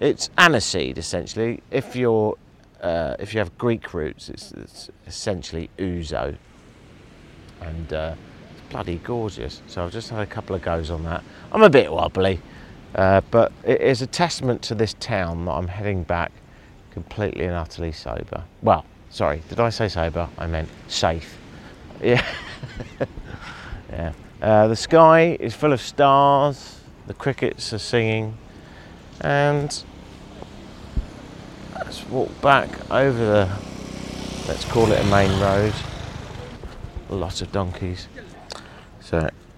It's 0.00 0.30
aniseed 0.36 0.98
essentially. 0.98 1.62
If 1.70 1.94
you're 1.94 2.36
uh, 2.80 3.14
if 3.20 3.32
you 3.32 3.38
have 3.38 3.56
Greek 3.58 3.94
roots, 3.94 4.28
it's, 4.28 4.52
it's 4.52 4.90
essentially 5.06 5.70
ouzo, 5.78 6.36
and 7.60 7.92
uh, 7.92 8.14
bloody 8.70 8.96
gorgeous. 8.96 9.62
So 9.66 9.84
I've 9.84 9.92
just 9.92 10.10
had 10.10 10.20
a 10.20 10.26
couple 10.26 10.56
of 10.56 10.62
goes 10.62 10.90
on 10.90 11.04
that. 11.04 11.22
I'm 11.52 11.62
a 11.62 11.70
bit 11.70 11.92
wobbly, 11.92 12.40
uh, 12.94 13.20
but 13.30 13.52
it 13.64 13.80
is 13.80 14.02
a 14.02 14.06
testament 14.06 14.62
to 14.62 14.74
this 14.74 14.94
town 15.00 15.44
that 15.46 15.52
I'm 15.52 15.68
heading 15.68 16.02
back 16.02 16.32
completely 16.90 17.44
and 17.44 17.54
utterly 17.54 17.92
sober. 17.92 18.44
Well, 18.62 18.84
sorry, 19.10 19.42
did 19.48 19.60
I 19.60 19.70
say 19.70 19.88
sober? 19.88 20.28
I 20.38 20.46
meant 20.46 20.68
safe. 20.88 21.38
Yeah, 22.02 22.26
yeah. 23.88 24.12
Uh, 24.42 24.66
the 24.66 24.76
sky 24.76 25.38
is 25.40 25.54
full 25.54 25.72
of 25.72 25.80
stars. 25.80 26.80
The 27.06 27.14
crickets 27.14 27.72
are 27.72 27.78
singing, 27.78 28.36
and 29.20 29.84
let's 31.74 32.04
walk 32.08 32.40
back 32.42 32.68
over 32.90 33.18
the, 33.18 33.58
let's 34.48 34.64
call 34.66 34.90
it 34.90 35.00
a 35.00 35.06
main 35.06 35.30
road. 35.40 35.72
A 37.10 37.14
lot 37.14 37.40
of 37.40 37.52
donkeys. 37.52 38.08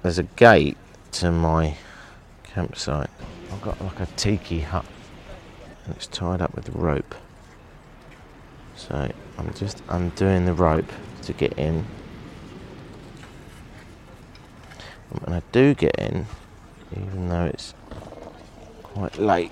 There's 0.07 0.19
a 0.19 0.23
gate 0.23 0.77
to 1.15 1.33
my 1.33 1.75
campsite. 2.45 3.11
I've 3.51 3.61
got 3.61 3.83
like 3.83 3.99
a 3.99 4.07
tiki 4.07 4.61
hut 4.61 4.85
and 5.85 5.97
it's 5.97 6.07
tied 6.07 6.41
up 6.41 6.55
with 6.55 6.69
rope. 6.69 7.13
So 8.77 9.11
I'm 9.37 9.53
just 9.55 9.83
undoing 9.89 10.45
the 10.45 10.53
rope 10.53 10.93
to 11.23 11.33
get 11.33 11.55
in. 11.55 11.85
And 15.11 15.23
when 15.25 15.37
I 15.39 15.43
do 15.51 15.75
get 15.75 15.97
in, 15.97 16.27
even 16.93 17.29
though 17.29 17.47
it's 17.47 17.75
quite 18.85 19.19
late, 19.19 19.51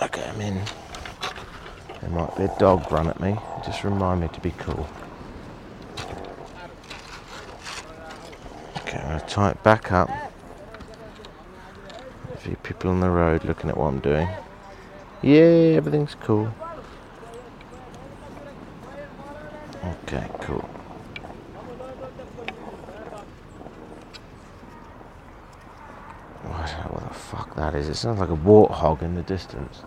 okay, 0.00 0.22
I'm 0.32 0.40
in. 0.40 0.62
There 2.00 2.10
might 2.10 2.36
be 2.36 2.44
a 2.44 2.58
dog 2.60 2.92
run 2.92 3.08
at 3.08 3.18
me. 3.18 3.36
Just 3.66 3.82
remind 3.82 4.20
me 4.20 4.28
to 4.28 4.40
be 4.40 4.52
cool. 4.52 4.86
Okay, 8.92 9.00
I'm 9.00 9.08
going 9.08 9.20
to 9.20 9.26
tie 9.26 9.50
it 9.50 9.62
back 9.62 9.90
up. 9.90 10.10
A 12.34 12.36
few 12.36 12.56
people 12.56 12.90
on 12.90 13.00
the 13.00 13.08
road 13.08 13.42
looking 13.42 13.70
at 13.70 13.76
what 13.78 13.86
I'm 13.86 14.00
doing. 14.00 14.28
Yeah, 15.22 15.76
everything's 15.76 16.14
cool. 16.16 16.52
Okay, 19.82 20.28
cool. 20.40 20.68
What 26.42 27.08
the 27.08 27.14
fuck 27.14 27.56
that 27.56 27.74
is. 27.74 27.88
It 27.88 27.94
sounds 27.94 28.20
like 28.20 28.28
a 28.28 28.36
warthog 28.36 29.00
in 29.00 29.14
the 29.14 29.22
distance. 29.22 29.78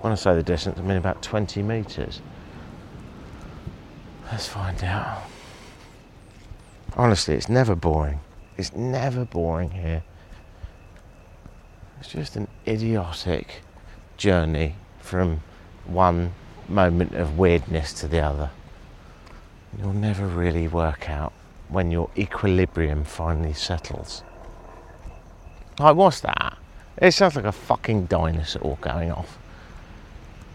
When 0.00 0.10
I 0.10 0.16
say 0.16 0.34
the 0.34 0.42
distance, 0.42 0.78
I 0.78 0.82
mean 0.82 0.96
about 0.96 1.20
20 1.20 1.62
metres. 1.62 2.22
Let's 4.32 4.48
find 4.48 4.82
out. 4.84 5.22
Honestly, 6.96 7.34
it's 7.34 7.50
never 7.50 7.74
boring. 7.74 8.20
It's 8.56 8.74
never 8.74 9.24
boring 9.24 9.70
here. 9.70 10.02
It's 12.00 12.10
just 12.10 12.36
an 12.36 12.48
idiotic 12.66 13.62
journey 14.16 14.76
from 15.00 15.42
one 15.86 16.32
moment 16.68 17.14
of 17.14 17.38
weirdness 17.38 17.92
to 17.94 18.08
the 18.08 18.20
other. 18.20 18.50
You'll 19.78 19.92
never 19.92 20.26
really 20.26 20.68
work 20.68 21.10
out 21.10 21.32
when 21.68 21.90
your 21.90 22.10
equilibrium 22.16 23.04
finally 23.04 23.52
settles. 23.52 24.22
Like, 25.78 25.96
what's 25.96 26.20
that? 26.20 26.56
It 26.98 27.12
sounds 27.12 27.34
like 27.34 27.44
a 27.44 27.52
fucking 27.52 28.06
dinosaur 28.06 28.78
going 28.80 29.10
off. 29.10 29.38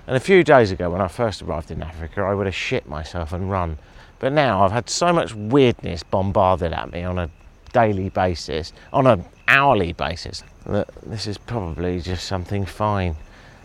And 0.07 0.15
a 0.15 0.21
few 0.21 0.43
days 0.43 0.71
ago, 0.71 0.89
when 0.89 1.01
I 1.01 1.07
first 1.07 1.41
arrived 1.41 1.69
in 1.69 1.83
Africa, 1.83 2.21
I 2.21 2.33
would 2.33 2.47
have 2.47 2.55
shit 2.55 2.87
myself 2.87 3.33
and 3.33 3.51
run. 3.51 3.77
But 4.19 4.33
now 4.33 4.63
I've 4.63 4.71
had 4.71 4.89
so 4.89 5.11
much 5.11 5.35
weirdness 5.35 6.03
bombarded 6.03 6.73
at 6.73 6.91
me 6.91 7.03
on 7.03 7.19
a 7.19 7.29
daily 7.71 8.09
basis, 8.09 8.73
on 8.91 9.07
an 9.07 9.25
hourly 9.47 9.93
basis, 9.93 10.43
that 10.65 10.89
this 11.03 11.27
is 11.27 11.37
probably 11.37 12.01
just 12.01 12.27
something 12.27 12.65
fine. 12.65 13.15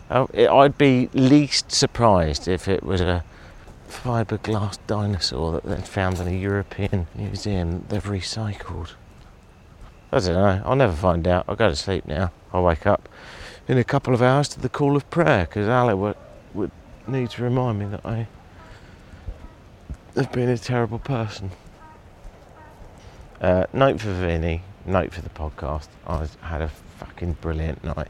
Oh, 0.09 0.27
I'd 0.33 0.77
be 0.77 1.09
least 1.13 1.71
surprised 1.71 2.47
if 2.47 2.67
it 2.67 2.83
was 2.83 3.01
a 3.01 3.23
fiberglass 3.89 4.77
dinosaur 4.87 5.53
that 5.53 5.63
they'd 5.63 5.87
found 5.87 6.19
in 6.19 6.27
a 6.27 6.31
European 6.31 7.07
museum 7.15 7.85
they've 7.89 8.03
recycled. 8.03 8.93
I 10.11 10.19
don't 10.19 10.33
know. 10.33 10.61
I'll 10.65 10.75
never 10.75 10.95
find 10.95 11.27
out. 11.27 11.45
I'll 11.47 11.55
go 11.55 11.69
to 11.69 11.75
sleep 11.75 12.05
now. 12.05 12.31
I'll 12.53 12.63
wake 12.63 12.85
up 12.85 13.09
in 13.67 13.77
a 13.77 13.83
couple 13.83 14.13
of 14.13 14.21
hours 14.21 14.47
to 14.49 14.59
the 14.59 14.69
call 14.69 14.95
of 14.95 15.09
prayer 15.09 15.45
because 15.45 15.67
Ali 15.67 15.93
would, 15.93 16.15
would 16.53 16.71
need 17.07 17.31
to 17.31 17.43
remind 17.43 17.79
me 17.79 17.85
that 17.87 18.05
I 18.05 18.27
have 20.15 20.31
been 20.31 20.49
a 20.49 20.57
terrible 20.57 20.99
person. 20.99 21.51
Uh, 23.41 23.65
note 23.73 23.99
for 23.99 24.13
Vinny, 24.13 24.61
note 24.85 25.13
for 25.13 25.21
the 25.21 25.29
podcast. 25.29 25.89
I 26.07 26.25
had 26.41 26.61
a 26.61 26.69
fucking 26.69 27.33
brilliant 27.41 27.83
night. 27.83 28.07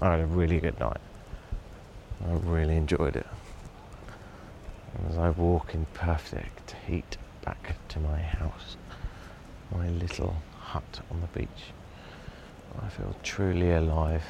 I 0.00 0.12
had 0.12 0.20
a 0.20 0.26
really 0.26 0.58
good 0.58 0.80
night. 0.80 1.00
I 2.26 2.32
really 2.32 2.76
enjoyed 2.76 3.16
it. 3.16 3.26
As 5.10 5.18
I 5.18 5.30
walk 5.30 5.74
in 5.74 5.84
perfect 5.92 6.74
heat 6.86 7.18
back 7.44 7.76
to 7.90 8.00
my 8.00 8.18
house, 8.18 8.78
my 9.70 9.90
little 9.90 10.36
hut 10.58 11.00
on 11.10 11.20
the 11.20 11.26
beach, 11.38 11.74
I 12.80 12.88
feel 12.88 13.14
truly 13.22 13.70
alive. 13.70 14.24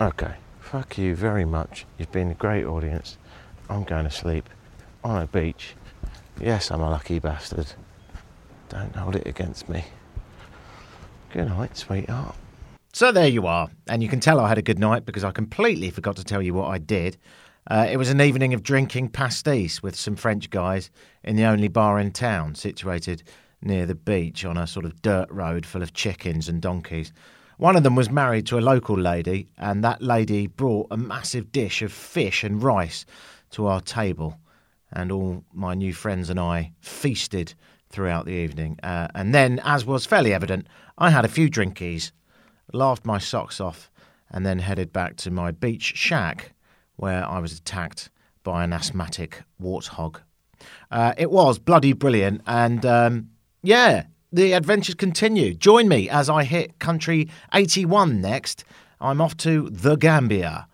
Okay, 0.00 0.36
fuck 0.60 0.96
you 0.96 1.14
very 1.14 1.44
much. 1.44 1.84
You've 1.98 2.12
been 2.12 2.30
a 2.30 2.34
great 2.34 2.64
audience. 2.64 3.18
I'm 3.68 3.84
going 3.84 4.04
to 4.04 4.10
sleep 4.10 4.48
on 5.04 5.22
a 5.22 5.26
beach. 5.26 5.74
Yes, 6.40 6.70
I'm 6.70 6.80
a 6.80 6.90
lucky 6.90 7.18
bastard. 7.18 7.66
Don't 8.68 8.94
hold 8.94 9.16
it 9.16 9.26
against 9.26 9.68
me. 9.68 9.84
Good 11.32 11.48
night, 11.48 11.76
sweetheart. 11.76 12.36
So 12.92 13.12
there 13.12 13.28
you 13.28 13.46
are, 13.46 13.70
and 13.86 14.02
you 14.02 14.08
can 14.08 14.20
tell 14.20 14.40
I 14.40 14.48
had 14.48 14.58
a 14.58 14.62
good 14.62 14.78
night 14.78 15.04
because 15.04 15.24
I 15.24 15.30
completely 15.30 15.90
forgot 15.90 16.16
to 16.16 16.24
tell 16.24 16.42
you 16.42 16.54
what 16.54 16.68
I 16.68 16.78
did. 16.78 17.16
Uh, 17.70 17.86
it 17.90 17.98
was 17.98 18.08
an 18.08 18.20
evening 18.20 18.54
of 18.54 18.62
drinking 18.62 19.10
pastis 19.10 19.82
with 19.82 19.94
some 19.94 20.16
French 20.16 20.48
guys 20.48 20.90
in 21.22 21.36
the 21.36 21.44
only 21.44 21.68
bar 21.68 21.98
in 21.98 22.12
town, 22.12 22.54
situated 22.54 23.22
near 23.60 23.84
the 23.84 23.94
beach 23.94 24.44
on 24.44 24.56
a 24.56 24.66
sort 24.66 24.86
of 24.86 25.02
dirt 25.02 25.30
road 25.30 25.66
full 25.66 25.82
of 25.82 25.92
chickens 25.92 26.48
and 26.48 26.62
donkeys. 26.62 27.12
One 27.58 27.76
of 27.76 27.82
them 27.82 27.94
was 27.94 28.08
married 28.08 28.46
to 28.46 28.58
a 28.58 28.60
local 28.60 28.98
lady, 28.98 29.48
and 29.58 29.84
that 29.84 30.00
lady 30.00 30.46
brought 30.46 30.86
a 30.90 30.96
massive 30.96 31.52
dish 31.52 31.82
of 31.82 31.92
fish 31.92 32.42
and 32.42 32.62
rice 32.62 33.04
to 33.50 33.66
our 33.66 33.80
table. 33.80 34.38
And 34.92 35.12
all 35.12 35.44
my 35.52 35.74
new 35.74 35.92
friends 35.92 36.30
and 36.30 36.40
I 36.40 36.72
feasted 36.80 37.54
throughout 37.90 38.26
the 38.26 38.32
evening. 38.32 38.78
Uh, 38.82 39.08
and 39.14 39.34
then, 39.34 39.60
as 39.64 39.84
was 39.84 40.06
fairly 40.06 40.32
evident, 40.32 40.66
I 40.96 41.10
had 41.10 41.24
a 41.24 41.28
few 41.28 41.48
drinkies, 41.50 42.12
laughed 42.72 43.04
my 43.04 43.18
socks 43.18 43.60
off, 43.60 43.90
and 44.30 44.44
then 44.44 44.58
headed 44.58 44.92
back 44.92 45.16
to 45.16 45.30
my 45.30 45.50
beach 45.50 45.96
shack 45.96 46.52
where 46.96 47.24
I 47.24 47.38
was 47.38 47.52
attacked 47.52 48.10
by 48.42 48.64
an 48.64 48.72
asthmatic 48.72 49.42
warthog. 49.62 50.20
Uh, 50.90 51.14
it 51.16 51.30
was 51.30 51.58
bloody 51.58 51.92
brilliant, 51.92 52.42
and 52.46 52.84
um, 52.84 53.30
yeah, 53.62 54.04
the 54.32 54.52
adventures 54.52 54.94
continue. 54.94 55.54
Join 55.54 55.88
me 55.88 56.08
as 56.10 56.28
I 56.28 56.44
hit 56.44 56.78
country 56.78 57.28
81 57.54 58.20
next. 58.20 58.64
I'm 59.00 59.20
off 59.20 59.36
to 59.38 59.70
the 59.70 59.96
Gambia. 59.96 60.66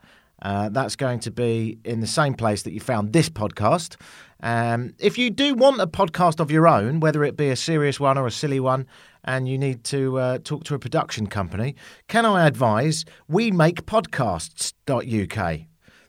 Uh, 0.45 0.69
that's 0.69 0.95
going 0.95 1.19
to 1.21 1.31
be 1.31 1.79
in 1.85 2.01
the 2.01 2.07
same 2.07 2.35
place 2.35 2.63
that 2.63 2.73
you 2.73 2.81
found 2.81 3.13
this 3.15 3.31
podcast. 3.31 3.97
Um, 4.43 4.95
if 4.99 5.17
you 5.17 5.31
do 5.31 5.55
want 5.55 5.81
a 5.81 5.87
podcast 5.87 6.39
of 6.39 6.51
your 6.51 6.69
own, 6.69 7.01
whether 7.01 7.25
it 7.25 7.35
be 7.35 7.49
a 7.49 7.57
serious 7.57 7.99
one 7.99 8.19
or 8.19 8.27
a 8.27 8.31
silly 8.31 8.61
one, 8.61 8.87
and 9.25 9.49
you 9.49 9.57
need 9.57 9.85
to 9.85 10.19
uh, 10.19 10.39
talk 10.45 10.65
to 10.65 10.75
a 10.75 10.79
production 10.79 11.29
company, 11.29 11.75
can 12.09 12.27
I 12.27 12.47
advise 12.47 13.07
we 13.27 13.51
make 13.51 13.87
podcasts.uk? 13.87 15.61